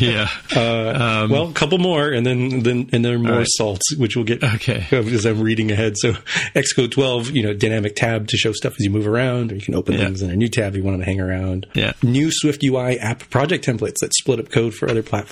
[0.00, 0.28] yeah.
[0.54, 3.46] Uh, well, a couple more, and then then and then more right.
[3.48, 4.86] salts, which we'll get Okay.
[4.92, 5.94] as I'm reading ahead.
[5.96, 6.12] So,
[6.54, 9.60] Xcode 12, you know, dynamic tab to show stuff as you move around, or you
[9.60, 10.04] can open Yeah.
[10.06, 11.66] things in a new tab if you want them to hang around.
[11.74, 11.92] Yeah.
[12.02, 15.28] New Swift UI app project templates that split up code for other platforms.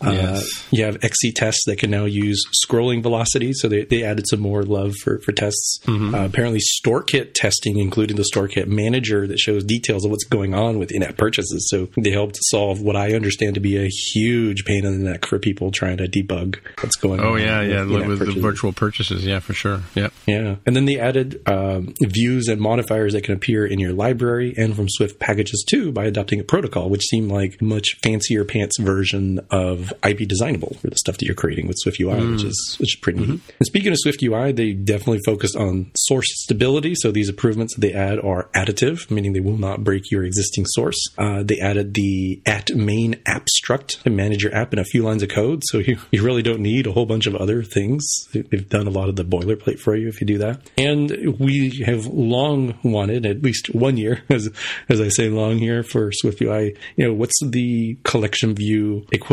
[0.00, 0.64] Uh, Yes.
[0.70, 4.40] you have XC tests that can now use scrolling velocity, so they, they added some
[4.40, 5.78] more love for for tests.
[5.86, 6.14] Mm-hmm.
[6.14, 10.78] Uh, apparently, StoreKit testing, including the StoreKit manager that shows details of what's going on
[10.78, 11.68] with in-app purchases.
[11.70, 15.26] So they helped solve what I understand to be a huge pain in the neck
[15.26, 17.26] for people trying to debug what's going on.
[17.26, 19.24] Oh yeah, yeah, with the virtual purchases.
[19.24, 19.82] Yeah, for sure.
[19.94, 20.08] Yeah.
[20.26, 20.56] Yeah.
[20.66, 24.74] And then they added um, views and modifiers that can appear in your library and
[24.74, 28.78] from Swift packages too by adopting a protocol, which seemed like a much fancier pants
[28.78, 32.94] version of IBDesignable for the stuff that you're creating with Swift UI, which is which
[32.96, 33.28] is pretty neat.
[33.58, 36.94] And speaking of Swift UI, they definitely focused on source stability.
[36.96, 40.64] So these improvements that they add are additive, meaning they will not break your existing
[40.66, 40.96] source.
[41.18, 45.22] Uh, they added the at main abstract to manage your app in a few lines
[45.22, 45.62] of code.
[45.66, 48.02] So you, you really don't need a whole bunch of other things.
[48.32, 50.68] They- They've done a lot of the boilerplate for you if you do that.
[50.76, 54.50] And we have long wanted, at least one year, as,
[54.88, 59.31] as I say long here for Swift UI, you know, what's the collection view equivalent?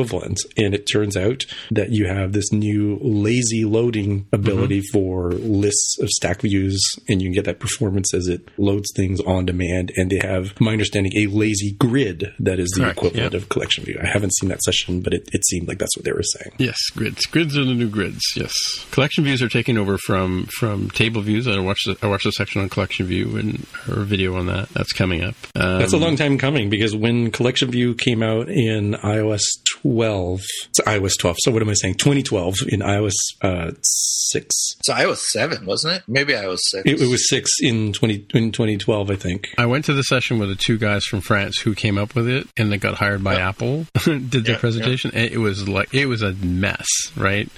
[0.58, 6.10] And it turns out that you have this new lazy loading ability for lists of
[6.10, 9.92] stack views and you can get that performance as it loads things on demand.
[9.96, 13.42] And they have, my understanding, a lazy grid that is the Correct, equivalent yep.
[13.42, 14.00] of collection view.
[14.02, 16.56] I haven't seen that session, but it, it seemed like that's what they were saying.
[16.58, 17.26] Yes, grids.
[17.26, 18.22] Grids are the new grids.
[18.36, 18.54] Yes,
[18.92, 21.48] collection views are taking over from from table views.
[21.48, 24.70] I watched the, I watched a section on collection view and a video on that.
[24.70, 25.36] That's coming up.
[25.56, 29.42] Um, That's a long time coming because when Collection View came out in iOS
[29.82, 31.38] 12, it's iOS 12.
[31.40, 31.96] So what am I saying?
[31.96, 34.56] 2012 in iOS uh, 6.
[34.84, 36.04] So iOS seven, wasn't it?
[36.08, 36.84] Maybe iOS six.
[36.86, 39.50] It, it was 6 in 20 in 2012, I think.
[39.58, 42.28] I went to the session with the two guys from France who came up with
[42.28, 43.88] it, and they got hired by Apple.
[44.06, 45.12] did their Yeah, presentation.
[45.14, 47.50] and It was like it was a mess, right?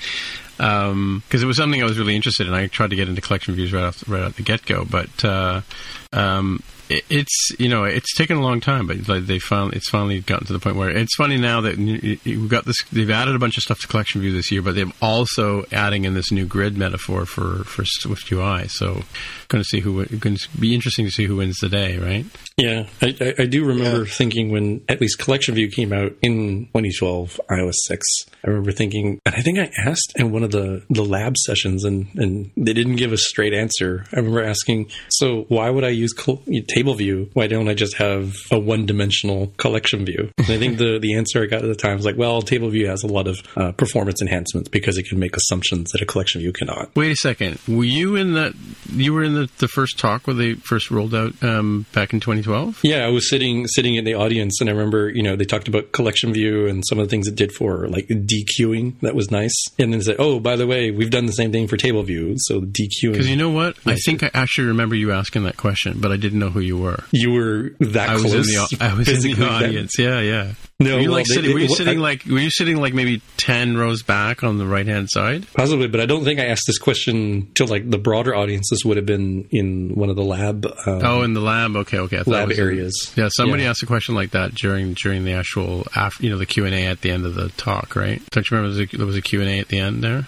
[0.58, 2.54] Because it was something I was really interested in.
[2.54, 5.26] I tried to get into collection views right off right out the get go, but
[5.26, 5.62] uh,
[6.14, 9.90] um, it, it's you know it's taken a long time, but like they finally it's
[9.90, 12.76] finally gotten to the point where it's funny now that we've got this.
[12.92, 16.04] They've added a bunch of stuff to collection view this year, but they're also adding
[16.06, 18.68] in this new grid metaphor for for Swift UI.
[18.68, 19.04] So
[19.48, 22.26] going to see who going to be interesting to see who wins the day, right?
[22.58, 24.06] Yeah, I, I, I do remember Yeah.
[24.12, 28.06] thinking when at least Collection View came out in 2012, iOS 6.
[28.46, 31.84] I remember thinking, and I think I asked in one of the, the lab sessions,
[31.86, 34.06] and, and they didn't give a straight answer.
[34.14, 36.14] I remember asking, so why would I use
[36.68, 40.32] table view, why don't I just have a one dimensional collection view?
[40.38, 42.70] And I think the, the answer I got at the time was like, well, table
[42.70, 46.06] view has a lot of uh, performance enhancements because it can make assumptions that a
[46.06, 46.96] collection view cannot.
[46.96, 47.60] Wait a second.
[47.68, 48.54] Were you in that?
[48.92, 52.20] You were in the, the first talk where they first rolled out um, back in
[52.20, 52.80] 2012?
[52.84, 55.68] Yeah, I was sitting sitting in the audience, and I remember you know they talked
[55.68, 59.00] about collection view and some of the things it did for like dequeuing.
[59.02, 59.54] That was nice.
[59.80, 62.04] And then they said, oh, by the way, we've done the same thing for table
[62.04, 62.36] view.
[62.38, 63.14] So dequeuing.
[63.14, 63.78] Because you know what?
[63.86, 66.78] I think I actually remember you asking that question, but I didn't know who you
[66.78, 67.04] were.
[67.12, 68.34] you were that I was close.
[68.74, 69.50] in the I was in the then.
[69.50, 69.98] audience.
[69.98, 70.54] Yeah, yeah.
[70.80, 71.54] No, were you well, like they- sitting?
[71.54, 72.26] Were you it- sitting I- like?
[72.26, 75.46] Were you sitting like maybe ten rows back on the right hand side?
[75.54, 78.98] Possibly, but I don't think I asked this question to like the broader audiences would
[78.98, 80.66] have been in one of the lab.
[80.88, 81.76] Um, Oh, in the lab.
[81.76, 82.18] Okay, okay.
[82.18, 83.14] I thought it Lab was in- areas.
[83.16, 83.70] yeah, somebody Yeah.
[83.70, 86.74] asked a question like that during during the actual after you know the Q and
[86.74, 88.22] A at the end of the talk, right?
[88.32, 90.04] Don't you remember there was a, there was a Q and A at the end
[90.04, 90.26] there?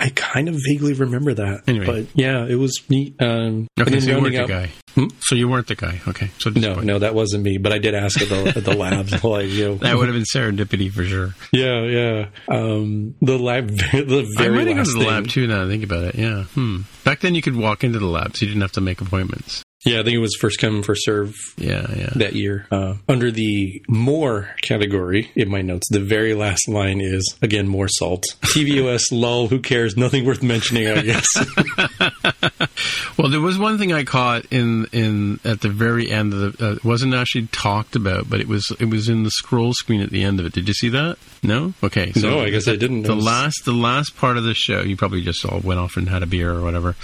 [0.00, 1.62] I kind of vaguely remember that.
[1.66, 1.86] Anyway.
[1.86, 3.14] but yeah, it was neat.
[3.20, 4.70] Um, Okay, so you weren't rounding the guy.
[4.94, 5.06] Hmm?
[5.20, 6.00] So you weren't the guy.
[6.08, 7.58] Okay, so No, no, that wasn't me.
[7.58, 9.08] But I did ask at the at the lab.
[9.24, 11.34] like, you know, That would have been serendipity for sure.
[11.52, 12.26] yeah, yeah.
[12.48, 15.08] Um, the lab, the I very might have gone to the thing.
[15.08, 15.46] lab too.
[15.46, 16.44] Now that I think about it, yeah.
[16.44, 16.80] Hmm.
[17.04, 19.62] Back then, you could walk into the lab, so you didn't have to make appointments.
[19.86, 22.10] Yeah, I think it was first come first serve Yeah, yeah.
[22.16, 22.66] that year.
[22.70, 27.88] Uh, under the more category in my notes, the very last line is again more
[27.88, 28.24] salt.
[28.54, 29.48] TVOS lol.
[29.48, 29.96] Who cares?
[29.96, 30.88] Nothing worth mentioning.
[30.88, 31.26] I guess.
[33.18, 36.66] Well, there was one thing I caught in in at the very end of the.
[36.66, 40.02] Uh, it wasn't actually talked about, but it was it was in the scroll screen
[40.02, 40.52] at the end of it.
[40.52, 41.16] Did you see that?
[41.42, 41.72] No.
[41.82, 42.12] Okay.
[42.16, 43.02] No, I guess I didn't.
[43.04, 45.96] The was- last the last part of the show, you probably just all went off
[45.96, 46.94] and had a beer or whatever.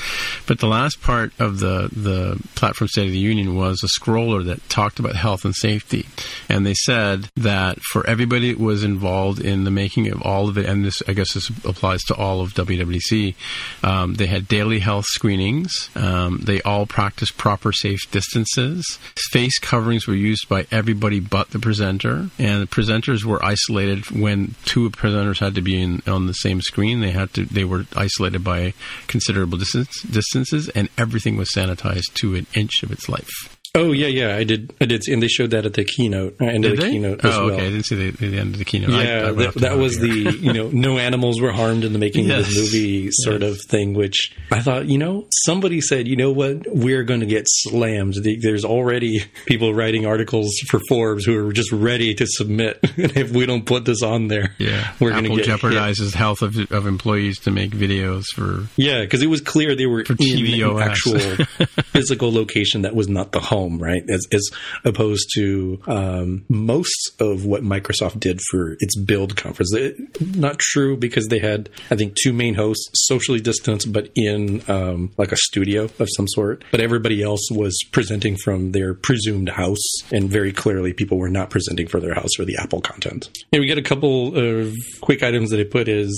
[0.46, 4.44] But the last part of the the platform State of the Union was a scroller
[4.46, 6.06] that talked about health and safety,
[6.48, 10.58] and they said that for everybody that was involved in the making of all of
[10.58, 13.34] it, and this I guess this applies to all of WWDC,
[13.82, 15.90] um, they had daily health screenings.
[15.94, 18.98] Um, they all practiced proper safe distances.
[19.30, 24.54] Face coverings were used by everybody but the presenter, and the presenters were isolated when
[24.64, 27.00] two presenters had to be in, on the same screen.
[27.00, 28.74] They had to they were isolated by
[29.06, 33.61] considerable distance, distances, and everything was sanitized to an inch of its life.
[33.74, 34.70] Oh yeah, yeah, I did.
[34.82, 36.90] I did, and they showed that at the keynote, uh, end Did of the they?
[36.90, 37.50] keynote oh, as well.
[37.52, 37.66] okay.
[37.68, 38.90] I didn't see the, the end of the keynote.
[38.90, 41.98] I- I Yeah, that, that was the you know no animals were harmed in the
[41.98, 43.50] making of this movie sort Yes.
[43.52, 43.94] of thing.
[43.94, 48.12] Which I thought, you know, somebody said, you know what, we're going to get slammed.
[48.22, 52.78] The- There's already people writing articles for Forbes who are just ready to submit.
[52.98, 55.60] and if we don't put this on there, Yeah, we're going Apple to get hit.
[55.62, 58.66] jeopardizes health of, of employees to make videos for.
[58.76, 61.18] Yeah, because it was clear they were For in an actual
[61.86, 64.02] physical location that was not the home, right?
[64.08, 64.50] As, as
[64.84, 69.74] opposed to um, most of what Microsoft did for its build conference.
[69.74, 69.96] It-
[70.36, 75.12] not true because they had, I think, two main hosts, socially distanced, but in um,
[75.16, 76.64] like a studio of some sort.
[76.70, 81.50] But everybody else was presenting from their presumed house, and very clearly, people were not
[81.50, 83.28] presenting for their house for the Apple content.
[83.52, 86.10] And we get a couple of quick items that I put as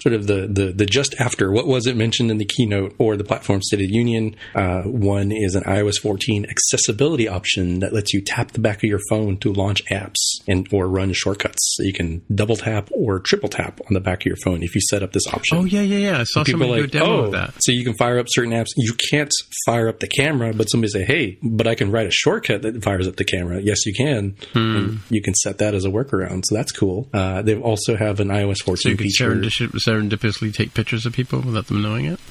[0.00, 1.50] sort of the, the, the just after.
[1.52, 4.36] What was it mentioned in the keynote or the platform State of Union?
[4.54, 8.84] Uh, one is an iOS 14 accessibility option that lets you tap the back of
[8.84, 11.74] your phone to launch apps and or run shortcuts.
[11.76, 14.74] So you can double tap or triple tap on the back of your phone if
[14.74, 15.58] you set up this option.
[15.58, 16.20] Oh yeah, yeah, yeah.
[16.20, 17.54] I saw People somebody are do a demo oh, of that.
[17.60, 18.68] so you can fire up certain apps.
[18.76, 19.30] You can't
[19.66, 22.82] fire up the camera, but somebody say, "Hey, but I can write a shortcut that
[22.82, 24.36] fires up the camera." Yes, you can.
[24.52, 24.96] Hmm.
[25.10, 27.08] You can set that as a workaround, so that's cool.
[27.12, 29.34] Uh, they also have an iOS 14 So you could feature.
[29.34, 32.20] serendip- serendipitously take pictures of people without them knowing it.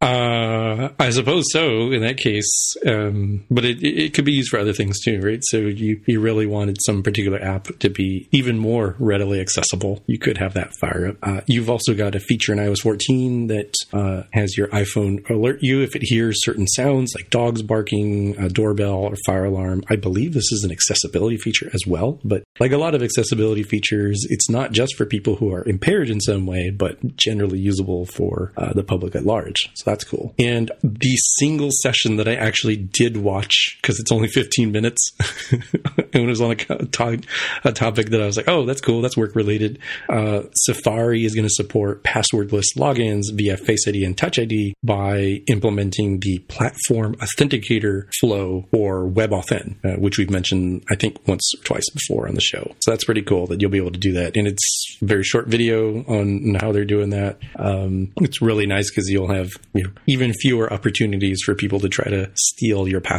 [0.00, 4.58] Uh, I suppose so in that case, um, but it, it could be used for
[4.58, 5.40] other things too, right?
[5.42, 10.02] So you, you really wanted some particular app to be even more readily accessible.
[10.06, 11.16] You could have that fire up.
[11.22, 15.58] Uh, you've also got a feature in iOS 14 that uh, has your iPhone alert
[15.62, 19.82] you if it hears certain sounds like dogs barking, a doorbell, or fire alarm.
[19.88, 23.62] I believe this is an accessibility feature as well, but like a lot of accessibility
[23.62, 28.06] features, it's not just for people who are impaired in some way, but generally usable
[28.06, 29.70] for uh, the public at large.
[29.74, 30.34] So that's cool.
[30.38, 35.12] And the single session that I actually did watch, because it's only 15 minutes,
[35.52, 37.22] and it was on a, to-
[37.64, 39.02] a topic that I was like, oh, that's cool.
[39.02, 39.78] That's work related.
[40.08, 45.42] Uh, Safari is going to support passwordless logins via Face ID and Touch ID by
[45.46, 51.64] implementing the platform authenticator flow or WebAuthn, uh, which we've mentioned, I think, once or
[51.64, 52.74] twice before on the show.
[52.80, 54.36] So that's pretty cool that you'll be able to do that.
[54.36, 57.38] And it's a very short video on how they're doing that.
[57.56, 61.88] Um, it's really nice because you'll have you know, even fewer opportunities for people to
[61.88, 63.11] try to steal your password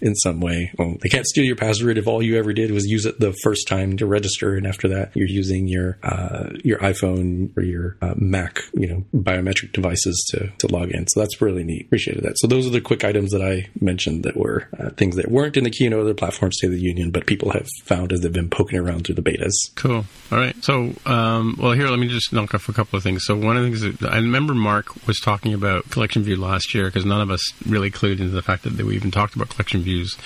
[0.00, 0.72] in some way.
[0.78, 3.32] Well, they can't steal your password if all you ever did was use it the
[3.42, 7.96] first time to register, and after that, you're using your uh, your iPhone or your
[8.02, 11.06] uh, Mac, you know, biometric devices to to log in.
[11.08, 11.86] So that's really neat.
[11.86, 12.38] Appreciated that.
[12.38, 15.56] So those are the quick items that I mentioned that were uh, things that weren't
[15.56, 18.20] in the keynote of the platform State of the Union, but people have found as
[18.20, 19.52] they've been poking around through the betas.
[19.74, 20.04] Cool.
[20.30, 20.56] All right.
[20.64, 23.24] So, um, well, here, let me just knock off a couple of things.
[23.24, 26.74] So, one of the things that I remember Mark was talking about Collection View last
[26.74, 29.48] year because none of us really clued into the fact that we even talked about
[29.50, 30.16] Collection Views.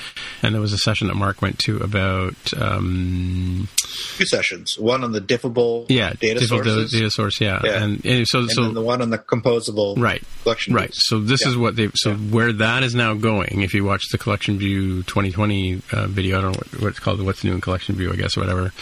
[0.42, 2.34] And there was a session that Mark went to about.
[2.56, 3.68] Um,
[4.16, 4.78] Two sessions.
[4.78, 6.92] One on the diffable yeah, data sources.
[6.92, 7.60] data source, yeah.
[7.64, 7.82] Yeah.
[7.82, 10.22] And, and so, and so the one on the composable Right.
[10.42, 10.74] collection.
[10.74, 10.88] Right.
[10.90, 11.06] views.
[11.08, 11.50] So this Yeah.
[11.50, 11.90] is what they.
[11.94, 13.62] So where that is now going.
[13.62, 16.98] If you watch the Collection View 2020 uh, video, I don't know what, what it's
[16.98, 17.20] called.
[17.22, 18.72] What's new in Collection View, I guess, or whatever.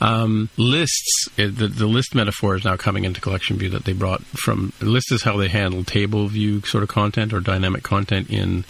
[0.00, 1.28] Um, lists.
[1.38, 4.72] uh, The, the list metaphor is now coming into Collection View that they brought from.
[4.80, 8.64] List is how they handle table view sort of content or dynamic content in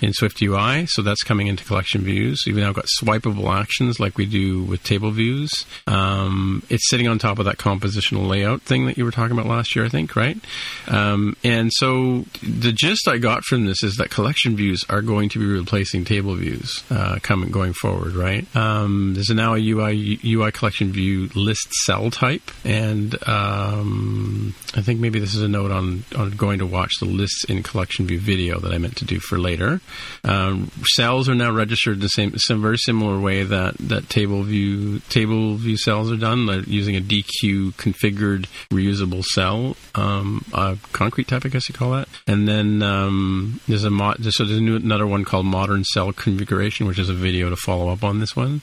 [0.00, 0.86] in Swift UI.
[0.86, 2.44] So that's coming into Collection Views.
[2.46, 5.50] You've now got swipeable actions like we do with table views.
[5.86, 9.46] Um, it's sitting on top of that compositional layout thing that you were talking about
[9.46, 10.38] last year, I think, right?
[10.86, 15.28] Um, and so the gist I got from this is that collection views are going
[15.30, 18.44] to be replacing table views uh, coming going forward, right?
[18.56, 25.00] Um, there's now a UI UI collection view list cell type, and um, I think
[25.00, 28.20] maybe this is a note on on going to watch the lists in collection view
[28.20, 29.80] video that I meant to do for later.
[30.28, 35.00] Um, cells are now registered the same, some very similar way that that table view
[35.08, 41.28] table view cells are done, like using a dequeue configured reusable cell, um, uh, concrete
[41.28, 42.08] type, I guess you call that.
[42.26, 46.98] And then um, there's a so there's a another one called Modern Cell Configuration, which
[46.98, 48.60] is a video to follow up on this one.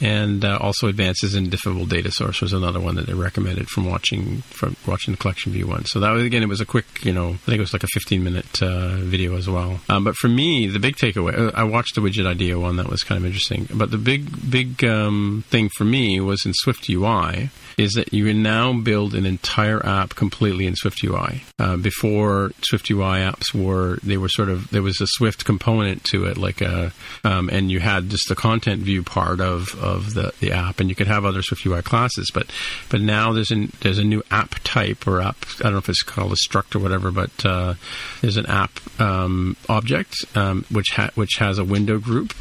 [0.00, 3.86] And uh, also advances in diffable data source was another one that they recommended from
[3.86, 5.84] watching from watching the collection view one.
[5.86, 7.84] So that was again, it was a quick, you know, I think it was like
[7.84, 9.80] a 15 minute uh, video as well.
[9.88, 12.88] Um, but for me, the big takeaway, uh, I watched the widget idea one that
[12.88, 13.68] was kind of interesting.
[13.72, 18.26] But the big big um, thing for me was in Swift UI is that you
[18.26, 21.44] can now build an entire app completely in Swift UI.
[21.58, 26.04] Uh, before Swift UI apps were, they were sort of there was a Swift component
[26.04, 26.92] to it, like a,
[27.24, 30.88] um, and you had just the content view part of of the, the app, and
[30.88, 32.30] you could have other Swift UI classes.
[32.32, 32.50] But
[32.90, 35.44] but now there's an there's a new app type or app.
[35.60, 37.74] I don't know if it's called a struct or whatever, but uh,
[38.20, 38.70] there's an app
[39.00, 42.34] um, object um, which ha- which has a window group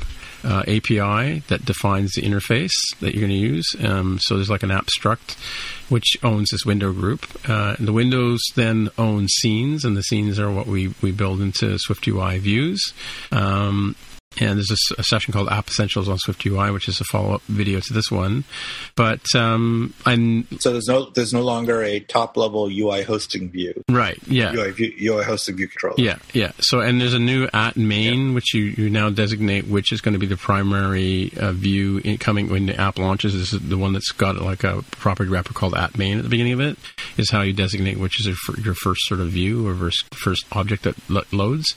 [0.44, 3.76] uh, API that defines the interface that you're going to use.
[3.84, 5.36] Um, so there's like an abstract
[5.90, 7.26] which owns this window group.
[7.50, 11.42] Uh, and the windows then own scenes, and the scenes are what we, we build
[11.42, 12.94] into Swift UI views.
[13.32, 13.96] Um,
[14.40, 17.42] and there's a session called App Essentials on Swift UI, which is a follow up
[17.44, 18.44] video to this one.
[18.96, 23.84] But um, I'm So there's no there's no longer a top level UI hosting view.
[23.90, 24.54] right, yeah.
[24.54, 25.96] UI view, UI hosting view controller.
[25.98, 26.52] Yeah, yeah.
[26.60, 30.14] So, and there's a new at main, which you, you now designate which is going
[30.14, 33.34] to be the primary uh, view in, coming when the app launches.
[33.34, 36.30] This is the one that's got like a property wrapper called at main at the
[36.30, 36.78] beginning of it.
[37.18, 40.46] Is how you designate which is your, your first sort of view or first, first
[40.52, 41.76] object that lo- loads.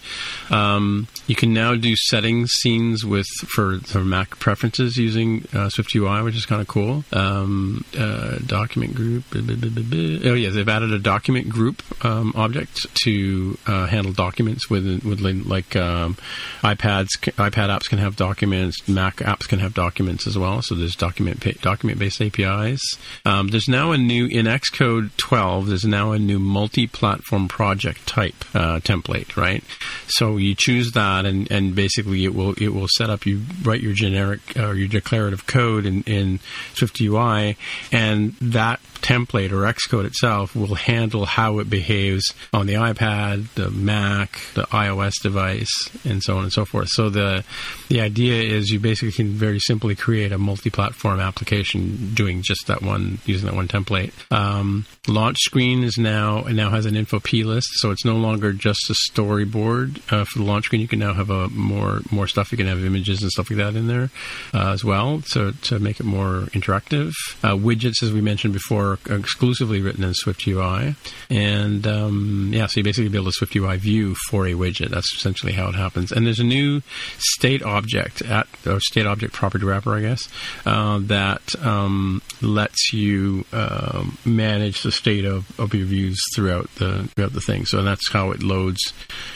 [0.50, 5.94] Um, you can now do settings scenes with for, for Mac preferences using uh, Swift
[5.94, 7.05] UI, which is kind of cool.
[7.12, 9.24] Um, uh, document group.
[9.31, 10.31] blah, blah, blah.
[10.31, 15.20] Oh yeah, they've added a document group um, object to uh, handle documents with with
[15.20, 16.16] like um,
[16.62, 17.09] iPads.
[17.36, 18.89] iPad apps can have documents.
[18.89, 20.62] Mac apps can have documents as well.
[20.62, 22.81] So there's document document based APIs.
[23.24, 25.68] Um, there's now a new in Xcode 12.
[25.68, 29.36] There's now a new multi-platform project type uh, template.
[29.36, 29.62] Right.
[30.09, 33.27] So you choose that, and, and basically it will it will set up.
[33.27, 36.40] You write your generic or your declarative code in, in
[36.74, 37.57] Swift UI,
[37.93, 43.70] and that template or Xcode itself will handle how it behaves on the iPad, the
[43.70, 45.70] Mac, the iOS device,
[46.05, 46.89] and so on and so forth.
[46.90, 47.44] So the
[47.89, 52.82] the idea is you basically can very simply create a multi-platform application doing just that
[52.82, 54.12] one using that one template.
[54.31, 58.16] Um, launch screen is now it now has an info p list, so it's no
[58.16, 60.81] longer just a storyboard uh, for the launch screen.
[60.81, 62.52] You can now have a more more stuff.
[62.52, 64.10] You can have images and stuff like that in there
[64.55, 67.12] uh, as well, so to make it more interactive.
[67.42, 70.94] Uh, widgets, as we mentioned before, are exclusively written in Swift UI,
[71.28, 74.90] and um, yeah, so you basically build a Swift UI view for a widget.
[74.90, 76.12] That's essentially how it happens.
[76.12, 76.82] And there's a new
[77.18, 80.28] state object at or state object property wrapper, I guess,
[80.66, 87.08] uh, that um, lets you um, manage the state of, of your views throughout the
[87.14, 87.66] throughout the thing.
[87.66, 88.80] So that's how it loads,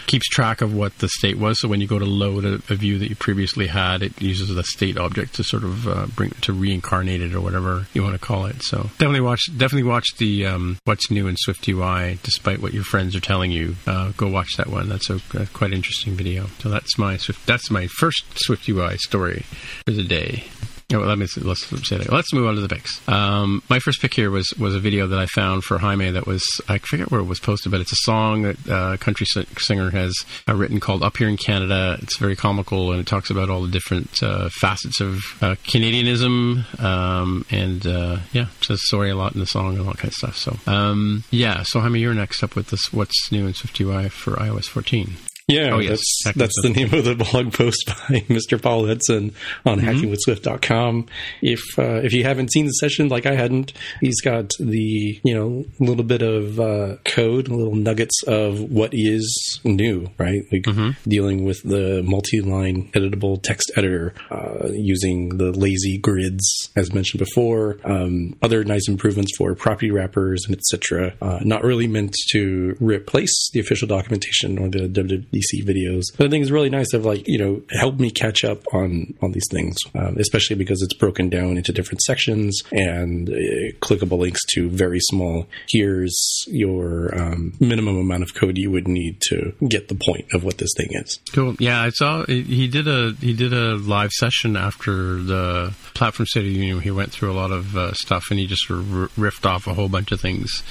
[0.07, 1.61] keeps track of what the state was.
[1.61, 4.55] So when you go to load a, a view that you previously had, it uses
[4.55, 8.15] the state object to sort of uh, bring to reincarnate it or whatever you want
[8.15, 8.63] to call it.
[8.63, 12.85] So definitely watch definitely watch the um, what's new in Swift UI, despite what your
[12.85, 13.77] friends are telling you.
[13.87, 14.89] Uh, go watch that one.
[14.89, 16.47] That's a, a quite interesting video.
[16.61, 19.45] So that's my Swift, that's my first Swift UI story
[19.85, 20.45] for the day.
[20.93, 22.13] Oh, let me let's say that.
[22.13, 23.07] Let's move on to the picks.
[23.09, 26.27] Um, my first pick here was was a video that I found for Jaime that
[26.27, 29.27] was I forget where it was posted, but it's a song that uh, a country
[29.27, 30.15] singer has
[30.47, 33.63] uh, written called "Up Here in Canada." It's very comical and it talks about all
[33.63, 39.33] the different uh, facets of uh, Canadianism um, and uh, yeah, says sorry a lot
[39.33, 40.37] in the song and all that kind of stuff.
[40.37, 42.93] So um, yeah, so Jaime, you're next up with this.
[42.93, 45.17] What's new in SwiftUI for iOS 14?
[45.47, 46.01] Yeah, oh, yes.
[46.25, 48.61] that's that's the name of the blog post by Mr.
[48.61, 49.35] Paul Hudson
[49.67, 49.89] on mm-hmm.
[49.89, 51.07] hackingwithswift.com.
[51.43, 55.35] If uh, if you haven't seen the session, like I hadn't, he's got the you
[55.35, 60.45] know little bit of uh, code, little nuggets of what is new, right?
[60.51, 60.91] Like mm-hmm.
[61.11, 67.79] dealing with the multi-line editable text editor, uh, using the lazy grids as mentioned before.
[67.85, 71.15] Um, other nice improvements for property wrappers and etc.
[71.21, 74.89] Uh, not really meant to replace the official documentation or the
[75.35, 76.05] DC videos.
[76.17, 79.15] But I think it's really nice of like you know help me catch up on
[79.23, 84.19] on these things, um, especially because it's broken down into different sections and uh, clickable
[84.19, 85.47] links to very small.
[85.69, 90.45] Here's your um, minimum amount of code you would need to get the point of
[90.45, 91.19] what this thing is.
[91.33, 91.57] Cool.
[91.59, 96.47] Yeah, I saw he did a he did a live session after the platform state
[96.47, 96.81] of union.
[96.81, 99.75] He went through a lot of uh, stuff and he just r- riffed off a
[99.75, 100.63] whole bunch of things.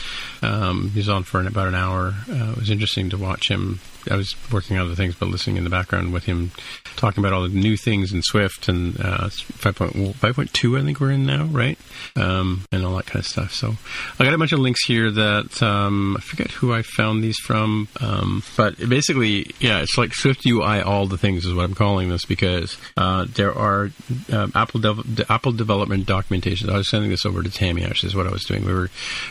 [0.41, 2.14] Um, he was on for about an hour.
[2.30, 5.57] Uh, it was interesting to watch him I was working on other things, but listening
[5.57, 6.51] in the background with him
[6.95, 11.25] talking about all the new things in Swift and uh, 5.2, I think we're in
[11.25, 11.77] now, right?
[12.15, 13.53] Um, and all that kind of stuff.
[13.53, 13.75] So
[14.19, 17.38] I got a bunch of links here that um, I forget who I found these
[17.39, 21.75] from, um, but basically, yeah, it's like Swift UI, all the things is what I'm
[21.75, 23.91] calling this because uh, there are
[24.31, 24.81] uh, Apple
[25.30, 26.69] Apple development documentation.
[26.69, 27.84] I was sending this over to Tammy.
[27.84, 28.65] Actually, is what I was doing.
[28.65, 28.89] We were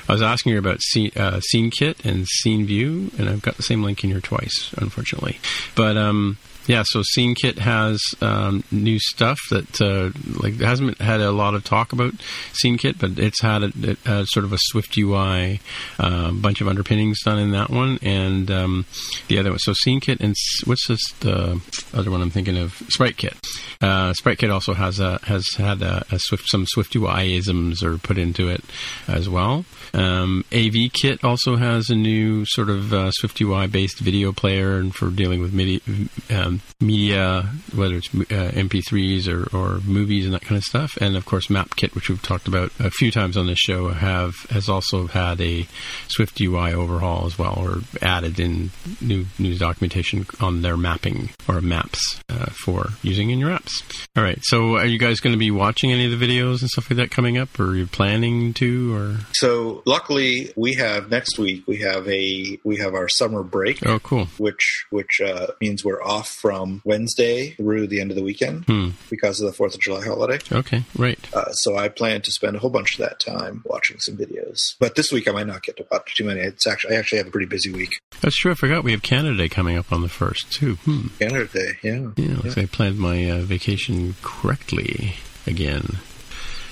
[0.08, 3.62] I was asking her about scene, uh, SceneKit and scene view, and I've got the
[3.62, 5.40] same link in here twice unfortunately.
[5.74, 10.10] But um, yeah, so SceneKit has um, new stuff that uh,
[10.42, 12.14] like hasn't had a lot of talk about
[12.62, 15.60] SceneKit, but it's had a, a sort of a Swift UI
[15.98, 18.86] uh, bunch of underpinnings done in that one, and um,
[19.28, 19.58] the other one.
[19.58, 21.60] So SceneKit and what's this the
[21.94, 22.74] other one I'm thinking of?
[22.96, 23.36] SpriteKit.
[23.80, 27.98] Uh, SpriteKit also has a has had a, a Swift some Swift UI isms are
[27.98, 28.62] put into it
[29.08, 29.64] as well.
[29.94, 34.94] Um, AVKit also has a new sort of uh, Swift UI based video player, and
[34.94, 35.82] for dealing with MIDI.
[36.30, 40.96] Um, um, media, whether it's uh, MP3s or, or movies and that kind of stuff.
[41.00, 44.34] And of course, MapKit, which we've talked about a few times on this show, have
[44.50, 45.66] has also had a
[46.08, 48.70] Swift UI overhaul as well, or added in
[49.00, 53.82] new new documentation on their mapping or maps uh, for using in your apps.
[54.16, 56.68] All right, so are you guys going to be watching any of the videos and
[56.68, 58.94] stuff like that coming up, or are you planning to?
[58.94, 61.66] Or so, luckily, we have next week.
[61.66, 63.84] We have a we have our summer break.
[63.86, 64.26] Oh, cool!
[64.38, 68.90] Which which uh, means we're off from Wednesday through the end of the weekend hmm.
[69.08, 70.40] because of the Fourth of July holiday.
[70.50, 71.18] Okay, right.
[71.32, 74.58] Uh, so I plan to spend a whole bunch of that time watching some videos.
[74.80, 76.40] But this week I might not get to watch too many.
[76.40, 77.92] It's actually I actually have a pretty busy week.
[78.20, 78.50] That's true.
[78.50, 80.74] I forgot we have Canada Day coming up on the first too.
[80.84, 81.06] Hmm.
[81.20, 82.10] Canada Day, yeah.
[82.16, 82.52] Yeah, yeah.
[82.56, 85.14] I planned my uh, vacation correctly
[85.46, 85.98] again.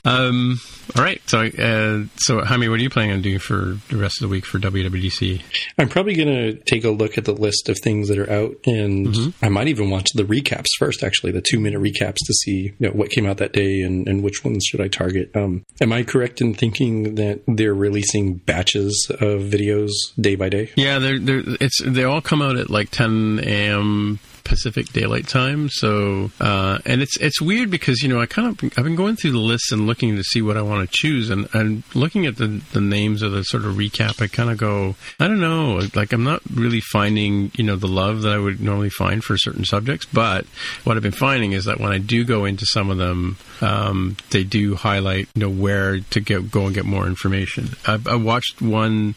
[0.05, 0.59] Um,
[0.97, 1.21] all right.
[1.27, 4.33] So, uh, so Jaime, what are you planning on doing for the rest of the
[4.33, 5.43] week for WWDC?
[5.79, 8.57] I'm probably going to take a look at the list of things that are out,
[8.67, 9.45] and mm-hmm.
[9.45, 11.03] I might even watch the recaps first.
[11.03, 14.09] Actually, the two minute recaps to see you know, what came out that day and,
[14.09, 15.31] and which ones should I target.
[15.35, 20.71] Um, am I correct in thinking that they're releasing batches of videos day by day?
[20.77, 24.19] Yeah, they're, they're it's they all come out at like 10 a.m.
[24.51, 25.69] Pacific Daylight Time.
[25.71, 29.15] So, uh, and it's it's weird because you know I kind of I've been going
[29.15, 32.27] through the list and looking to see what I want to choose, and and looking
[32.27, 35.41] at the the names of the sort of recap, I kind of go, I don't
[35.41, 39.23] know, like I'm not really finding you know the love that I would normally find
[39.23, 40.07] for certain subjects.
[40.13, 40.47] But
[40.83, 44.17] what I've been finding is that when I do go into some of them, um,
[44.31, 47.77] they do highlight you know where to get go and get more information.
[47.87, 49.15] I've, I watched one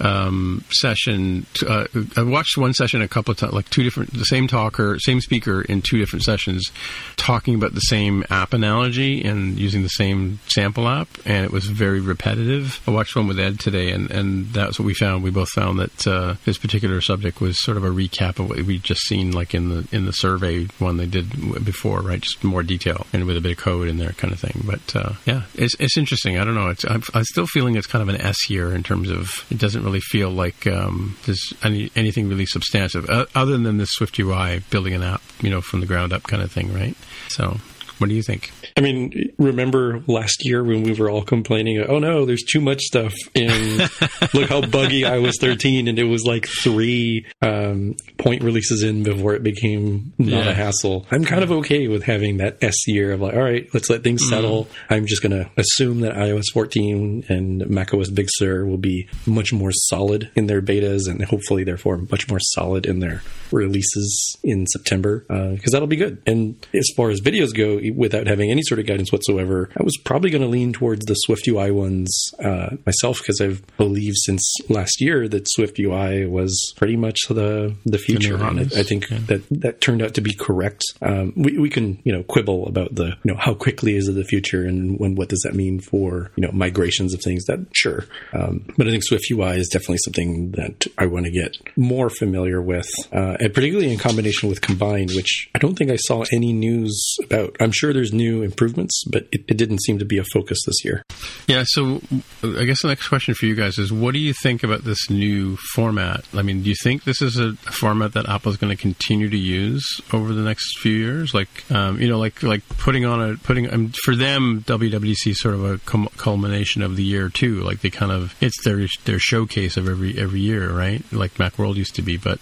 [0.00, 1.46] um, session.
[1.66, 1.86] Uh,
[2.16, 5.20] I watched one session a couple of times, like two different, the same talker, same
[5.20, 6.70] speaker in two different sessions,
[7.16, 11.66] talking about the same app analogy and using the same sample app, and it was
[11.66, 12.80] very repetitive.
[12.86, 15.22] I watched one with Ed today, and, and that's what we found.
[15.22, 18.60] We both found that uh, this particular subject was sort of a recap of what
[18.62, 22.20] we'd just seen, like in the in the survey one they did before, right?
[22.20, 24.62] Just more detail and with a bit of code in there, kind of thing.
[24.64, 26.38] But uh, yeah, it's it's interesting.
[26.38, 26.68] I don't know.
[26.68, 29.58] It's I'm, I'm still feeling it's kind of an S here in terms of it
[29.58, 34.18] doesn't really feel like um, there's any anything really substantive uh, other than the Swift
[34.18, 36.96] UI building an app, you know, from the ground up kind of thing, right?
[37.28, 37.58] So
[37.98, 38.52] what do you think?
[38.78, 42.82] I mean, remember last year when we were all complaining, oh no, there's too much
[42.82, 43.78] stuff and
[44.34, 49.34] look how buggy iOS 13 and it was like three um, point releases in before
[49.34, 50.50] it became not Yeah.
[50.50, 51.06] a hassle.
[51.10, 54.04] I'm kind of okay with having that S year of like, all right, let's let
[54.04, 54.68] things settle.
[54.90, 59.54] I'm just going to assume that iOS 14 and macOS Big Sur will be much
[59.54, 63.22] more solid in their betas and hopefully therefore much more solid in their
[63.52, 65.20] releases in September
[65.54, 66.20] because that'll be good.
[66.26, 69.96] And as far as videos go, without having any sort of guidance whatsoever, I was
[70.04, 74.42] probably going to lean towards the Swift UI ones uh, myself because I've believed since
[74.68, 78.36] last year that Swift UI was pretty much the the future.
[78.36, 80.82] and I, I think that that turned out to be correct.
[81.02, 84.12] Um, we we can you know quibble about the you know how quickly is it
[84.12, 87.44] the future and when what does that mean for you know migrations of things.
[87.44, 91.32] That sure, um, but I think Swift UI is definitely something that I want to
[91.32, 95.90] get more familiar with, uh, and particularly in combination with Combine, which I don't think
[95.90, 97.56] I saw any news about.
[97.60, 100.82] I'm sure there's new improvements, but it, it didn't seem to be a focus this
[100.82, 101.02] year.
[101.46, 102.00] Yeah, so
[102.42, 105.10] I guess the next question for you guys is what do you think about this
[105.10, 106.24] new format?
[106.32, 109.36] I mean, do you think this is a format that Apple's going to continue to
[109.36, 111.34] use over the next few years?
[111.34, 115.40] Like, um, you know, like like putting on a putting um, for them, WWDC is
[115.40, 117.60] sort of a cum- culmination of the year too.
[117.60, 121.02] Like they kind of it's their their showcase of every every year, right?
[121.12, 122.16] Like MacWorld used to be.
[122.16, 122.40] But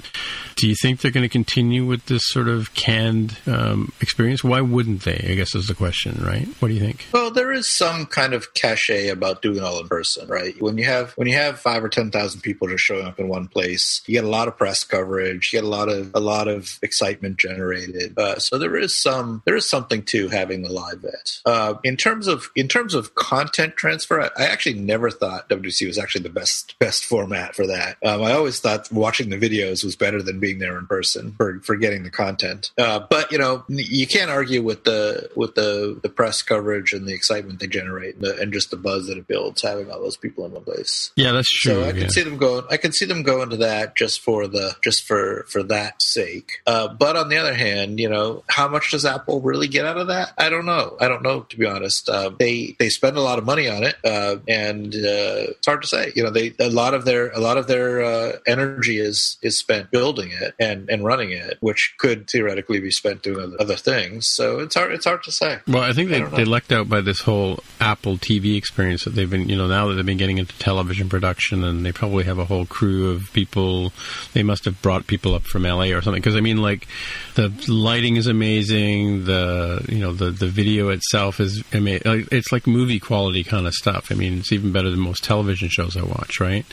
[0.56, 4.44] do you think they're going to continue with this sort of canned um, experience?
[4.44, 5.26] Why wouldn't they?
[5.28, 6.46] I guess is the question, right?
[6.58, 7.06] What do you think?
[7.12, 10.60] Well, there is some kind of cachet about doing all in person, right?
[10.60, 13.28] When you have when you have five or ten thousand people just showing up in
[13.28, 16.20] one place, you get a lot of press coverage, you get a lot of a
[16.20, 18.18] lot of excitement generated.
[18.18, 21.40] Uh, so there is some there is something to having the live event.
[21.44, 25.86] Uh, in terms of in terms of content transfer, I, I actually never thought WC
[25.86, 27.96] was actually the best best format for that.
[28.04, 31.60] Um, I always thought watching the videos was better than being there in person for
[31.60, 32.72] for getting the content.
[32.78, 37.06] Uh, but you know, you can't argue with the with the the press coverage and
[37.06, 40.00] the excitement they generate and, the, and just the buzz that it builds having all
[40.00, 41.12] those people in one place.
[41.16, 41.74] Yeah, that's true.
[41.74, 42.08] So I can yeah.
[42.08, 42.64] see them going.
[42.70, 46.52] I can see them going to that just for the just for for that sake.
[46.66, 49.96] Uh, but on the other hand, you know, how much does Apple really get out
[49.96, 50.32] of that?
[50.38, 50.96] I don't know.
[51.00, 52.08] I don't know to be honest.
[52.08, 55.82] Uh, they they spend a lot of money on it, uh, and uh, it's hard
[55.82, 56.12] to say.
[56.14, 59.58] You know, they a lot of their a lot of their uh, energy is is
[59.58, 63.76] spent building it and and running it, which could theoretically be spent doing other, other
[63.76, 64.26] things.
[64.26, 65.58] So it's hard it's hard to say.
[65.66, 69.10] Well, I think they, don't they lucked out by this whole Apple TV experience that
[69.10, 72.24] they've been, you know, now that they've been getting into television production and they probably
[72.24, 73.92] have a whole crew of people.
[74.32, 76.20] They must have brought people up from LA or something.
[76.20, 76.86] Because, I mean, like,
[77.34, 79.24] the lighting is amazing.
[79.24, 82.28] The, you know, the, the video itself is amazing.
[82.32, 84.10] It's like movie quality kind of stuff.
[84.10, 86.66] I mean, it's even better than most television shows I watch, right?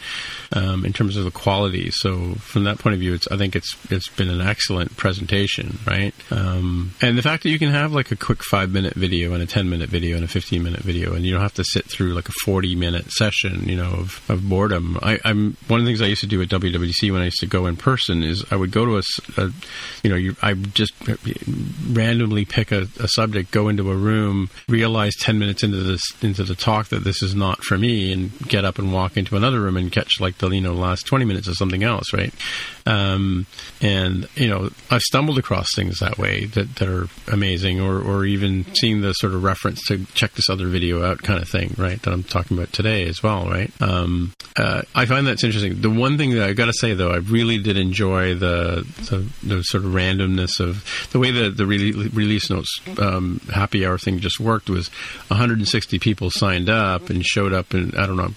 [0.54, 1.92] Um, in terms of the quality.
[1.92, 5.80] So, from that point of view, it's, I think it's, it's been an excellent presentation,
[5.86, 6.14] right?
[6.30, 9.42] Um, and the fact that you can have like a quick five minute video and
[9.42, 11.86] a 10 minute video and a 15 minute video, and you don't have to sit
[11.86, 14.98] through like a 40 minute session, you know, of, of boredom.
[15.02, 17.40] I, I'm one of the things I used to do at WWDC when I used
[17.40, 18.98] to go in person is I would go to
[19.38, 19.52] a,
[20.04, 20.94] you know, you, I just
[21.90, 26.44] randomly pick a, a subject, go into a room, realize 10 minutes into this, into
[26.44, 29.62] the talk that this is not for me, and get up and walk into another
[29.62, 32.34] room and catch like the, you know, last 20 minutes of something else, right?
[32.86, 33.46] Um,
[33.82, 38.26] and, you know, I've stumbled across things that way that, that are amazing, or, or
[38.26, 41.74] even seeing the sort of reference to check this other video out kind of thing,
[41.78, 42.02] right?
[42.02, 43.72] That I'm talking about today as well, right?
[43.82, 45.82] Um, uh, I find that's interesting.
[45.82, 49.28] The one thing that I got to say though, I really did enjoy the, the
[49.44, 53.98] the sort of randomness of the way the the rele- release notes um, happy hour
[53.98, 54.90] thing just worked was
[55.28, 58.34] 160 people signed up and showed up, and I don't know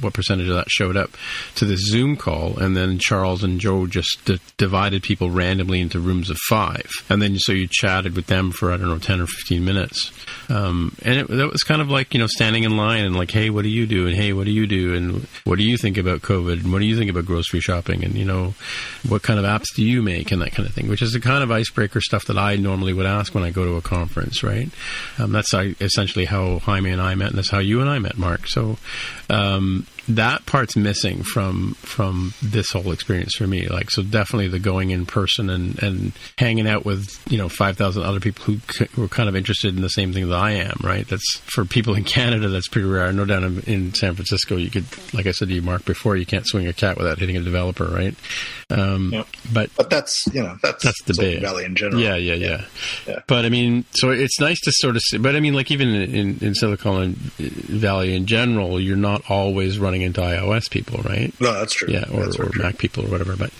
[0.00, 1.10] what percentage of that showed up
[1.56, 6.00] to this Zoom call, and then Charles and Joe just d- divided people randomly into
[6.00, 9.20] rooms of five, and then so you chatted with them for I don't know 10
[9.20, 10.12] or 15 minutes,
[10.48, 13.30] um, and it, that was kind of like you know standing in line and like,
[13.30, 14.06] hey, what do you do?
[14.06, 14.94] And hey, what do you do?
[14.94, 16.62] And what do you think about COVID?
[16.62, 18.04] And what do you think about grocery shopping?
[18.04, 18.54] And you know,
[19.08, 20.32] what kind of apps do you make?
[20.32, 22.92] And that kind of thing, which is the kind of icebreaker stuff that I normally
[22.92, 24.68] would ask when I go to a conference, right?
[25.18, 28.18] Um, that's essentially how Jaime and I met, and that's how you and I met,
[28.18, 28.46] Mark.
[28.46, 28.78] So.
[29.28, 29.86] Um,
[30.16, 33.66] that part's missing from from this whole experience for me.
[33.68, 37.76] Like, so definitely the going in person and and hanging out with you know five
[37.76, 40.36] thousand other people who c- who are kind of interested in the same thing that
[40.38, 40.78] I am.
[40.82, 41.06] Right.
[41.08, 42.48] That's for people in Canada.
[42.48, 43.06] That's pretty rare.
[43.06, 44.84] I know down in, in San Francisco, you could,
[45.14, 47.40] like I said to you, Mark, before you can't swing a cat without hitting a
[47.40, 47.84] developer.
[47.86, 48.14] Right.
[48.70, 49.26] Um, Yep.
[49.52, 52.00] But But that's you know that's That's the Silicon big- Valley in general.
[52.02, 52.64] yeah, yeah, yeah,
[53.06, 53.20] Yeah.
[53.26, 55.18] But I mean, so it's nice to sort of see.
[55.18, 59.78] But I mean, like even in, in, in Silicon Valley in general, you're not always
[59.78, 61.32] running into iOS people, right?
[61.40, 61.88] No, that's true.
[61.92, 62.62] Yeah, or, or true.
[62.62, 63.36] Mac people or whatever.
[63.36, 63.52] But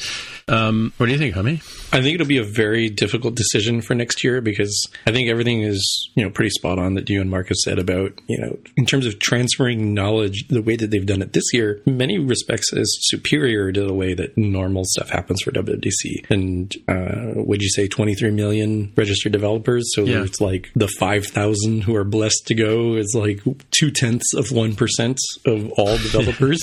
[0.49, 1.61] um, what do you think, Jaime?
[1.93, 5.63] I think it'll be a very difficult decision for next year because I think everything
[5.63, 8.59] is, you know, pretty spot on that you and Mark have said about, you know,
[8.77, 12.19] in terms of transferring knowledge, the way that they've done it this year, in many
[12.19, 16.31] respects is superior to the way that normal stuff happens for WWDC.
[16.31, 19.91] And uh, would you say 23 million registered developers?
[19.95, 20.23] So Yeah.
[20.23, 23.41] it's like the 5,000 who are blessed to go is like
[23.71, 26.61] two tenths of 1% of all developers.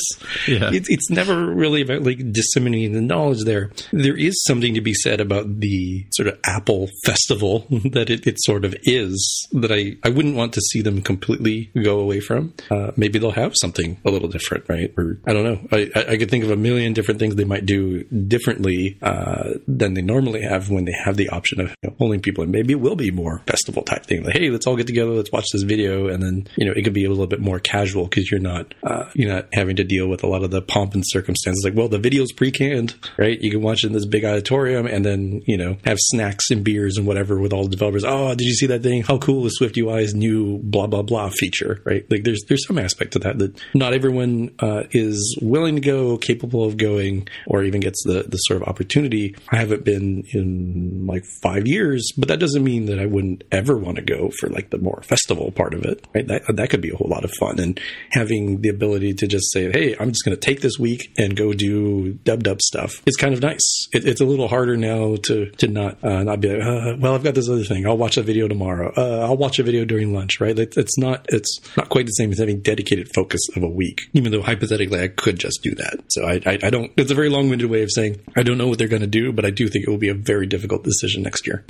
[0.47, 0.69] Yeah.
[0.73, 3.71] It's, it's never really about like disseminating the knowledge there.
[3.91, 8.38] There is something to be said about the sort of Apple festival that it, it
[8.39, 12.53] sort of is that I, I wouldn't want to see them completely go away from.
[12.69, 14.94] Uh, maybe they'll have something a little different, right?
[14.98, 15.68] Or I don't know.
[15.72, 19.53] I, I, I could think of a million different things they might do differently uh,
[19.68, 22.52] than they normally have when they have the option of you know, people in.
[22.52, 24.23] Maybe it will be more festival type thing.
[24.23, 26.84] Like, hey, let's all get together, let's watch this video, and then you know it
[26.84, 29.84] could be a little bit more casual because you're not uh, you're not having to
[29.84, 31.64] deal with a lot of the pomp and circumstances.
[31.64, 33.39] Like, well, the video's pre-canned, right?
[33.39, 36.63] You can watch it in this big auditorium, and then you know have snacks and
[36.63, 38.03] beers and whatever with all the developers.
[38.05, 39.03] Oh, did you see that thing?
[39.03, 41.81] How cool is Swift UI's new blah blah blah feature?
[41.85, 42.05] Right?
[42.11, 46.17] Like, there's there's some aspect to that that not everyone uh, is willing to go,
[46.17, 49.35] capable of going, or even gets the the sort of opportunity.
[49.49, 53.77] I haven't been in like five years, but that doesn't mean that I wouldn't ever
[53.77, 56.05] want to go for like the more festival part of it.
[56.13, 56.27] Right?
[56.27, 57.79] That that could be a whole lot of fun, and
[58.11, 61.35] having the ability to just say, "Hey, I'm just going to take this week and
[61.35, 63.88] go do dub dub stuff." It's kind of nice.
[63.93, 67.13] It, it's a little harder now to to not uh, not be like, uh, "Well,
[67.15, 67.85] I've got this other thing.
[67.85, 68.91] I'll watch a video tomorrow.
[68.97, 70.57] Uh, I'll watch a video during lunch." Right?
[70.57, 74.01] It, it's not it's not quite the same as having dedicated focus of a week.
[74.13, 75.99] Even though hypothetically I could just do that.
[76.09, 76.91] So I I, I don't.
[76.97, 79.07] It's a very long winded way of saying I don't know what they're going to
[79.07, 81.63] do, but I do think it will be a very difficult decision next year.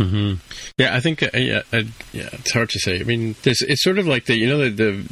[0.77, 1.83] Yeah, I think uh, yeah, uh,
[2.13, 2.99] yeah, it's hard to say.
[2.99, 4.69] I mean, it's sort of like the you know the,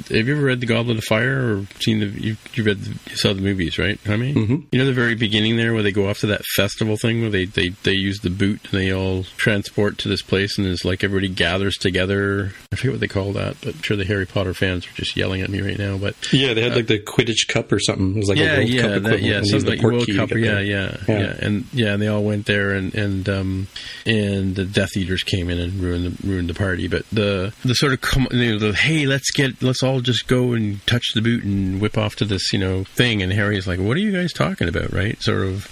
[0.07, 2.79] the have you ever read the Goblet of Fire or seen the you you read
[2.81, 3.99] the, you saw the movies right?
[4.07, 4.55] I mean, Mm-hmm.
[4.71, 7.29] you know the very beginning there where they go off to that festival thing where
[7.29, 10.85] they they they use the boot and they all transport to this place and it's
[10.85, 12.51] like everybody gathers together.
[12.71, 15.15] I forget what they call that, but I'm sure the Harry Potter fans are just
[15.17, 15.97] yelling at me right now.
[15.97, 18.15] But Yeah, they had like the Quidditch Cup or something.
[18.15, 19.23] It was like yeah, a World yeah, Cup that, equivalent.
[19.23, 21.19] yeah, and something like World Cup, yeah, yeah, Yeah.
[21.19, 23.67] yeah, and yeah, and they all went there, and and um,
[24.05, 26.87] and the Death Eaters came in and ruined the ruined the party.
[26.87, 30.27] But the the sort of com- you know, the hey, let's get let's all just
[30.27, 33.67] go and touch the boot and whip off to this you know thing, and Harry's
[33.67, 35.21] like, what are you guys talking about, right?
[35.21, 35.69] Sort of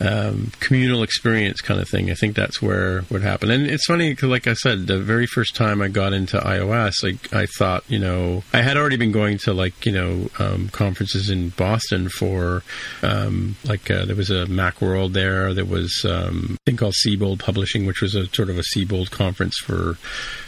[0.00, 2.10] um, communal experience kind of thing.
[2.10, 3.52] I think that's where what happened.
[3.52, 7.02] And it's funny because, like I said, the very first time I got into iOS,
[7.02, 10.68] like I thought, you know, I had already been going to like you know um,
[10.70, 12.62] conferences in Boston for
[13.02, 15.52] um, like uh, there was a Mac World there.
[15.52, 19.10] There was um, a thing called Seybold Publishing, which was a sort of a Seybold
[19.10, 19.98] conference for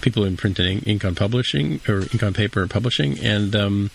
[0.01, 3.19] people in print and ink, on publishing or ink on paper publishing.
[3.19, 3.91] And um,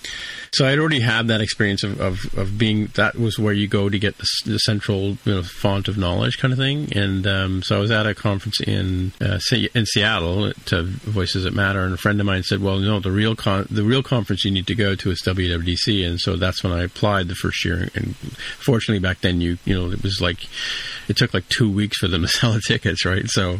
[0.51, 3.89] so I'd already had that experience of, of, of being that was where you go
[3.89, 6.91] to get the, the central you know, font of knowledge kind of thing.
[6.95, 9.39] And um, so I was at a conference in uh,
[9.73, 13.11] in Seattle at Voices That Matter, and a friend of mine said, "Well, no, the
[13.11, 16.63] real con- the real conference you need to go to is WWDC." And so that's
[16.63, 17.89] when I applied the first year.
[17.95, 20.47] And fortunately, back then you you know it was like
[21.07, 23.27] it took like two weeks for them to sell the tickets, right?
[23.27, 23.59] So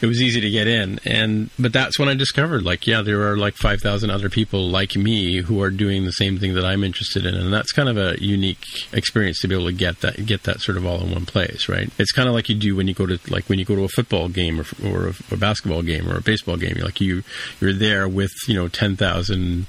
[0.00, 1.00] it was easy to get in.
[1.04, 4.68] And but that's when I discovered, like, yeah, there are like five thousand other people
[4.68, 7.88] like me who are doing the same thing that I'm interested in, and that's kind
[7.88, 11.00] of a unique experience to be able to get that get that sort of all
[11.00, 11.90] in one place, right?
[11.98, 13.84] It's kind of like you do when you go to like when you go to
[13.84, 16.74] a football game or, or a, a basketball game or a baseball game.
[16.76, 17.22] You're like you
[17.60, 19.66] you're there with you know ten thousand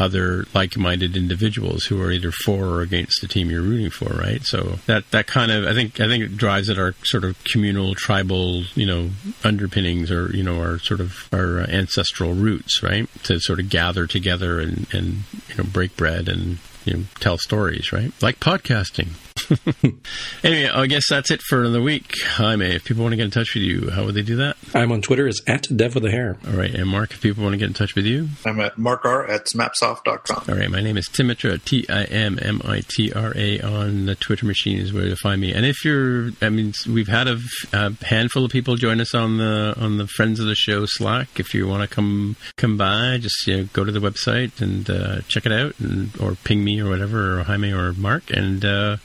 [0.00, 4.42] other like-minded individuals who are either for or against the team you're rooting for, right?
[4.44, 7.42] So that that kind of I think I think it drives at our sort of
[7.44, 9.10] communal, tribal, you know,
[9.44, 13.08] underpinnings or you know our sort of our ancestral roots, right?
[13.24, 17.38] To sort of gather together and and you know break bread and you know tell
[17.38, 18.12] stories, right?
[18.22, 19.08] Like podcasting.
[20.42, 22.14] anyway, I guess that's it for another week.
[22.22, 24.56] Jaime, if people want to get in touch with you, how would they do that?
[24.74, 26.38] I'm on Twitter as at Dev with a hair.
[26.46, 28.76] All right, and Mark, if people want to get in touch with you, I'm at
[28.76, 30.44] markr at smapsoft.com.
[30.48, 34.06] All right, my name is Timitra, T I M M I T R A on
[34.06, 35.52] the Twitter machine is where to find me.
[35.52, 37.38] And if you're, I mean, we've had a,
[37.72, 41.38] a handful of people join us on the on the Friends of the Show Slack.
[41.38, 44.88] If you want to come come by, just you know, go to the website and
[44.88, 48.30] uh, check it out, and or ping me me or whatever, or Jaime or Mark,
[48.30, 48.96] and uh,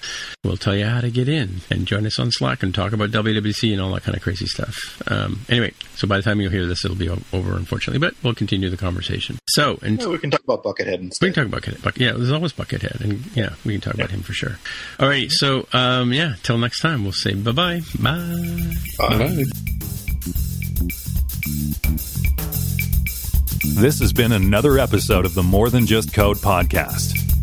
[0.44, 3.12] we'll tell you how to get in and join us on Slack and talk about
[3.12, 4.76] WWC and all that kind of crazy stuff.
[5.12, 8.16] Um, anyway, so by the time you hear this, it'll be o- over, unfortunately, but
[8.24, 9.38] we'll continue the conversation.
[9.50, 11.34] So, and Yeah, we can talk about Buckethead we instead.
[11.34, 11.84] can talk about Buckethead.
[11.84, 14.58] Buck, yeah, there's always Buckethead, and yeah, we can talk about him for sure.
[15.00, 17.82] All right, so um, yeah, till next time, we'll say bye-bye.
[18.00, 18.72] Bye.
[18.98, 19.44] Bye.
[23.78, 27.22] This has been another episode of the More Than Just Code podcast.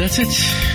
[0.00, 0.69] That's it.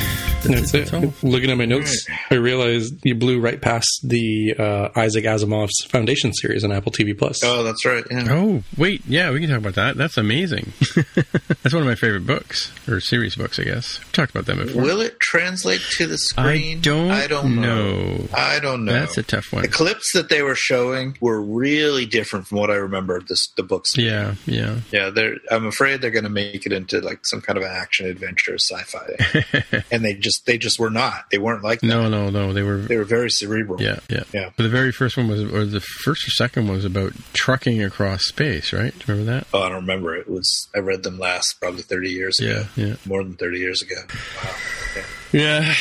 [0.47, 0.91] That's it.
[1.23, 6.33] Looking at my notes, I realized you blew right past the uh, Isaac Asimov's Foundation
[6.33, 7.43] series on Apple TV Plus.
[7.43, 8.03] Oh, that's right.
[8.09, 8.27] Yeah.
[8.29, 9.01] Oh, wait.
[9.07, 9.97] Yeah, we can talk about that.
[9.97, 10.73] That's amazing.
[11.15, 13.97] That's one of my favorite books, or series books, I guess.
[13.99, 14.83] We've talked about them before.
[14.83, 16.77] Will it translate to the screen?
[16.77, 17.91] I don't, I don't know.
[17.91, 18.27] know.
[18.33, 18.93] I don't know.
[18.93, 19.63] That's a tough one.
[19.63, 23.63] The clips that they were showing were really different from what I remember this, the
[23.63, 23.97] books.
[23.97, 24.79] Yeah, yeah.
[24.91, 25.37] Yeah, they're.
[25.49, 29.83] I'm afraid they're going to make it into like some kind of action adventure sci-fi,
[29.91, 31.29] and they just they just were not.
[31.31, 31.87] They weren't like that.
[31.87, 32.53] No, no, no.
[32.53, 32.77] They were.
[32.77, 33.81] They were very cerebral.
[33.81, 34.23] Yeah, yeah.
[34.33, 34.49] Yeah.
[34.57, 37.83] But the very first one was, or the first or second one was about trucking
[37.83, 38.93] across space, right?
[39.07, 39.47] Remember that?
[39.53, 40.15] Oh, I don't remember.
[40.15, 40.67] It was.
[40.75, 42.65] I read them last probably 30 years ago.
[42.75, 42.95] Yeah, yeah.
[43.05, 43.95] More than 30 years ago.
[44.43, 44.51] Wow.
[44.95, 45.03] Yeah.
[45.31, 45.73] Yeah.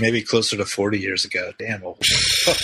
[0.00, 1.52] Maybe- closer to 40 years ago.
[1.58, 2.02] Damn old.
[2.46, 2.54] Oh.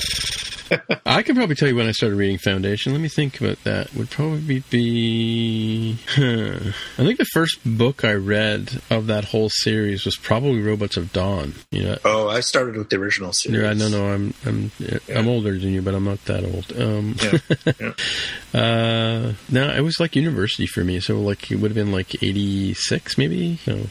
[1.07, 2.93] I can probably tell you when I started reading Foundation.
[2.93, 3.95] Let me think about that.
[3.95, 5.99] Would probably be.
[6.09, 6.59] Huh.
[6.99, 11.13] I think the first book I read of that whole series was probably Robots of
[11.13, 11.55] Dawn.
[11.71, 13.61] You know, Oh, I started with the original series.
[13.61, 14.71] Yeah, no, no, I'm I'm
[15.15, 16.73] I'm older than you, but I'm not that old.
[16.81, 17.93] Um, Yeah, yeah.
[18.55, 22.23] uh, no, it was like university for me, so like it would have been like
[22.23, 23.59] '86, maybe.
[23.67, 23.87] No,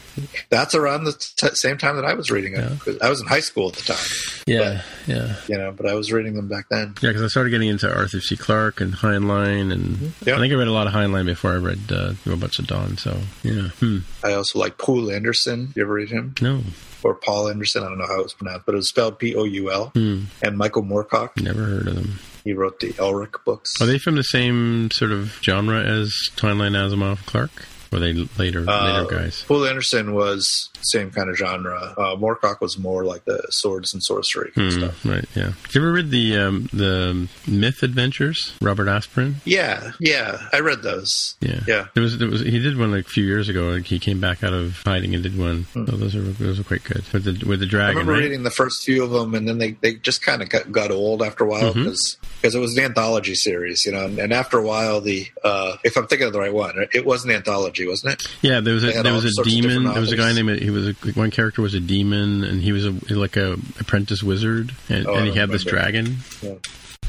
[0.50, 2.78] That's around the t- same time that I was reading them.
[2.78, 4.06] 'Cause I was in high school at the time,
[4.46, 6.94] yeah, yeah, you know, but I was reading them back then.
[7.00, 7.10] yeah.
[7.10, 8.36] Because I started getting into Arthur C.
[8.36, 10.36] Clarke and Heinlein, and Yeah.
[10.36, 12.96] I think I read a lot of Heinlein before I read uh, Robots of Dawn.
[12.98, 13.98] So yeah, hmm.
[14.24, 15.72] I also like Poul Anderson.
[15.74, 16.34] You ever read him?
[16.40, 16.62] no,
[17.02, 17.82] Or Paul Anderson?
[17.82, 19.86] I don't know how it's pronounced, but it was spelled P O U L.
[19.94, 20.22] hmm.
[20.40, 21.30] And Michael Moorcock.
[21.42, 22.18] never heard of them.
[22.44, 23.80] He wrote the Elric books.
[23.80, 27.66] Are they from the same sort of genre as Heinlein, Asimov, Clarke?
[27.92, 29.44] Or are they later Uh, later guys?
[29.46, 31.94] Poul Anderson was same kind of genre.
[31.96, 35.04] Uh, Moorcock was more like the swords and sorcery Hmm, stuff.
[35.04, 35.52] right, yeah.
[35.66, 39.34] Did you ever read the um, the Myth Adventures, Robert Asprin?
[39.44, 41.34] Yeah, yeah, I read those.
[41.40, 41.86] Yeah, Yeah.
[41.94, 43.68] There was, there was he did one like a few years ago.
[43.70, 45.66] Like he came back out of hiding and did one.
[45.76, 47.76] Oh, those are those are quite good with the with the Hmm.
[47.76, 48.22] I remember right?
[48.22, 50.90] reading the first few of them, and then they, they just kind of got, got
[50.90, 51.84] old after a while Mm-hmm.
[51.84, 54.04] because it was an anthology series, you know.
[54.04, 57.06] And, and after a while, the uh, if I'm thinking of the right one, it
[57.06, 58.22] was an anthology, wasn't it?
[58.42, 59.84] Yeah, there was a there was a demon.
[59.84, 62.72] There was a guy named he was a, one character was a demon, and he
[62.72, 66.16] was a like a apprentice wizard, and, Oh, and he had this dragon.
[66.40, 66.54] Yeah.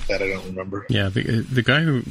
[0.09, 0.85] That I don't remember.
[0.89, 2.01] Yeah, the the guy who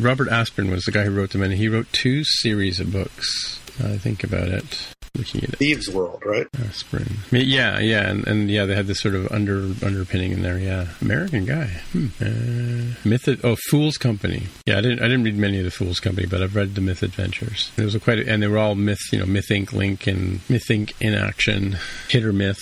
[0.00, 3.60] Robert Asprin was the guy who wrote them, and he wrote two series of books.
[3.78, 4.78] I think about it.
[5.14, 5.56] Looking at it.
[5.56, 6.50] Thieves World, right?
[6.52, 7.16] Asprin.
[7.30, 10.58] Yeah, yeah, and, and yeah, they had this sort of under underpinning in there.
[10.58, 11.66] Yeah, American guy.
[11.92, 12.06] Hmm.
[12.18, 13.28] Uh, Myth.
[13.44, 14.44] Oh, Phule's Company.
[14.64, 15.00] Yeah, I didn't.
[15.00, 17.70] I didn't read many of the Phule's Company, but I've read the Myth Adventures.
[17.76, 19.12] There was a quite, a, and they were all Myth.
[19.12, 19.72] You know, Myth Inc.
[19.74, 20.92] Link and Myth Inc.
[20.98, 21.76] in action.
[22.08, 22.58] Hit or Myth.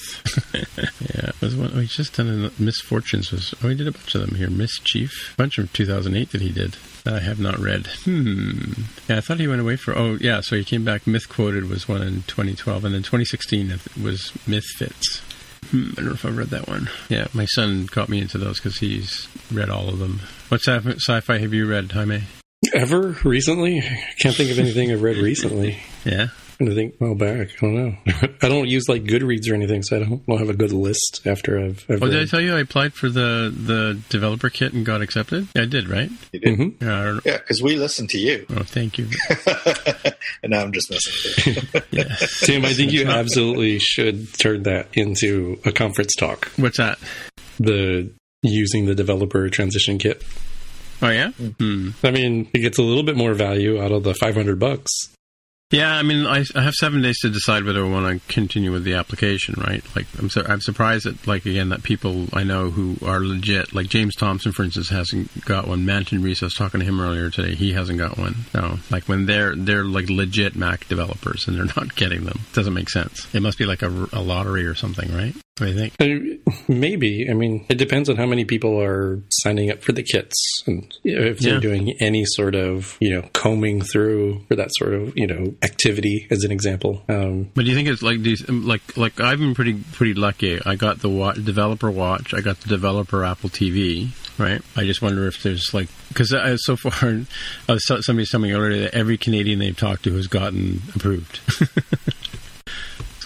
[1.15, 1.71] yeah, it was one.
[1.73, 3.31] Oh, he's just done a, Misfortunes.
[3.31, 4.51] Was oh, he did a bunch of them here.
[4.51, 5.35] Mischief.
[5.35, 6.77] A bunch of 2008 that he did.
[7.05, 7.87] That I have not read.
[8.05, 8.73] Hmm.
[9.09, 9.97] Yeah, I thought he went away for.
[9.97, 10.41] Oh, yeah.
[10.43, 11.07] So he came back.
[11.07, 15.23] Myth quoted was one in 2012, and then 2016 it was Misfits.
[15.71, 16.91] Hmm, I don't know if I've read that one.
[17.09, 20.21] Yeah, my son caught me into those because he's read all of them.
[20.49, 22.23] What sci- sci-fi have you read, Jaime?
[22.75, 23.79] Ever recently?
[23.81, 25.79] I can't think of anything I've read recently.
[26.05, 26.29] Yeah.
[26.61, 27.49] Trying to think well back.
[27.63, 27.97] I don't know.
[28.43, 31.23] I don't use like Goodreads or anything, so I don't, don't have a good list
[31.25, 31.85] after I've.
[31.89, 35.01] I've Oh, did I tell you I applied for the the developer kit and got
[35.01, 35.49] accepted?
[35.57, 36.11] I did, right?
[36.33, 36.59] You did.
[36.59, 36.75] Mhm.
[36.81, 37.15] Yeah.
[37.17, 39.09] I Yeah, because we listen to you, oh, thank you.
[40.43, 41.13] and now I'm just messing
[41.47, 41.81] with you.
[41.91, 42.15] Yeah.
[42.43, 46.51] Tim, I think you absolutely should turn that into a conference talk.
[46.57, 46.99] What's that?
[47.59, 48.11] The
[48.43, 50.23] using the developer transition kit.
[51.03, 51.31] Oh yeah.
[51.31, 51.91] Hmm.
[52.05, 54.91] I mean, it gets a little bit more value out of the 500 bucks.
[55.71, 58.73] Yeah, I mean, I, I have seven days to decide whether I want to continue
[58.73, 59.85] with the application, right?
[59.95, 63.73] Like, I'm so, I'm surprised that, like, again, that people I know who are legit,
[63.73, 65.85] like James Thompson, for instance, hasn't got one.
[65.87, 67.55] Manton Reece, I was talking to him earlier today.
[67.55, 68.35] He hasn't got one.
[68.53, 72.55] No, like when they're they're like legit Mac developers and they're not getting them, it
[72.55, 73.33] doesn't make sense.
[73.33, 75.35] It must be like a, a lottery or something, right?
[75.59, 75.95] You think?
[76.01, 77.29] Uh, Maybe.
[77.29, 80.35] I mean, it depends on how many people are signing up for the kits
[80.67, 81.61] and if they're Yeah.
[81.61, 86.27] doing any sort of, you know, combing through for that sort of, you know, activity
[86.31, 87.05] as an example.
[87.11, 88.49] Um, But do you think it's like these?
[88.49, 90.61] Like, like I've been pretty pretty lucky.
[90.65, 92.33] I got the wa- developer watch.
[92.33, 94.09] I got the developer Apple TV.
[94.39, 94.63] Right.
[94.77, 96.31] I just wonder if there's like because
[96.65, 96.93] so far,
[97.69, 101.41] I was, somebody telling me earlier that every Canadian they've talked to has gotten approved.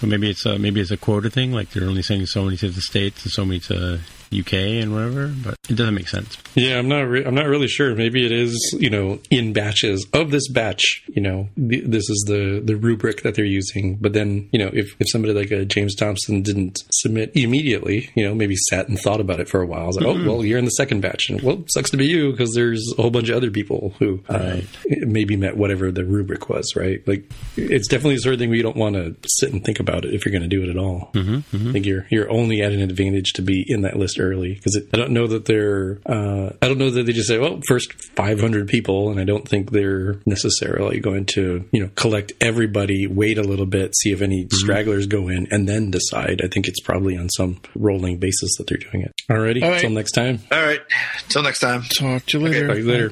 [0.05, 1.53] so maybe it's a, maybe it's a quota thing.
[1.53, 4.01] Like they're only sending so many to the states and so many to
[4.33, 5.29] UK and whatever.
[5.29, 6.37] But it doesn't make sense.
[6.55, 7.01] yeah, I'm not.
[7.03, 7.95] Re- I'm not really sure.
[7.95, 11.03] Maybe it is, you know, in batches of this batch.
[11.09, 13.97] You know, th- this is the the rubric that they're using.
[13.97, 18.25] But then, you know, if if somebody like a James Thompson didn't submit immediately, you
[18.25, 19.91] know, maybe sat and thought about it for a while.
[19.93, 22.53] Like, oh, well, you're in the second batch, and well, sucks to be you because
[22.55, 26.75] there's a whole bunch of other people who uh, maybe met whatever the rubric was.
[26.77, 27.07] Right?
[27.07, 29.81] Like, it's definitely the sort of thing where you don't want to sit and think
[29.81, 31.11] about it if you're going to do it at all.
[31.15, 34.55] Mm-hmm, I think you're you're only at an advantage to be in that list early
[34.55, 37.61] because I don't know that they're uh, I don't know that they just say well
[37.69, 43.07] first 500 people and I don't think they're necessarily going to you know collect everybody
[43.07, 46.67] wait a little bit see if any stragglers go in and then decide I think
[46.69, 49.77] it's probably on some rolling basis that they're doing it alrighty All right.
[49.77, 50.81] until next time All right.
[51.29, 51.83] Till next time.
[51.83, 52.67] Talk to you later.
[52.69, 53.11] talk to you later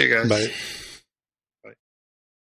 [0.00, 0.28] See you guys.
[0.28, 0.81] bye.